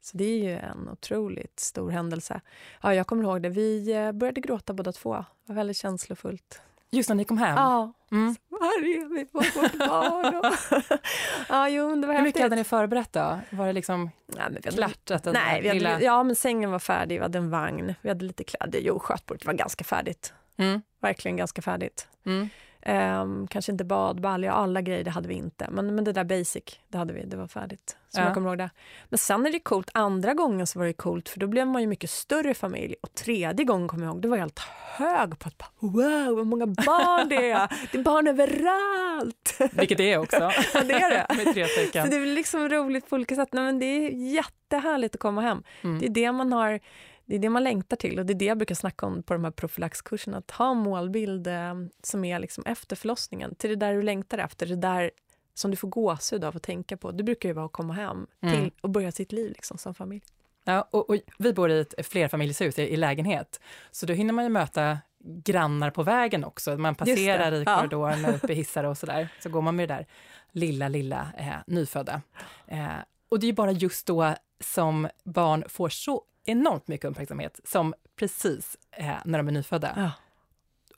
Så 0.00 0.16
det 0.16 0.24
är 0.24 0.38
ju 0.38 0.56
en 0.56 0.88
otroligt 0.88 1.60
stor 1.60 1.90
händelse. 1.90 2.40
Ja, 2.82 2.94
jag 2.94 3.06
kommer 3.06 3.22
ihåg 3.22 3.42
det. 3.42 3.48
Vi 3.48 3.92
eh, 3.92 4.12
började 4.12 4.40
gråta 4.40 4.72
båda 4.72 4.92
två. 4.92 5.14
Det 5.14 5.24
var 5.44 5.54
väldigt 5.54 5.76
känslofullt. 5.76 6.60
Just 6.96 7.08
när 7.08 7.16
ni 7.16 7.24
kom 7.24 7.38
hem? 7.38 7.56
Ja. 7.56 7.92
Mm. 8.12 8.34
Var 8.48 8.58
är 8.58 9.14
vi? 9.14 9.26
Var 9.32 9.62
vårt 9.62 9.78
barn? 9.78 10.54
ja, 11.48 11.68
jo, 11.68 11.96
det 11.96 12.06
var 12.06 12.14
Hur 12.14 12.22
mycket 12.22 12.42
hade 12.42 12.56
ni 12.56 12.64
förberett 12.64 13.12
då? 13.12 13.40
Var 13.50 13.66
det 13.66 13.72
liksom 13.72 14.10
ja, 14.26 14.42
men 14.50 14.58
vi 14.64 14.70
klättrat? 14.70 15.24
Nej, 15.24 15.62
vi 15.62 15.68
hade, 15.68 15.80
lilla... 15.80 16.00
ja, 16.00 16.22
men 16.22 16.36
sängen 16.36 16.70
var 16.70 16.78
färdig, 16.78 17.16
vi 17.16 17.22
hade 17.22 17.38
en 17.38 17.50
vagn, 17.50 17.94
vi 18.02 18.08
hade 18.08 18.24
lite 18.24 18.44
kläder. 18.44 18.78
Jo, 18.78 18.98
skötbordet 18.98 19.46
var 19.46 19.52
ganska 19.52 19.84
färdigt. 19.84 20.34
Mm. 20.56 20.82
Verkligen 21.00 21.36
ganska 21.36 21.62
färdigt. 21.62 22.08
Mm. 22.26 22.48
Um, 22.88 23.46
kanske 23.46 23.72
inte 23.72 23.84
badbalja, 23.84 24.52
alla 24.52 24.80
grejer 24.80 25.04
det 25.04 25.10
hade 25.10 25.28
vi 25.28 25.34
inte. 25.34 25.68
Men, 25.70 25.94
men 25.94 26.04
det 26.04 26.12
där 26.12 26.24
basic, 26.24 26.64
det 26.88 26.98
hade 26.98 27.12
vi, 27.12 27.24
det 27.24 27.36
var 27.36 27.46
färdigt. 27.46 27.96
Så 28.08 28.20
ja. 28.20 28.24
jag 28.24 28.34
kommer 28.34 28.48
ihåg 28.48 28.58
det. 28.58 28.70
Men 29.08 29.18
sen 29.18 29.46
är 29.46 29.52
det 29.52 29.60
coolt, 29.60 29.90
andra 29.94 30.34
gången 30.34 30.66
så 30.66 30.78
var 30.78 30.86
det 30.86 30.92
coolt 30.92 31.28
för 31.28 31.40
då 31.40 31.46
blev 31.46 31.66
man 31.66 31.82
ju 31.82 31.88
mycket 31.88 32.10
större 32.10 32.54
familj. 32.54 32.94
Och 33.02 33.14
tredje 33.14 33.64
gången 33.64 33.88
kommer 33.88 34.04
jag 34.04 34.12
ihåg, 34.12 34.22
då 34.22 34.28
var 34.28 34.36
jag 34.36 34.42
helt 34.42 34.58
hög 34.98 35.38
på 35.38 35.48
att 35.48 35.72
wow 35.78 36.36
vad 36.36 36.46
många 36.46 36.66
barn 36.66 37.28
det 37.28 37.50
är! 37.50 37.68
Det 37.92 37.98
är 37.98 38.02
barn 38.02 38.28
överallt! 38.28 39.58
Vilket 39.78 39.98
det 39.98 40.12
är 40.12 40.18
också. 40.18 40.36
ja, 40.74 40.82
det 40.82 40.92
är 40.92 41.10
det. 41.10 41.26
Med 41.44 41.54
tre 41.54 41.66
stycken. 41.66 42.04
Så 42.04 42.10
det 42.10 42.16
är 42.16 42.26
liksom 42.26 42.68
roligt 42.68 43.10
på 43.10 43.16
olika 43.16 43.34
sätt. 43.34 43.48
Nej, 43.52 43.64
men 43.64 43.78
det 43.78 43.86
är 43.86 44.10
jättehärligt 44.10 45.14
att 45.14 45.20
komma 45.20 45.40
hem. 45.40 45.62
Mm. 45.82 45.98
Det 45.98 46.06
är 46.06 46.10
det 46.10 46.32
man 46.32 46.52
har 46.52 46.80
det 47.26 47.34
är 47.34 47.38
det 47.38 47.50
man 47.50 47.64
längtar 47.64 47.96
till 47.96 48.18
och 48.18 48.26
det 48.26 48.32
är 48.32 48.38
det 48.38 48.44
jag 48.44 48.58
brukar 48.58 48.74
snacka 48.74 49.06
om 49.06 49.22
på 49.22 49.34
de 49.34 49.44
här 49.44 49.50
profylaxkurserna. 49.50 50.36
Att 50.38 50.50
ha 50.50 50.70
en 50.70 50.76
målbild 50.76 51.46
eh, 51.46 51.74
som 52.02 52.24
är 52.24 52.38
liksom 52.38 52.64
efter 52.66 52.96
förlossningen, 52.96 53.54
till 53.54 53.70
det 53.70 53.76
där 53.76 53.94
du 53.94 54.02
längtar 54.02 54.38
efter, 54.38 54.66
det 54.66 54.76
där 54.76 55.10
som 55.54 55.70
du 55.70 55.76
får 55.76 55.88
gåshud 55.88 56.44
av 56.44 56.56
att 56.56 56.62
tänka 56.62 56.96
på. 56.96 57.10
Det 57.10 57.22
brukar 57.22 57.48
ju 57.48 57.52
vara 57.52 57.66
att 57.66 57.72
komma 57.72 57.94
hem 57.94 58.26
mm. 58.40 58.54
till 58.54 58.72
och 58.80 58.90
börja 58.90 59.12
sitt 59.12 59.32
liv 59.32 59.52
liksom, 59.52 59.78
som 59.78 59.94
familj. 59.94 60.22
Ja, 60.64 60.88
och, 60.90 61.10
och, 61.10 61.16
vi 61.38 61.52
bor 61.52 61.70
i 61.70 61.80
ett 61.80 62.06
flerfamiljshus 62.06 62.78
i, 62.78 62.82
i 62.82 62.96
lägenhet, 62.96 63.60
så 63.90 64.06
då 64.06 64.12
hinner 64.12 64.32
man 64.32 64.44
ju 64.44 64.50
möta 64.50 64.98
grannar 65.24 65.90
på 65.90 66.02
vägen 66.02 66.44
också. 66.44 66.76
Man 66.76 66.94
passerar 66.94 67.52
i 67.52 67.64
korridoren 67.64 68.22
ja. 68.22 68.32
uppe 68.36 68.52
i 68.52 68.56
hissar 68.56 68.84
och 68.84 68.98
sådär. 68.98 69.28
Så 69.40 69.48
går 69.48 69.62
man 69.62 69.76
med 69.76 69.88
det 69.88 69.94
där 69.94 70.06
lilla, 70.52 70.88
lilla 70.88 71.28
eh, 71.38 71.54
nyfödda. 71.66 72.22
Eh, 72.66 72.88
och 73.28 73.40
det 73.40 73.46
är 73.46 73.52
bara 73.52 73.72
just 73.72 74.06
då 74.06 74.34
som 74.60 75.08
barn 75.24 75.64
får 75.68 75.88
så 75.88 76.22
enormt 76.46 76.88
mycket 76.88 77.10
uppmärksamhet, 77.10 77.60
som 77.64 77.94
precis 78.16 78.76
eh, 78.90 79.14
när 79.24 79.38
de 79.38 79.48
är 79.48 79.52
nyfödda. 79.52 79.92
Ja. 79.96 80.10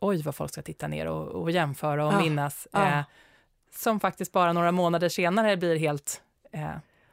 Oj, 0.01 0.23
vad 0.23 0.35
folk 0.35 0.53
ska 0.53 0.63
titta 0.63 0.89
ner 0.89 1.07
och, 1.07 1.43
och 1.43 1.51
jämföra 1.51 2.07
och 2.07 2.13
ja. 2.13 2.21
minnas. 2.21 2.69
Eh, 2.73 3.01
som 3.75 4.01
faktiskt 4.01 4.33
bara 4.33 4.53
några 4.53 4.73
månader 4.73 5.09
senare 5.09 5.57
blir 5.57 5.77
helt... 5.77 6.23
Eh, 6.53 6.71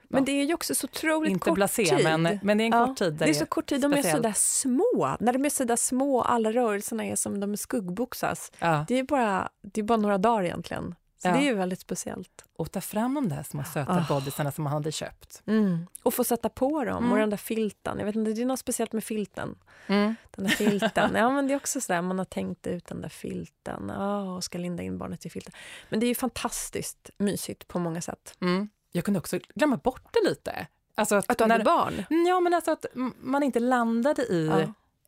men 0.07 0.25
det 0.25 0.31
är 0.31 0.45
ju 0.45 0.53
också 0.53 0.75
så 0.75 0.85
otroligt 0.85 1.31
inte 1.31 1.49
kort 1.49 1.55
blasé, 1.55 1.85
tid. 1.85 2.03
Men, 2.03 2.39
men 2.43 2.57
det 2.57 2.63
är 2.63 2.65
en 2.65 2.79
ja, 2.79 2.85
kort 2.85 2.97
tid. 2.97 3.13
Det 3.13 3.29
är 3.29 3.33
så 3.33 3.45
kort 3.45 3.65
tid, 3.65 3.81
de 3.81 3.93
är 3.93 4.01
så 4.01 4.19
där 4.19 4.33
små. 4.35 5.17
När 5.19 5.33
de 5.33 5.45
är 5.45 5.49
så 5.49 5.63
där 5.63 5.75
små, 5.75 6.21
alla 6.21 6.51
rörelserna 6.51 7.05
är 7.05 7.15
som 7.15 7.39
de 7.39 7.57
skuggboxas. 7.57 8.51
Ja. 8.59 8.85
Det, 8.87 8.99
är 8.99 9.03
bara, 9.03 9.49
det 9.61 9.81
är 9.81 9.85
bara 9.85 9.97
några 9.97 10.17
dagar 10.17 10.43
egentligen. 10.43 10.95
Så 11.17 11.27
ja. 11.27 11.31
det 11.31 11.39
är 11.39 11.43
ju 11.43 11.53
väldigt 11.53 11.79
speciellt. 11.79 12.45
Och 12.55 12.71
ta 12.71 12.81
fram 12.81 13.13
de 13.13 13.29
där 13.29 13.43
små 13.43 13.63
söta 13.63 13.91
oh. 13.91 14.07
bodysarna 14.07 14.51
som 14.51 14.63
man 14.63 14.73
hade 14.73 14.91
köpt. 14.91 15.43
Mm. 15.45 15.87
Och 16.03 16.13
få 16.13 16.23
sätta 16.23 16.49
på 16.49 16.85
dem, 16.85 16.97
mm. 16.97 17.11
och 17.11 17.17
den 17.17 17.29
där 17.29 17.37
filten. 17.37 17.99
Jag 17.99 18.05
vet 18.05 18.15
inte, 18.15 18.33
det 18.33 18.41
är 18.41 18.45
något 18.45 18.59
speciellt 18.59 18.93
med 18.93 19.03
filten. 19.03 19.57
Mm. 19.87 20.15
Den 20.31 20.45
där 20.45 20.51
filten. 20.51 21.15
ja, 21.15 21.29
men 21.29 21.47
det 21.47 21.53
är 21.53 21.57
också 21.57 21.81
så 21.81 21.93
där, 21.93 22.01
man 22.01 22.17
har 22.17 22.25
tänkt 22.25 22.67
ut 22.67 22.87
den 22.87 23.01
där 23.01 23.09
filten. 23.09 23.91
Oh, 23.91 24.39
ska 24.39 24.57
linda 24.57 24.83
in 24.83 24.97
barnet 24.97 25.25
i 25.25 25.29
filten. 25.29 25.53
Men 25.89 25.99
det 25.99 26.05
är 26.05 26.07
ju 26.07 26.15
fantastiskt 26.15 27.09
mysigt 27.17 27.67
på 27.67 27.79
många 27.79 28.01
sätt. 28.01 28.37
Mm. 28.41 28.69
Jag 28.91 29.05
kunde 29.05 29.19
också 29.19 29.39
glömma 29.55 29.77
bort 29.77 30.07
det 30.11 30.29
lite. 30.29 30.67
Alltså 30.95 31.15
att, 31.15 31.31
att 31.31 31.37
du 31.37 31.43
hade 31.43 31.63
barn? 31.63 32.03
Ja, 32.27 32.39
men 32.39 32.53
alltså 32.53 32.71
att 32.71 32.85
man 33.17 33.43
inte 33.43 33.59
landade 33.59 34.21
i... 34.21 34.47
Ja. 34.47 34.59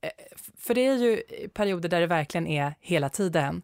Eh, 0.01 0.11
för 0.57 0.73
det 0.73 0.85
är 0.85 0.95
ju 0.95 1.21
perioder 1.53 1.89
där 1.89 1.99
det 1.99 2.07
verkligen 2.07 2.47
är 2.47 2.75
hela 2.79 3.09
tiden. 3.09 3.61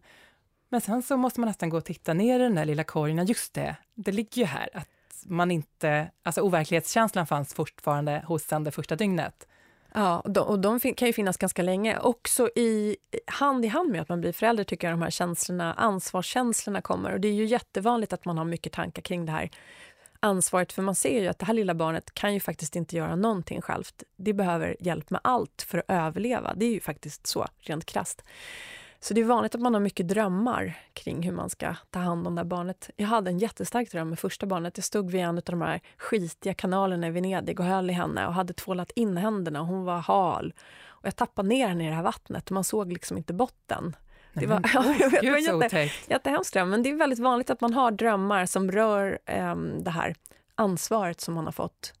Men 0.74 0.80
sen 0.80 1.02
så 1.02 1.16
måste 1.16 1.40
man 1.40 1.48
nästan 1.48 1.68
gå 1.68 1.76
och 1.76 1.84
titta 1.84 2.14
ner 2.14 2.40
i 2.40 2.42
den 2.42 2.54
där 2.54 2.64
lilla 2.64 2.84
korgen. 2.84 3.26
Just 3.26 3.54
det, 3.54 3.76
det 3.94 4.12
ligger 4.12 4.42
ju 4.42 4.44
här. 4.44 4.68
Att 4.74 4.88
man 5.26 5.50
inte, 5.50 6.10
alltså 6.22 6.40
overklighetskänslan 6.40 7.26
fanns 7.26 7.54
fortfarande 7.54 8.24
hos 8.26 8.42
sen 8.42 8.64
det 8.64 8.70
första 8.70 8.96
dygnet. 8.96 9.48
Ja, 9.92 10.20
och 10.20 10.58
de, 10.58 10.80
kan 10.80 11.08
ju 11.08 11.12
finnas 11.12 11.36
ganska 11.36 11.62
länge. 11.62 11.98
Också 11.98 12.48
i 12.56 12.96
hand 13.26 13.64
i 13.64 13.68
hand 13.68 13.90
med 13.90 14.00
att 14.00 14.08
man 14.08 14.20
blir 14.20 14.32
förälder 14.32 14.64
tycker 14.64 14.86
jag 14.86 14.98
de 14.98 15.02
här 15.02 15.10
känslorna, 15.10 15.74
ansvarskänslorna 15.74 16.80
kommer. 16.80 17.12
Och 17.12 17.20
det 17.20 17.28
är 17.28 17.32
ju 17.32 17.44
jättevanligt 17.44 18.12
att 18.12 18.24
man 18.24 18.38
har 18.38 18.44
mycket 18.44 18.72
tankar 18.72 19.02
kring 19.02 19.26
det 19.26 19.32
här 19.32 19.50
ansvaret. 20.20 20.72
För 20.72 20.82
man 20.82 20.94
ser 20.94 21.20
ju 21.20 21.28
att 21.28 21.38
det 21.38 21.46
här 21.46 21.54
lilla 21.54 21.74
barnet 21.74 22.14
kan 22.14 22.34
ju 22.34 22.40
faktiskt 22.40 22.76
inte 22.76 22.96
göra 22.96 23.16
någonting 23.16 23.60
självt. 23.60 24.02
Det 24.16 24.32
behöver 24.32 24.76
hjälp 24.80 25.10
med 25.10 25.20
allt 25.24 25.66
för 25.68 25.78
att 25.78 25.84
överleva. 25.88 26.54
Det 26.54 26.66
är 26.66 26.72
ju 26.72 26.80
faktiskt 26.80 27.26
så, 27.26 27.46
rent 27.60 27.86
krasst. 27.86 28.22
Så 29.04 29.14
det 29.14 29.20
är 29.20 29.24
vanligt 29.24 29.54
att 29.54 29.60
man 29.60 29.74
har 29.74 29.80
mycket 29.80 30.08
drömmar 30.08 30.78
kring 30.92 31.22
hur 31.22 31.32
man 31.32 31.50
ska 31.50 31.74
ta 31.90 31.98
hand 31.98 32.26
om 32.26 32.34
det 32.34 32.40
här 32.40 32.46
barnet. 32.46 32.90
Jag 32.96 33.06
hade 33.06 33.30
en 33.30 33.38
jättestark 33.38 33.90
dröm 33.90 34.08
med 34.08 34.18
första 34.18 34.46
barnet. 34.46 34.78
Jag 34.78 34.84
stod 34.84 35.10
vid 35.10 35.20
en 35.20 35.36
av 35.36 35.42
de 35.44 35.62
här 35.62 35.80
skitiga 35.96 36.54
kanalerna 36.54 37.06
i 37.06 37.10
Venedig 37.10 37.60
och 37.60 37.66
höll 37.66 37.90
i 37.90 37.92
henne 37.92 38.26
och 38.26 38.34
hade 38.34 38.52
tvålat 38.52 38.90
in 38.90 39.16
händerna. 39.16 39.60
Hon 39.60 39.84
var 39.84 39.98
hal. 39.98 40.54
Och 40.86 41.06
jag 41.06 41.16
tappade 41.16 41.48
ner 41.48 41.68
henne 41.68 41.86
i 41.86 41.88
det 41.88 41.94
här 41.94 42.02
vattnet 42.02 42.46
och 42.46 42.52
man 42.54 42.64
såg 42.64 42.92
liksom 42.92 43.16
inte 43.16 43.32
botten. 43.32 43.96
Det 44.32 44.46
var, 44.46 44.58
oh, 44.58 45.00
jag 45.00 45.10
vet, 45.10 45.20
Gud, 45.20 45.32
var 45.32 45.62
jätte, 45.62 45.90
jättehemskt 46.08 46.52
dröm. 46.52 46.70
Men 46.70 46.82
det 46.82 46.90
är 46.90 46.94
väldigt 46.94 47.18
vanligt 47.18 47.50
att 47.50 47.60
man 47.60 47.74
har 47.74 47.90
drömmar 47.90 48.46
som 48.46 48.72
rör 48.72 49.18
um, 49.26 49.84
det 49.84 49.90
här 49.90 50.14
ansvaret 50.54 51.20
som 51.20 51.34
man 51.34 51.44
har 51.44 51.52
fått 51.52 51.94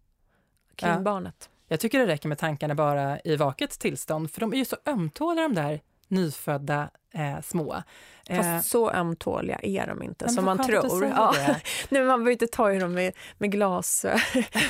kring 0.76 0.90
Ja. 0.90 1.00
barnet. 1.00 1.50
Jag 1.68 1.80
tycker 1.80 1.98
det 1.98 2.06
räcker 2.06 2.28
med 2.28 2.38
tankarna 2.38 2.74
bara 2.74 3.20
i 3.20 3.36
vaket 3.36 3.70
tillstånd, 3.70 4.30
för 4.30 4.40
de 4.40 4.52
är 4.52 4.56
ju 4.56 4.64
så 4.64 4.76
ömtåliga 4.86 5.42
de 5.48 5.54
där 5.54 5.80
nyfödda 6.10 6.90
eh, 7.14 7.40
små. 7.42 7.82
Eh, 8.28 8.42
Fast 8.42 8.68
så 8.70 8.90
ömtåliga 8.90 9.58
är 9.62 9.86
de 9.86 10.02
inte 10.02 10.24
men 10.24 10.34
som 10.34 10.44
man 10.44 10.66
tror. 10.66 11.04
Ja. 11.04 11.34
Nej, 11.46 11.60
men 11.88 12.06
man 12.06 12.18
behöver 12.20 12.32
inte 12.32 12.46
ta 12.46 12.72
i 12.72 12.78
dem 12.78 12.94
med, 12.94 13.12
med 13.38 13.52
glas, 13.52 14.06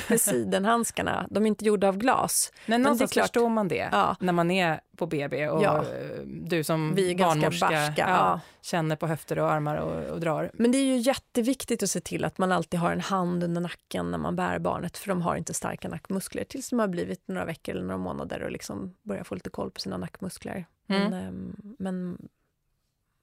med 0.07 0.21
sidenhandskarna. 0.21 1.27
De 1.29 1.43
är 1.43 1.47
inte 1.47 1.65
gjorda 1.65 1.87
av 1.87 1.97
glas. 1.97 2.53
Men 2.65 2.81
är 2.81 2.83
någonstans 2.83 3.11
klart. 3.11 3.23
förstår 3.23 3.49
man 3.49 3.67
det 3.67 3.89
Ja. 3.91 4.15
när 4.19 4.33
man 4.33 4.51
är 4.51 4.81
på 4.97 5.07
BB 5.07 5.47
och 5.49 5.63
Ja. 5.63 5.77
eh, 5.77 6.19
du 6.25 6.63
som 6.63 6.95
Vi 6.95 7.11
är 7.11 7.17
barnmorska 7.17 7.67
barska, 7.69 8.05
ja, 8.09 8.39
känner 8.61 8.95
på 8.95 9.07
höfter 9.07 9.39
och 9.39 9.51
armar 9.51 9.75
och, 9.75 10.03
och 10.13 10.19
drar. 10.19 10.51
Men 10.53 10.71
det 10.71 10.77
är 10.77 10.83
ju 10.83 10.97
jätteviktigt 10.97 11.83
att 11.83 11.89
se 11.89 11.99
till 11.99 12.25
att 12.25 12.37
man 12.37 12.51
alltid 12.51 12.79
har 12.79 12.91
en 12.91 13.01
hand 13.01 13.43
under 13.43 13.61
nacken 13.61 14.11
när 14.11 14.17
man 14.17 14.35
bär 14.35 14.59
barnet 14.59 14.97
för 14.97 15.07
de 15.07 15.21
har 15.21 15.35
inte 15.35 15.53
starka 15.53 15.87
nackmuskler 15.89 16.43
tills 16.43 16.69
de 16.69 16.79
har 16.79 16.87
blivit 16.87 17.27
några 17.27 17.45
veckor 17.45 17.75
eller 17.75 17.85
några 17.85 17.97
månader 17.97 18.43
och 18.43 18.51
liksom 18.51 18.95
börjar 19.03 19.23
få 19.23 19.35
lite 19.35 19.49
koll 19.49 19.71
på 19.71 19.79
sina 19.79 19.97
nackmuskler. 19.97 20.65
Mm. 20.89 21.09
Men, 21.09 21.13
ehm, 21.13 21.55
men 21.79 22.17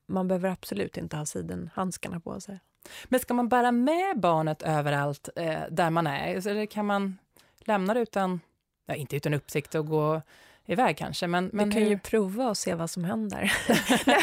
man 0.09 0.29
behöver 0.29 0.49
absolut 0.51 0.97
inte 0.97 1.17
ha 1.17 1.27
sidenhandskarna 1.27 2.21
på 2.21 2.41
sig. 2.41 2.61
Men 3.05 3.21
ska 3.21 3.35
man 3.35 3.49
bära 3.49 3.73
med 3.73 4.21
barnet 4.21 4.63
överallt 4.63 5.29
eh, 5.37 5.61
där 5.71 5.91
man 5.91 6.07
är? 6.07 6.49
Eller 6.49 6.67
kan 6.67 6.87
man 6.87 7.19
lämna 7.61 7.95
det 7.95 8.01
utan, 8.01 8.41
ja, 8.87 8.95
inte 8.95 9.17
utan 9.17 9.35
uppsikt 9.35 9.75
och 9.75 9.87
gå 9.87 10.23
iväg 10.67 10.97
kanske, 10.97 11.27
men, 11.27 11.51
men 11.53 11.69
du 11.69 11.75
kan 11.75 11.83
hur- 11.83 11.91
ju 11.91 11.99
prova 11.99 12.49
och 12.49 12.57
se 12.57 12.75
vad 12.75 12.91
som 12.91 13.05
händer. 13.05 13.53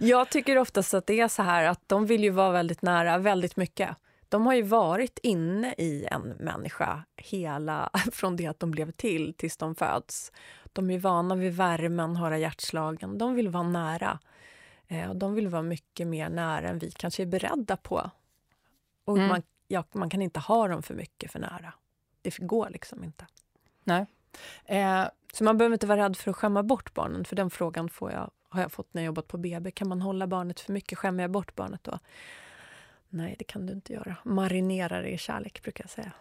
jag 0.00 0.30
tycker 0.30 0.58
oftast 0.58 0.94
att 0.94 1.06
det 1.06 1.20
är 1.20 1.28
så 1.28 1.42
här 1.42 1.64
att 1.64 1.88
de 1.88 2.06
vill 2.06 2.24
ju 2.24 2.30
vara 2.30 2.50
väldigt 2.52 2.82
nära 2.82 3.18
väldigt 3.18 3.56
mycket. 3.56 3.96
De 4.28 4.46
har 4.46 4.54
ju 4.54 4.62
varit 4.62 5.18
inne 5.22 5.74
i 5.78 6.06
en 6.10 6.22
människa 6.22 7.04
hela, 7.16 7.90
från 8.12 8.36
det 8.36 8.46
att 8.46 8.60
de 8.60 8.70
blev 8.70 8.90
till 8.90 9.34
tills 9.34 9.56
de 9.56 9.74
föds. 9.74 10.32
De 10.72 10.90
är 10.90 10.98
vana 10.98 11.34
vid 11.34 11.52
värmen, 11.56 12.16
höra 12.16 12.38
hjärtslagen. 12.38 13.18
De 13.18 13.34
vill 13.34 13.48
vara 13.48 13.62
nära. 13.62 14.18
Eh, 14.88 15.10
och 15.10 15.16
de 15.16 15.34
vill 15.34 15.48
vara 15.48 15.62
mycket 15.62 16.06
mer 16.06 16.28
nära 16.28 16.68
än 16.68 16.78
vi 16.78 16.90
kanske 16.90 17.22
är 17.22 17.26
beredda 17.26 17.76
på. 17.76 18.10
Och 19.04 19.16
Mm. 19.16 19.28
man, 19.28 19.42
ja, 19.68 19.84
man 19.92 20.10
kan 20.10 20.22
inte 20.22 20.40
ha 20.40 20.68
dem 20.68 20.82
för 20.82 20.94
mycket 20.94 21.32
för 21.32 21.38
nära. 21.38 21.72
Det 22.22 22.38
går 22.38 22.70
liksom 22.70 23.04
inte. 23.04 23.26
eh, 24.64 25.04
Så 25.32 25.44
man 25.44 25.58
behöver 25.58 25.72
inte 25.74 25.86
vara 25.86 26.04
rädd 26.04 26.16
för 26.16 26.30
att 26.30 26.36
skämma 26.36 26.62
bort 26.62 26.94
barnen, 26.94 27.24
för 27.24 27.36
den 27.36 27.50
frågan 27.50 27.88
får 27.88 28.12
jag, 28.12 28.30
har 28.48 28.60
jag 28.60 28.72
fått 28.72 28.94
när 28.94 29.02
jag 29.02 29.06
jobbat 29.06 29.28
på 29.28 29.38
BB. 29.38 29.70
Kan 29.70 29.88
man 29.88 30.02
hålla 30.02 30.26
barnet 30.26 30.60
för 30.60 30.72
mycket? 30.72 30.98
Skämmer 30.98 31.24
jag 31.24 31.30
bort 31.30 31.54
barnet 31.54 31.84
då? 31.84 31.98
Nej, 33.08 33.36
det 33.38 33.44
kan 33.44 33.66
du 33.66 33.72
inte 33.72 33.92
göra. 33.92 34.16
Marinera 34.24 35.00
det 35.02 35.08
i 35.08 35.18
kärlek, 35.18 35.62
brukar 35.62 35.84
jag 35.84 35.90
säga. 35.90 36.12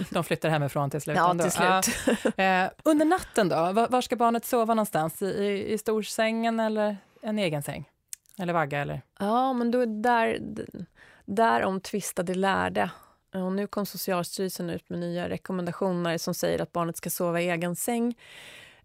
de 0.10 0.24
flyttar 0.24 0.48
hemifrån 0.48 0.90
till 0.90 1.00
slut. 1.00 1.16
Ja, 1.16 1.34
till 1.34 1.50
slut. 1.52 2.14
Ja. 2.36 2.44
Eh, 2.44 2.70
under 2.82 3.04
natten 3.06 3.48
då, 3.48 3.72
var, 3.72 3.88
var 3.88 4.00
ska 4.00 4.16
barnet 4.16 4.44
sova 4.44 4.74
någonstans? 4.74 5.22
I, 5.22 5.26
i, 5.26 5.72
i 5.72 5.78
storsängen 5.78 6.60
eller 6.60 6.96
en 7.22 7.38
egen 7.38 7.62
säng? 7.62 7.90
Eller 8.38 8.52
vagga 8.52 8.80
eller? 8.80 9.02
Ja, 9.18 9.52
men 9.52 9.70
då 9.70 9.84
där, 9.84 10.38
där 11.24 11.62
omtvistade 11.64 12.34
lärde. 12.34 12.90
Och 13.34 13.52
nu 13.52 13.66
kom 13.66 13.86
Socialstyrelsen 13.86 14.70
ut 14.70 14.88
med 14.90 14.98
nya 14.98 15.28
rekommendationer 15.28 16.18
som 16.18 16.34
säger 16.34 16.62
att 16.62 16.72
barnet 16.72 16.96
ska 16.96 17.10
sova 17.10 17.40
i 17.40 17.50
egen 17.50 17.76
säng. 17.76 18.14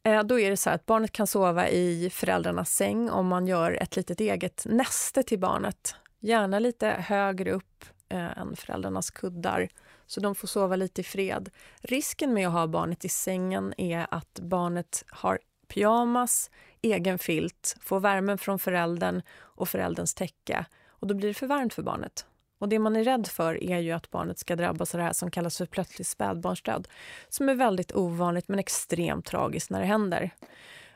Eh, 0.03 0.23
Då 0.23 0.39
är 0.39 0.49
det 0.49 0.57
så 0.57 0.69
här 0.69 0.75
att 0.75 0.85
barnet 0.85 1.11
kan 1.11 1.27
sova 1.27 1.69
i 1.69 2.09
föräldrarnas 2.09 2.69
säng 2.69 3.09
om 3.09 3.27
man 3.27 3.47
gör 3.47 3.71
ett 3.71 3.95
litet 3.95 4.19
eget 4.19 4.63
näste 4.65 5.23
till 5.23 5.39
barnet. 5.39 5.95
Gärna 6.19 6.59
lite 6.59 6.87
högre 6.87 7.51
upp 7.51 7.85
eh, 8.09 8.37
än 8.37 8.55
föräldrarnas 8.55 9.11
kuddar, 9.11 9.67
så 10.05 10.19
de 10.19 10.35
får 10.35 10.47
sova 10.47 10.75
lite 10.75 11.01
i 11.01 11.03
fred. 11.03 11.49
Risken 11.81 12.33
med 12.33 12.47
att 12.47 12.53
ha 12.53 12.67
barnet 12.67 13.05
i 13.05 13.09
sängen 13.09 13.73
är 13.77 14.07
att 14.11 14.39
barnet 14.39 15.03
har 15.07 15.39
pyjamas, 15.67 16.51
egen 16.81 17.19
filt, 17.19 17.77
får 17.81 17.99
värmen 17.99 18.37
från 18.37 18.59
föräldern 18.59 19.21
och 19.39 19.69
förälderns 19.69 20.13
täcke. 20.13 20.65
Och 20.89 21.07
då 21.07 21.15
blir 21.15 21.27
det 21.27 21.33
för 21.33 21.47
varmt 21.47 21.73
för 21.73 21.83
barnet. 21.83 22.25
Och 22.59 22.69
det 22.69 22.79
man 22.79 22.95
är 22.95 23.03
rädd 23.03 23.27
för 23.27 23.63
är 23.63 23.79
ju 23.79 23.91
att 23.91 24.11
barnet 24.11 24.39
ska 24.39 24.55
drabbas 24.55 24.95
av 24.95 24.97
det 24.97 25.03
här 25.03 25.13
som 25.13 25.31
kallas 25.31 25.57
för 25.57 25.65
plötslig 25.65 26.07
spädbarnsdöd. 26.07 26.87
Som 27.29 27.49
är 27.49 27.55
väldigt 27.55 27.95
ovanligt 27.95 28.47
men 28.47 28.59
extremt 28.59 29.25
tragiskt 29.25 29.69
när 29.69 29.79
det 29.79 29.85
händer. 29.85 30.31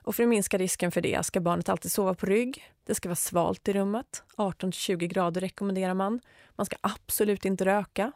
Och 0.04 0.16
för 0.16 0.24
att 0.24 0.30
minska 0.30 0.58
risken 0.58 0.92
för 0.92 1.02
det 1.02 1.26
ska 1.26 1.40
barnet 1.40 1.70
alltid 1.70 1.92
sova 1.92 2.14
på 2.14 2.26
rygg. 2.26 2.72
Det 2.84 2.96
ska 2.96 3.10
vara 3.10 3.16
svalt 3.16 3.68
i 3.68 3.74
rummet. 3.74 4.24
18-20 4.38 4.96
grader 4.96 5.42
rekommenderar 5.42 5.94
man. 5.94 6.20
Man 6.56 6.66
ska 6.66 6.76
absolut 6.82 7.46
inte 7.46 7.66
röka. 7.66 8.12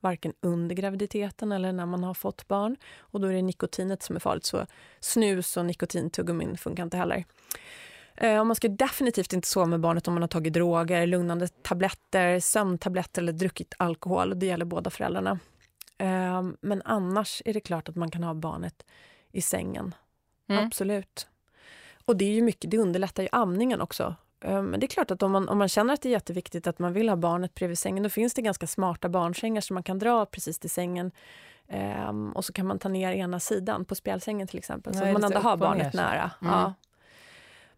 Varken 0.00 0.32
under 0.40 0.74
graviditeten 0.74 1.52
eller 1.52 1.72
när 1.72 1.86
man 1.86 2.04
har 2.04 2.14
fått 2.14 2.48
barn. 2.48 2.76
Och 2.98 3.20
då 3.20 3.26
är 3.26 3.32
det 3.32 3.42
nikotinet 3.42 4.02
som 4.02 4.16
är 4.16 4.20
farligt. 4.20 4.44
Så 4.44 4.66
snus 5.00 5.56
och 5.56 5.66
nikotintuggumin 5.66 6.56
funkar 6.56 6.82
inte 6.82 6.96
heller. 6.96 7.24
Eh, 8.16 8.40
och 8.40 8.46
man 8.46 8.56
ska 8.56 8.68
definitivt 8.68 9.32
inte 9.32 9.48
sova 9.48 9.66
med 9.66 9.80
barnet 9.80 10.08
om 10.08 10.14
man 10.14 10.22
har 10.22 10.28
tagit 10.28 10.52
droger, 10.52 11.06
lugnande 11.06 11.48
tabletter, 11.48 12.40
sömntabletter 12.40 13.22
eller 13.22 13.32
druckit 13.32 13.74
alkohol. 13.78 14.38
Det 14.38 14.46
gäller 14.46 14.64
båda 14.64 14.90
föräldrarna. 14.90 15.38
Eh, 15.98 16.42
men 16.60 16.82
annars 16.84 17.42
är 17.44 17.54
det 17.54 17.60
klart 17.60 17.88
att 17.88 17.96
man 17.96 18.10
kan 18.10 18.24
ha 18.24 18.34
barnet 18.34 18.84
i 19.32 19.42
sängen. 19.42 19.94
Mm. 20.48 20.66
Absolut. 20.66 21.28
Och 22.04 22.16
det 22.16 22.24
är 22.24 22.32
ju 22.32 22.42
mycket, 22.42 22.70
det 22.70 22.78
underlättar 22.78 23.22
ju 23.22 23.28
amningen 23.32 23.80
också. 23.80 24.14
Eh, 24.40 24.62
Men 24.62 24.80
det 24.80 24.86
är 24.86 24.88
klart 24.88 25.10
att 25.10 25.22
om 25.22 25.32
man, 25.32 25.48
om 25.48 25.58
man 25.58 25.68
känner 25.68 25.94
att 25.94 26.02
det 26.02 26.08
är 26.08 26.10
jätteviktigt 26.10 26.66
att 26.66 26.78
man 26.78 26.92
vill 26.92 27.08
ha 27.08 27.16
barnet 27.16 27.54
bredvid 27.54 27.78
sängen, 27.78 28.02
då 28.02 28.08
finns 28.08 28.34
det 28.34 28.42
ganska 28.42 28.66
smarta 28.66 29.08
barnsängar 29.08 29.60
som 29.60 29.74
man 29.74 29.82
kan 29.82 29.98
dra 29.98 30.26
precis 30.26 30.58
till 30.58 30.70
sängen. 30.70 31.10
Ehm, 31.68 32.32
och 32.32 32.44
så 32.44 32.52
kan 32.52 32.66
man 32.66 32.78
ta 32.78 32.88
ner 32.88 33.12
ena 33.12 33.40
sidan 33.40 33.84
på 33.84 33.94
spjälsängen 33.94 34.46
till 34.48 34.58
exempel, 34.58 34.94
så 34.94 35.04
att 35.04 35.12
man 35.12 35.24
ändå 35.24 35.38
har 35.38 35.56
barnet 35.56 35.94
ner 35.94 36.02
nära. 36.02 36.30
Mm. 36.42 36.52
Ja. 36.52 36.74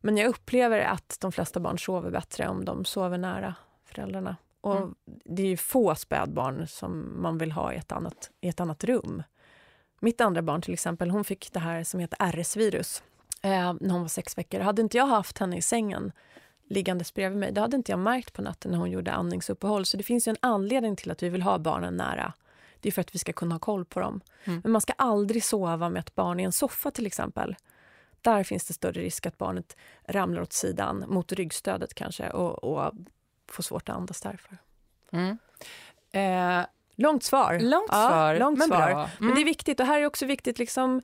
Men 0.01 0.17
jag 0.17 0.29
upplever 0.29 0.81
att 0.81 1.17
de 1.21 1.33
flesta 1.33 1.61
barn 1.61 1.79
sover 1.79 2.11
bättre 2.11 2.49
om 2.49 2.65
de 2.65 2.85
sover 2.85 3.19
nära 3.19 3.55
föräldrarna. 3.85 4.37
Och 4.61 4.77
Mm. 4.77 4.95
det 5.05 5.43
är 5.43 5.47
ju 5.47 5.57
få 5.57 5.95
spädbarn 5.95 6.67
som 6.67 7.23
man 7.23 7.39
vill 7.39 7.53
ha 7.53 7.73
i 7.73 7.77
ett 7.77 7.93
annat, 7.93 8.31
i 8.41 8.49
ett 8.49 8.61
annat 8.61 8.85
rum. 8.85 9.23
Mitt 10.01 10.21
andra 10.21 10.43
barn 10.43 10.63
till 10.63 10.75
exempel, 10.75 11.11
hon 11.11 11.25
fick 11.25 11.53
det 11.53 11.61
här 11.61 11.85
som 11.85 12.01
heter 12.01 12.19
RS-virus 12.33 13.03
eh, 13.43 13.75
när 13.81 13.91
hon 13.91 14.01
var 14.01 14.09
sex 14.09 14.39
veckor. 14.39 14.61
Hade 14.61 14.83
inte 14.83 14.97
jag 14.97 15.07
haft 15.07 15.39
henne 15.39 15.57
i 15.57 15.63
sängen 15.63 16.13
liggandes 16.69 17.15
bredvid 17.15 17.39
mig, 17.39 17.53
då 17.53 17.61
hade 17.61 17.77
inte 17.77 17.93
jag 17.93 17.99
märkt 17.99 18.33
på 18.33 18.43
natten 18.43 18.71
när 18.71 18.79
hon 18.79 18.91
gjorde 18.91 19.13
andningsuppehåll. 19.13 19.87
Så 19.87 19.97
det 19.97 20.03
finns 20.03 20.29
ju 20.29 20.31
en 20.31 20.37
anledning 20.41 20.97
till 20.97 21.11
att 21.11 21.23
vi 21.23 21.29
vill 21.29 21.43
ha 21.43 21.59
barnen 21.59 21.97
nära. 21.97 22.33
Det 22.81 22.89
är 22.89 22.93
för 22.93 23.01
att 23.01 23.15
vi 23.15 23.19
ska 23.19 23.33
kunna 23.33 23.55
ha 23.55 23.59
koll 23.59 23.85
på 23.85 24.01
dem. 24.01 24.21
Mm. 24.45 24.61
Men 24.65 24.73
man 24.73 24.81
ska 24.81 24.93
aldrig 24.93 25.45
sova 25.45 25.89
med 25.89 26.01
ett 26.01 26.15
barn 26.15 26.41
i 26.41 26.43
en 26.43 26.53
soffa 26.53 26.91
till 26.91 27.07
exempel. 27.07 27.57
Där 28.23 28.45
finns 28.45 28.65
det 28.67 28.75
större 28.75 29.01
risk 29.01 29.27
att 29.27 29.39
barnet 29.39 29.77
ramlar 30.09 30.43
åt 30.43 30.53
sidan, 30.53 31.05
mot 31.09 31.33
ryggstödet 31.33 31.95
kanske, 31.95 32.31
och, 32.31 32.65
och 32.65 32.93
får 33.49 33.63
svårt 33.63 33.89
att 33.89 33.97
andas 33.97 34.21
därför. 34.21 34.59
Mm. 35.13 35.39
Eh, 36.13 36.67
Långt 36.97 37.23
svar. 37.25 37.59
långt 37.61 37.89
Ja, 37.89 38.09
svar, 38.09 38.37
långt 38.39 38.59
men 38.59 38.69
svar. 38.69 38.91
bra. 38.91 39.11
Men 39.19 39.35
det 39.35 39.41
är 39.41 39.45
viktigt, 39.45 39.81
och 39.81 39.87
här 39.87 40.01
är 40.01 40.07
också 40.07 40.27
viktigt 40.27 40.59
liksom, 40.59 41.03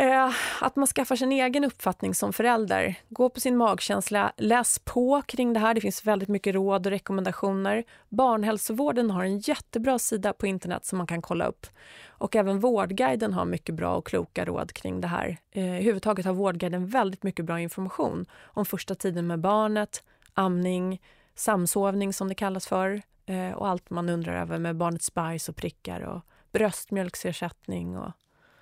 eh, 0.00 0.30
att 0.60 0.76
man 0.76 0.86
skaffar 0.86 1.16
sin 1.16 1.32
egen 1.32 1.64
uppfattning 1.64 2.14
som 2.14 2.32
förälder. 2.32 2.94
Gå 3.08 3.28
på 3.28 3.40
sin 3.40 3.56
magkänsla, 3.56 4.32
läs 4.36 4.78
på 4.78 5.22
kring 5.26 5.52
det 5.52 5.60
här. 5.60 5.74
Det 5.74 5.80
finns 5.80 6.04
väldigt 6.04 6.28
mycket 6.28 6.54
råd 6.54 6.86
och 6.86 6.90
rekommendationer. 6.90 7.84
Barnhälsovården 8.08 9.10
har 9.10 9.24
en 9.24 9.38
jättebra 9.38 9.98
sida 9.98 10.32
på 10.32 10.46
internet 10.46 10.84
som 10.84 10.98
man 10.98 11.06
kan 11.06 11.22
kolla 11.22 11.46
upp. 11.46 11.66
Och 12.08 12.36
även 12.36 12.60
Vårdguiden 12.60 13.32
har 13.32 13.44
mycket 13.44 13.74
bra 13.74 13.94
och 13.94 14.06
kloka 14.06 14.44
råd 14.44 14.72
kring 14.72 15.00
det 15.00 15.08
här. 15.08 15.38
Eh, 15.50 15.64
överhuvudtaget 15.64 16.26
har 16.26 16.32
Vårdguiden 16.32 16.86
väldigt 16.86 17.22
mycket 17.22 17.44
bra 17.44 17.60
information 17.60 18.26
om 18.42 18.66
första 18.66 18.94
tiden 18.94 19.26
med 19.26 19.40
barnet, 19.40 20.04
amning, 20.34 21.00
samsovning 21.34 22.12
som 22.12 22.28
det 22.28 22.34
kallas 22.34 22.66
för 22.66 23.02
eh, 23.26 23.50
och 23.50 23.68
allt 23.68 23.90
man 23.90 24.08
undrar 24.08 24.40
över 24.40 24.58
med 24.58 24.76
barnets 24.76 25.14
bajs 25.14 25.48
och 25.48 25.56
prickar 25.56 26.00
och 26.00 26.20
bröstmjölksersättning 26.52 27.98
och 27.98 28.12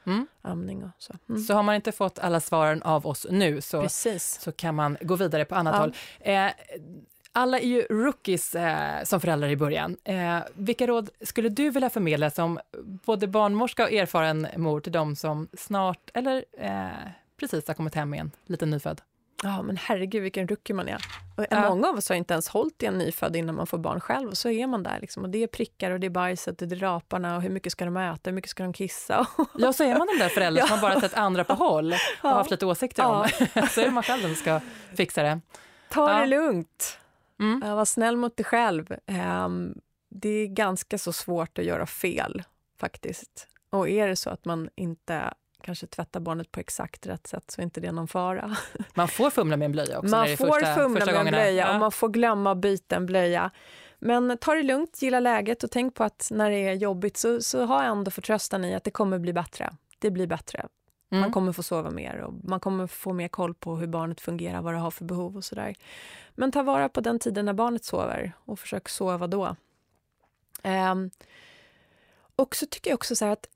mm. 0.09 0.27
amning 0.43 0.85
och 0.85 0.91
så. 0.99 1.15
Mm. 1.29 1.41
Så 1.41 1.55
har 1.55 1.63
man 1.63 1.75
inte 1.75 1.93
fått 1.93 2.19
alla 2.19 2.41
svaren 2.41 2.83
av 2.83 3.07
oss 3.07 3.27
nu 3.31 3.61
så, 3.61 3.89
så 4.19 4.53
kan 4.53 4.75
man 4.75 4.97
gå 5.01 5.17
vidare 5.17 5.45
på 5.45 5.55
annat 5.55 5.75
ja. 5.75 5.81
håll. 5.81 5.95
Eh, 6.21 6.51
alla 7.33 7.59
är 7.59 7.67
ju 7.67 7.83
rookies 7.83 8.55
eh, 8.55 9.05
som 9.05 9.21
föräldrar 9.21 9.49
i 9.49 9.57
början. 9.57 9.97
Eh, 10.05 10.39
vilka 10.55 10.87
råd 10.87 11.11
skulle 11.21 11.49
du 11.49 11.71
vilja 11.71 11.91
förmedla 11.91 12.31
som 12.31 12.59
både 12.83 13.27
barnmorska 13.27 13.85
och 13.85 13.93
erfaren 13.93 14.47
mor 14.57 14.81
till 14.81 14.93
dem 14.93 15.17
som 15.17 15.49
snart 15.53 16.11
eller 16.15 16.45
eh, 16.59 16.89
precis 17.41 17.67
har 17.69 17.75
kommit 17.75 17.95
hem 17.95 18.11
med 18.11 18.21
en 18.21 18.31
liten 18.47 18.71
nyfödd? 18.71 19.01
Ja, 19.43 19.63
men 19.63 19.77
herregud 19.77 20.23
vilken 20.23 20.49
rookie 20.49 20.77
man 20.77 20.89
är. 20.89 21.05
Och 21.37 21.47
ja. 21.51 21.69
Många 21.69 21.89
av 21.89 21.97
oss 21.97 22.09
har 22.09 22.17
inte 22.17 22.35
ens 22.35 22.49
hållit 22.49 22.83
i 22.83 22.87
en 22.87 22.99
nyfödd 22.99 23.37
innan 23.37 23.55
man 23.55 23.67
får 23.67 23.79
barn 23.79 24.01
själv. 24.01 24.29
Och 24.29 24.37
så 24.37 24.51
är 24.51 24.67
man 24.67 24.83
där. 24.83 25.01
Liksom. 25.01 25.25
Och 25.25 25.31
det 25.31 25.43
är 25.43 25.47
prickar 25.47 25.91
och 25.91 26.01
det 26.01 26.07
är 26.07 26.11
bajset 26.11 26.63
och 26.63 26.69
det 26.69 26.77
är 26.77 26.81
raparna 26.81 27.37
och 27.37 27.43
hur 27.43 27.51
mycket 27.51 27.73
ska 27.73 27.85
de 27.85 27.97
äta, 27.97 28.31
hur 28.31 28.33
mycket 28.33 28.51
ska 28.51 28.63
de 28.63 28.73
kissa? 28.73 29.27
ja, 29.59 29.73
så 29.73 29.85
är 29.85 29.99
man 29.99 30.07
den 30.07 30.19
där 30.19 30.29
föräldern 30.29 30.61
ja. 30.61 30.67
som 30.67 30.79
har 30.79 30.91
bara 30.91 31.01
sett 31.01 31.15
andra 31.15 31.45
på 31.45 31.55
håll 31.55 31.93
och 31.93 31.99
ja. 32.23 32.29
haft 32.29 32.51
lite 32.51 32.67
åsikter 32.67 33.03
ja. 33.03 33.29
om. 33.55 33.67
så 33.71 33.81
är 33.81 33.91
man 33.91 34.03
själv 34.03 34.23
som 34.23 34.35
ska 34.35 34.61
fixa 34.97 35.23
det. 35.23 35.41
Ta 35.91 36.21
det 36.21 36.27
lugnt. 36.27 36.99
Mm. 37.41 37.77
Var 37.77 37.85
snäll 37.85 38.17
mot 38.17 38.37
dig 38.37 38.45
själv. 38.45 38.97
Um, 39.45 39.75
det 40.11 40.29
är 40.29 40.47
ganska 40.47 40.99
så 40.99 41.13
svårt 41.13 41.59
att 41.59 41.65
göra 41.65 41.87
fel, 41.87 42.43
faktiskt. 42.81 43.49
Och 43.71 43.89
är 43.89 44.09
det 44.09 44.17
så 44.17 44.31
att 44.31 44.45
man 44.45 44.69
inte 44.75 45.35
kanske 45.63 45.87
tvättar 45.87 46.21
barnet 46.21 46.53
på 46.53 46.61
exakt 46.61 47.07
rätt 47.07 47.27
sätt 47.27 47.51
så 47.51 47.61
är 47.61 47.63
inte 47.63 47.81
det 47.81 47.93
någon 47.93 48.09
fara. 48.09 48.57
Man 48.95 49.09
får 49.09 49.31
fumla 49.31 49.57
med 49.57 49.67
en 49.67 49.73
blöja 49.73 49.99
också? 49.99 50.11
Man 50.11 50.37
får 50.37 50.47
första, 50.47 50.75
fumla 50.75 51.01
första 51.01 51.13
med 51.13 51.21
en 51.21 51.27
blöja 51.27 51.67
ja. 51.67 51.75
och 51.75 51.81
man 51.81 51.93
får 51.93 52.09
glömma 52.09 52.53
att 52.53 52.59
byta 52.59 52.97
en 52.97 53.07
blöja. 53.07 53.51
Men 53.99 54.39
ta 54.39 54.55
det 54.55 54.63
lugnt, 54.63 55.03
gilla 55.03 55.21
läget 55.21 55.65
och 55.65 55.71
tänk 55.71 55.95
på 55.95 56.05
att 56.05 56.29
när 56.31 56.51
det 56.51 56.57
är 56.57 56.73
jobbigt 56.73 57.17
så, 57.17 57.43
så 57.43 57.65
ha 57.65 57.83
ändå 57.83 58.11
förtröstan 58.11 58.65
i 58.65 58.75
att 58.75 58.85
det 58.85 58.91
kommer 58.91 59.19
bli 59.19 59.33
bättre. 59.33 59.71
Det 59.99 60.11
blir 60.11 60.27
bättre. 60.27 60.67
Mm. 61.11 61.21
Man 61.21 61.33
kommer 61.33 61.53
få 61.53 61.63
sova 61.63 61.91
mer 61.91 62.19
och 62.19 62.35
man 62.45 62.61
kommer 62.61 62.87
få 62.87 63.13
mer 63.13 63.29
koll 63.29 63.55
på 63.55 63.77
hur 63.77 63.87
barnet 63.87 64.21
fungerar, 64.21 64.63
vad 64.63 64.75
det 64.75 64.79
har 64.79 64.91
för 64.91 65.05
behov 65.05 65.37
och 65.37 65.45
sådär. 65.45 65.75
Men 66.35 66.53
ta 66.53 66.63
vara 66.63 66.89
på 66.89 67.01
den 67.01 67.19
tiden 67.19 67.45
när 67.45 67.53
barnet 67.53 67.85
sover 67.85 68.33
och 68.45 68.59
försök 68.59 68.89
sova 68.89 69.27
då. 69.27 69.57
Um, 70.65 71.11
och 72.37 72.57
så 72.57 72.67
tycker 72.67 72.91
jag 72.91 72.97
också 72.97 73.17
så 73.17 73.25
att 73.25 73.47
eh, 73.47 73.51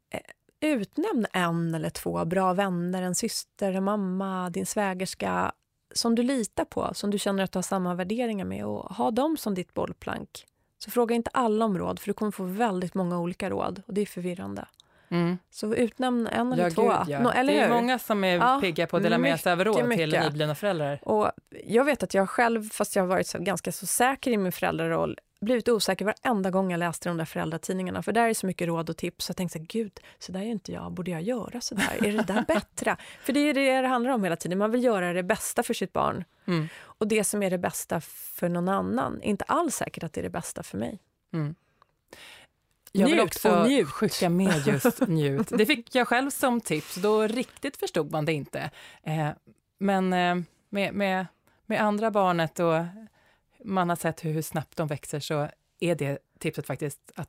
utnämn 0.63 1.27
en 1.33 1.75
eller 1.75 1.91
två 1.91 2.25
bra 2.25 2.53
vänner, 2.53 3.03
en 3.03 3.15
syster, 3.15 3.73
en 3.73 3.85
mamma, 3.85 4.51
din 4.51 4.67
svägerska 4.67 5.53
som 5.95 6.15
du 6.15 6.23
litar 6.23 6.65
på, 6.65 6.91
som 6.95 7.11
du 7.11 7.19
känner 7.19 7.45
att 7.45 7.53
du 7.53 7.57
har 7.57 7.63
samma 7.63 7.95
värderingar 7.95 8.45
med 8.45 8.67
och 8.67 8.95
ha 8.95 9.11
dem 9.11 9.37
som 9.37 9.55
ditt 9.55 9.75
bollplank. 9.75 10.47
Så 10.79 10.91
fråga 10.91 11.15
inte 11.15 11.31
alla 11.35 11.65
om 11.65 11.79
råd, 11.79 11.99
för 11.99 12.07
du 12.07 12.13
kommer 12.13 12.33
få 12.33 12.45
väldigt 12.45 12.95
många 12.95 13.19
olika 13.21 13.51
råd 13.51 13.83
och 13.87 13.95
det 13.95 14.01
är 14.01 14.07
förvirrande. 14.07 14.67
Mm. 15.09 15.39
Så 15.51 15.75
utnämn 15.75 16.27
en 16.27 16.53
eller 16.53 16.65
ja, 16.65 16.71
två. 16.71 16.83
Gud, 16.83 17.09
ja. 17.09 17.23
no, 17.23 17.29
eller 17.29 17.53
det 17.53 17.59
är 17.59 17.69
hur? 17.69 17.75
många 17.75 17.99
som 17.99 18.25
är 18.25 18.37
ja, 18.37 18.59
pigga 18.61 18.87
på 18.87 18.97
att 18.97 19.03
dela 19.03 19.19
med 19.19 19.41
sig 19.41 19.53
av 19.53 19.65
råd 19.65 19.89
mycket. 19.89 20.11
till 20.11 20.21
nyblivna 20.21 20.55
föräldrar. 20.55 20.99
Och 21.03 21.31
jag 21.65 21.85
vet 21.85 22.03
att 22.03 22.15
jag 22.15 22.31
själv, 22.31 22.71
fast 22.71 22.97
jag 22.97 23.03
har 23.03 23.09
varit 23.09 23.27
så, 23.27 23.39
ganska 23.39 23.73
så 23.73 23.87
säker 23.87 24.31
i 24.31 24.37
min 24.37 24.53
föräldraroll, 24.53 25.19
blivit 25.45 25.69
osäker 25.69 26.05
varenda 26.05 26.51
gång 26.51 26.71
jag 26.71 26.79
läste 26.79 27.09
de 27.09 27.17
där 27.17 27.25
föräldratidningarna. 27.25 28.03
För 28.03 28.13
där 28.13 28.29
är 28.29 28.35
så 28.35 28.47
mycket 28.47 28.69
råd 28.69 28.91
och 28.91 28.97
tips. 28.97 29.29
Jag 29.29 29.37
tänkte 29.37 29.59
så 29.59 29.65
gud, 29.69 30.01
så 30.19 30.33
där 30.33 30.41
är 30.41 30.45
inte 30.45 30.73
jag. 30.73 30.93
Borde 30.93 31.11
jag 31.11 31.23
göra 31.23 31.61
så 31.61 31.75
där? 31.75 32.07
Är 32.07 32.13
det 32.13 32.23
där 32.23 32.45
bättre? 32.49 32.97
För 33.23 33.33
det 33.33 33.41
är 33.41 33.55
det 33.55 33.81
det 33.81 33.89
handlar 33.89 34.13
om 34.13 34.25
hela 34.25 34.37
tiden. 34.37 34.59
Man 34.59 34.71
vill 34.71 34.85
göra 34.85 35.13
det 35.13 35.23
bästa 35.23 35.63
för 35.63 35.75
sitt 35.75 35.93
barn. 35.93 36.25
Mm. 36.47 36.69
Och 36.81 37.09
det 37.09 37.25
som 37.25 37.43
är 37.43 37.51
det 37.51 37.59
bästa 37.59 38.01
för 38.01 38.49
någon 38.49 38.69
annan 38.69 39.23
är 39.23 39.27
inte 39.27 39.45
alls 39.45 39.77
säkert 39.77 40.03
att 40.03 40.13
det 40.13 40.21
är 40.21 40.23
det 40.23 40.31
bästa 40.31 40.63
för 40.63 40.79
mig. 40.79 40.99
Mm. 41.33 41.55
Jag 42.93 43.09
vill 43.09 43.21
också 43.21 43.65
njut. 43.65 43.89
skicka 43.89 44.29
med 44.29 44.67
just 44.67 45.01
njut. 45.09 45.49
Det 45.49 45.67
fick 45.67 45.95
jag 45.95 46.09
själv 46.09 46.31
som 46.31 46.61
tips, 46.61 46.95
då 46.95 47.27
riktigt 47.27 47.77
förstod 47.77 48.11
man 48.11 48.25
det 48.25 48.33
inte. 48.33 48.71
Eh, 49.03 49.29
men 49.79 50.13
eh, 50.13 50.37
med, 50.69 50.95
med, 50.95 51.27
med 51.67 51.83
andra 51.83 52.11
barnet 52.11 52.61
och 52.61 52.75
man 53.65 53.89
har 53.89 53.97
sett 53.97 54.25
hur 54.25 54.43
snabbt 54.43 54.77
de 54.77 54.87
växer 54.87 55.21
så 55.21 55.49
är 55.81 55.95
det 55.95 56.19
tipset 56.39 56.67
faktiskt 56.67 57.01
att 57.15 57.29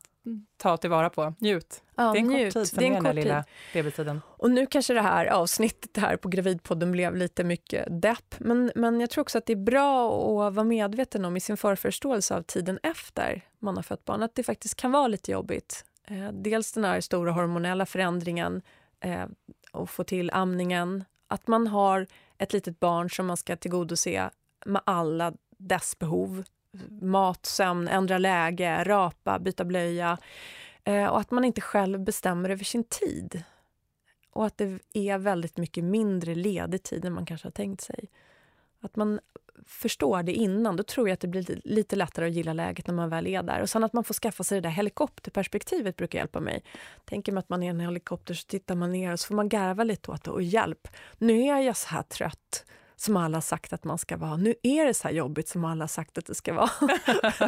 ta 0.57 0.77
tillvara 0.77 1.09
på. 1.09 1.33
Njut. 1.39 1.83
Ja, 1.95 2.11
det 2.11 2.17
är 2.17 2.21
en 2.21 2.27
njut. 2.27 2.53
kort 2.53 2.63
tid 2.63 2.67
som 2.67 2.83
är, 2.83 2.87
är 2.87 2.93
den 2.93 3.03
där 3.03 3.13
lilla 3.13 3.45
bebistiden. 3.73 4.21
Och 4.25 4.51
nu 4.51 4.65
kanske 4.65 4.93
det 4.93 5.01
här 5.01 5.25
avsnittet 5.25 5.97
här 5.97 6.17
på 6.17 6.29
Gravidpodden 6.29 6.91
blev 6.91 7.15
lite 7.15 7.43
mycket 7.43 8.01
depp, 8.01 8.35
men, 8.39 8.71
men 8.75 8.99
jag 8.99 9.09
tror 9.09 9.21
också 9.21 9.37
att 9.37 9.45
det 9.45 9.53
är 9.53 9.57
bra 9.57 10.07
att 10.47 10.53
vara 10.53 10.63
medveten 10.63 11.25
om 11.25 11.37
i 11.37 11.39
sin 11.39 11.57
förförståelse 11.57 12.35
av 12.35 12.41
tiden 12.41 12.79
efter 12.83 13.41
man 13.59 13.75
har 13.75 13.83
fött 13.83 14.05
barn, 14.05 14.23
att 14.23 14.35
det 14.35 14.43
faktiskt 14.43 14.75
kan 14.75 14.91
vara 14.91 15.07
lite 15.07 15.31
jobbigt. 15.31 15.85
Eh, 16.07 16.31
dels 16.31 16.71
den 16.71 16.85
här 16.85 17.01
stora 17.01 17.31
hormonella 17.31 17.85
förändringen 17.85 18.61
eh, 18.99 19.25
och 19.71 19.89
få 19.89 20.03
till 20.03 20.31
amningen, 20.33 21.03
att 21.27 21.47
man 21.47 21.67
har 21.67 22.07
ett 22.37 22.53
litet 22.53 22.79
barn 22.79 23.09
som 23.09 23.25
man 23.25 23.37
ska 23.37 23.55
tillgodose 23.55 24.29
med 24.65 24.81
alla 24.85 25.33
dess 25.67 25.99
behov. 25.99 26.43
Mat, 27.01 27.45
sömn, 27.45 27.87
ändra 27.87 28.17
läge, 28.17 28.83
rapa, 28.83 29.39
byta 29.39 29.65
blöja. 29.65 30.17
Eh, 30.83 31.05
och 31.05 31.19
att 31.19 31.31
man 31.31 31.45
inte 31.45 31.61
själv 31.61 31.99
bestämmer 31.99 32.49
över 32.49 32.63
sin 32.63 32.83
tid. 32.83 33.43
Och 34.31 34.45
att 34.45 34.57
det 34.57 34.79
är 34.93 35.17
väldigt 35.17 35.57
mycket 35.57 35.83
mindre 35.83 36.35
ledig 36.35 36.83
tid 36.83 37.05
än 37.05 37.13
man 37.13 37.25
kanske 37.25 37.47
har 37.47 37.51
tänkt 37.51 37.81
sig. 37.81 38.09
Att 38.81 38.95
man 38.95 39.19
förstår 39.65 40.23
det 40.23 40.33
innan, 40.33 40.75
då 40.75 40.83
tror 40.83 41.07
jag 41.09 41.13
att 41.13 41.19
det 41.19 41.27
blir 41.27 41.61
lite 41.63 41.95
lättare 41.95 42.27
att 42.27 42.33
gilla 42.33 42.53
läget 42.53 42.87
när 42.87 42.93
man 42.93 43.09
väl 43.09 43.27
är 43.27 43.43
där. 43.43 43.61
Och 43.61 43.69
sen 43.69 43.83
att 43.83 43.93
man 43.93 44.03
får 44.03 44.13
skaffa 44.13 44.43
sig 44.43 44.61
det 44.61 44.67
där 44.67 44.75
helikopterperspektivet 44.75 45.97
brukar 45.97 46.19
hjälpa 46.19 46.39
mig. 46.39 46.63
Tänker 47.05 47.31
man 47.31 47.39
att 47.39 47.49
man 47.49 47.63
är 47.63 47.67
i 47.67 47.69
en 47.69 47.79
helikopter 47.79 48.33
så 48.33 48.47
tittar 48.47 48.75
man 48.75 48.91
ner 48.91 49.11
och 49.11 49.19
så 49.19 49.27
får 49.27 49.35
man 49.35 49.49
garva 49.49 49.83
lite 49.83 50.11
åt 50.11 50.23
det. 50.23 50.31
Och 50.31 50.43
hjälp, 50.43 50.87
nu 51.17 51.41
är 51.41 51.59
jag 51.59 51.77
så 51.77 51.89
här 51.89 52.03
trött 52.03 52.65
som 52.95 53.17
alla 53.17 53.41
sagt 53.41 53.73
att 53.73 53.83
man 53.83 53.97
ska 53.97 54.17
vara. 54.17 54.37
Nu 54.37 54.55
är 54.63 54.85
det 54.85 54.93
så 54.93 55.07
här 55.07 55.15
jobbigt 55.15 55.47
som 55.47 55.65
alla 55.65 55.87
sagt 55.87 56.17
att 56.17 56.25
det 56.25 56.35
ska 56.35 56.53
vara. 56.53 56.69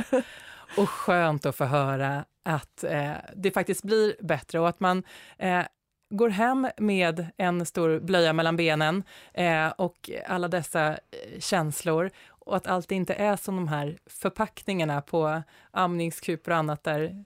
och 0.78 0.90
skönt 0.90 1.46
att 1.46 1.56
få 1.56 1.66
höra 1.66 2.26
att 2.44 2.84
eh, 2.84 3.12
det 3.36 3.52
faktiskt 3.52 3.84
blir 3.84 4.16
bättre 4.20 4.60
och 4.60 4.70
att 4.70 4.80
man 4.80 5.04
eh, 5.38 5.64
går 6.10 6.30
hem 6.30 6.68
med 6.78 7.28
en 7.38 7.66
stor 7.66 8.00
blöja 8.00 8.34
mellan 8.34 8.58
benen 8.58 9.04
eh, 9.34 9.68
och 9.68 10.10
alla 10.28 10.48
dessa 10.48 10.88
eh, 10.88 11.40
känslor 11.40 12.12
och 12.28 12.56
att 12.56 12.68
allt 12.68 12.92
inte 12.92 13.14
är 13.14 13.36
som 13.36 13.56
de 13.56 13.68
här 13.68 13.98
förpackningarna 14.06 15.02
på 15.02 15.44
amningskupor 15.72 16.52
och 16.52 16.58
annat 16.58 16.84
där 16.84 17.26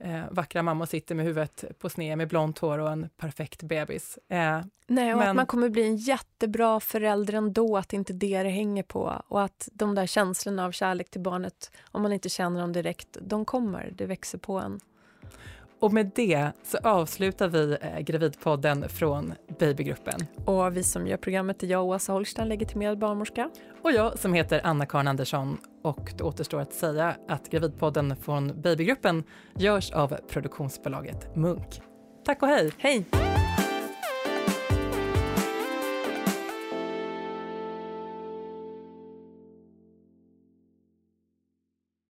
eh, 0.00 0.24
vackra 0.30 0.62
mamma 0.62 0.86
sitter 0.86 1.14
med 1.14 1.24
huvudet 1.24 1.64
på 1.78 1.88
sned 1.88 2.18
med 2.18 2.28
blont 2.28 2.58
hår 2.58 2.78
och 2.78 2.92
en 2.92 3.08
perfekt 3.16 3.62
bebis. 3.62 4.18
Eh, 4.28 4.60
Nej, 4.86 5.12
och 5.12 5.18
men... 5.18 5.28
att 5.28 5.36
man 5.36 5.46
kommer 5.46 5.68
bli 5.68 5.82
en 5.82 5.96
jättebra 5.96 6.80
förälder 6.80 7.34
ändå, 7.34 7.76
att 7.76 7.92
inte 7.92 8.12
det 8.12 8.42
det 8.42 8.48
hänger 8.48 8.82
på. 8.82 9.22
Och 9.28 9.42
att 9.42 9.68
de 9.72 9.94
där 9.94 10.06
känslorna 10.06 10.64
av 10.64 10.72
kärlek 10.72 11.10
till 11.10 11.20
barnet, 11.20 11.70
om 11.82 12.02
man 12.02 12.12
inte 12.12 12.28
känner 12.28 12.60
dem 12.60 12.72
direkt, 12.72 13.16
de 13.20 13.44
kommer, 13.44 13.92
det 13.96 14.06
växer 14.06 14.38
på 14.38 14.58
en. 14.58 14.80
Och 15.80 15.92
med 15.92 16.10
det 16.14 16.52
så 16.62 16.78
avslutar 16.82 17.48
vi 17.48 17.76
eh, 17.80 18.00
Gravidpodden 18.00 18.88
från 18.88 19.34
Babygruppen. 19.58 20.20
Och 20.44 20.76
vi 20.76 20.82
som 20.82 21.06
gör 21.06 21.16
programmet 21.16 21.62
är 21.62 21.66
jag, 21.66 21.84
Åsa 21.84 22.12
Holstein, 22.12 22.48
legitimerad 22.48 22.98
barnmorska. 22.98 23.50
Och 23.82 23.92
jag 23.92 24.18
som 24.18 24.34
heter 24.34 24.60
Anna-Karin 24.64 25.08
Andersson. 25.08 25.58
Och 25.82 26.12
det 26.16 26.24
återstår 26.24 26.60
att 26.60 26.72
säga 26.72 27.16
att 27.28 27.50
Gravidpodden 27.50 28.16
från 28.16 28.62
Babygruppen 28.62 29.24
görs 29.56 29.92
av 29.92 30.16
produktionsbolaget 30.28 31.36
Munk. 31.36 31.80
Tack 32.24 32.42
och 32.42 32.48
hej! 32.48 32.72
Hej! 32.78 33.06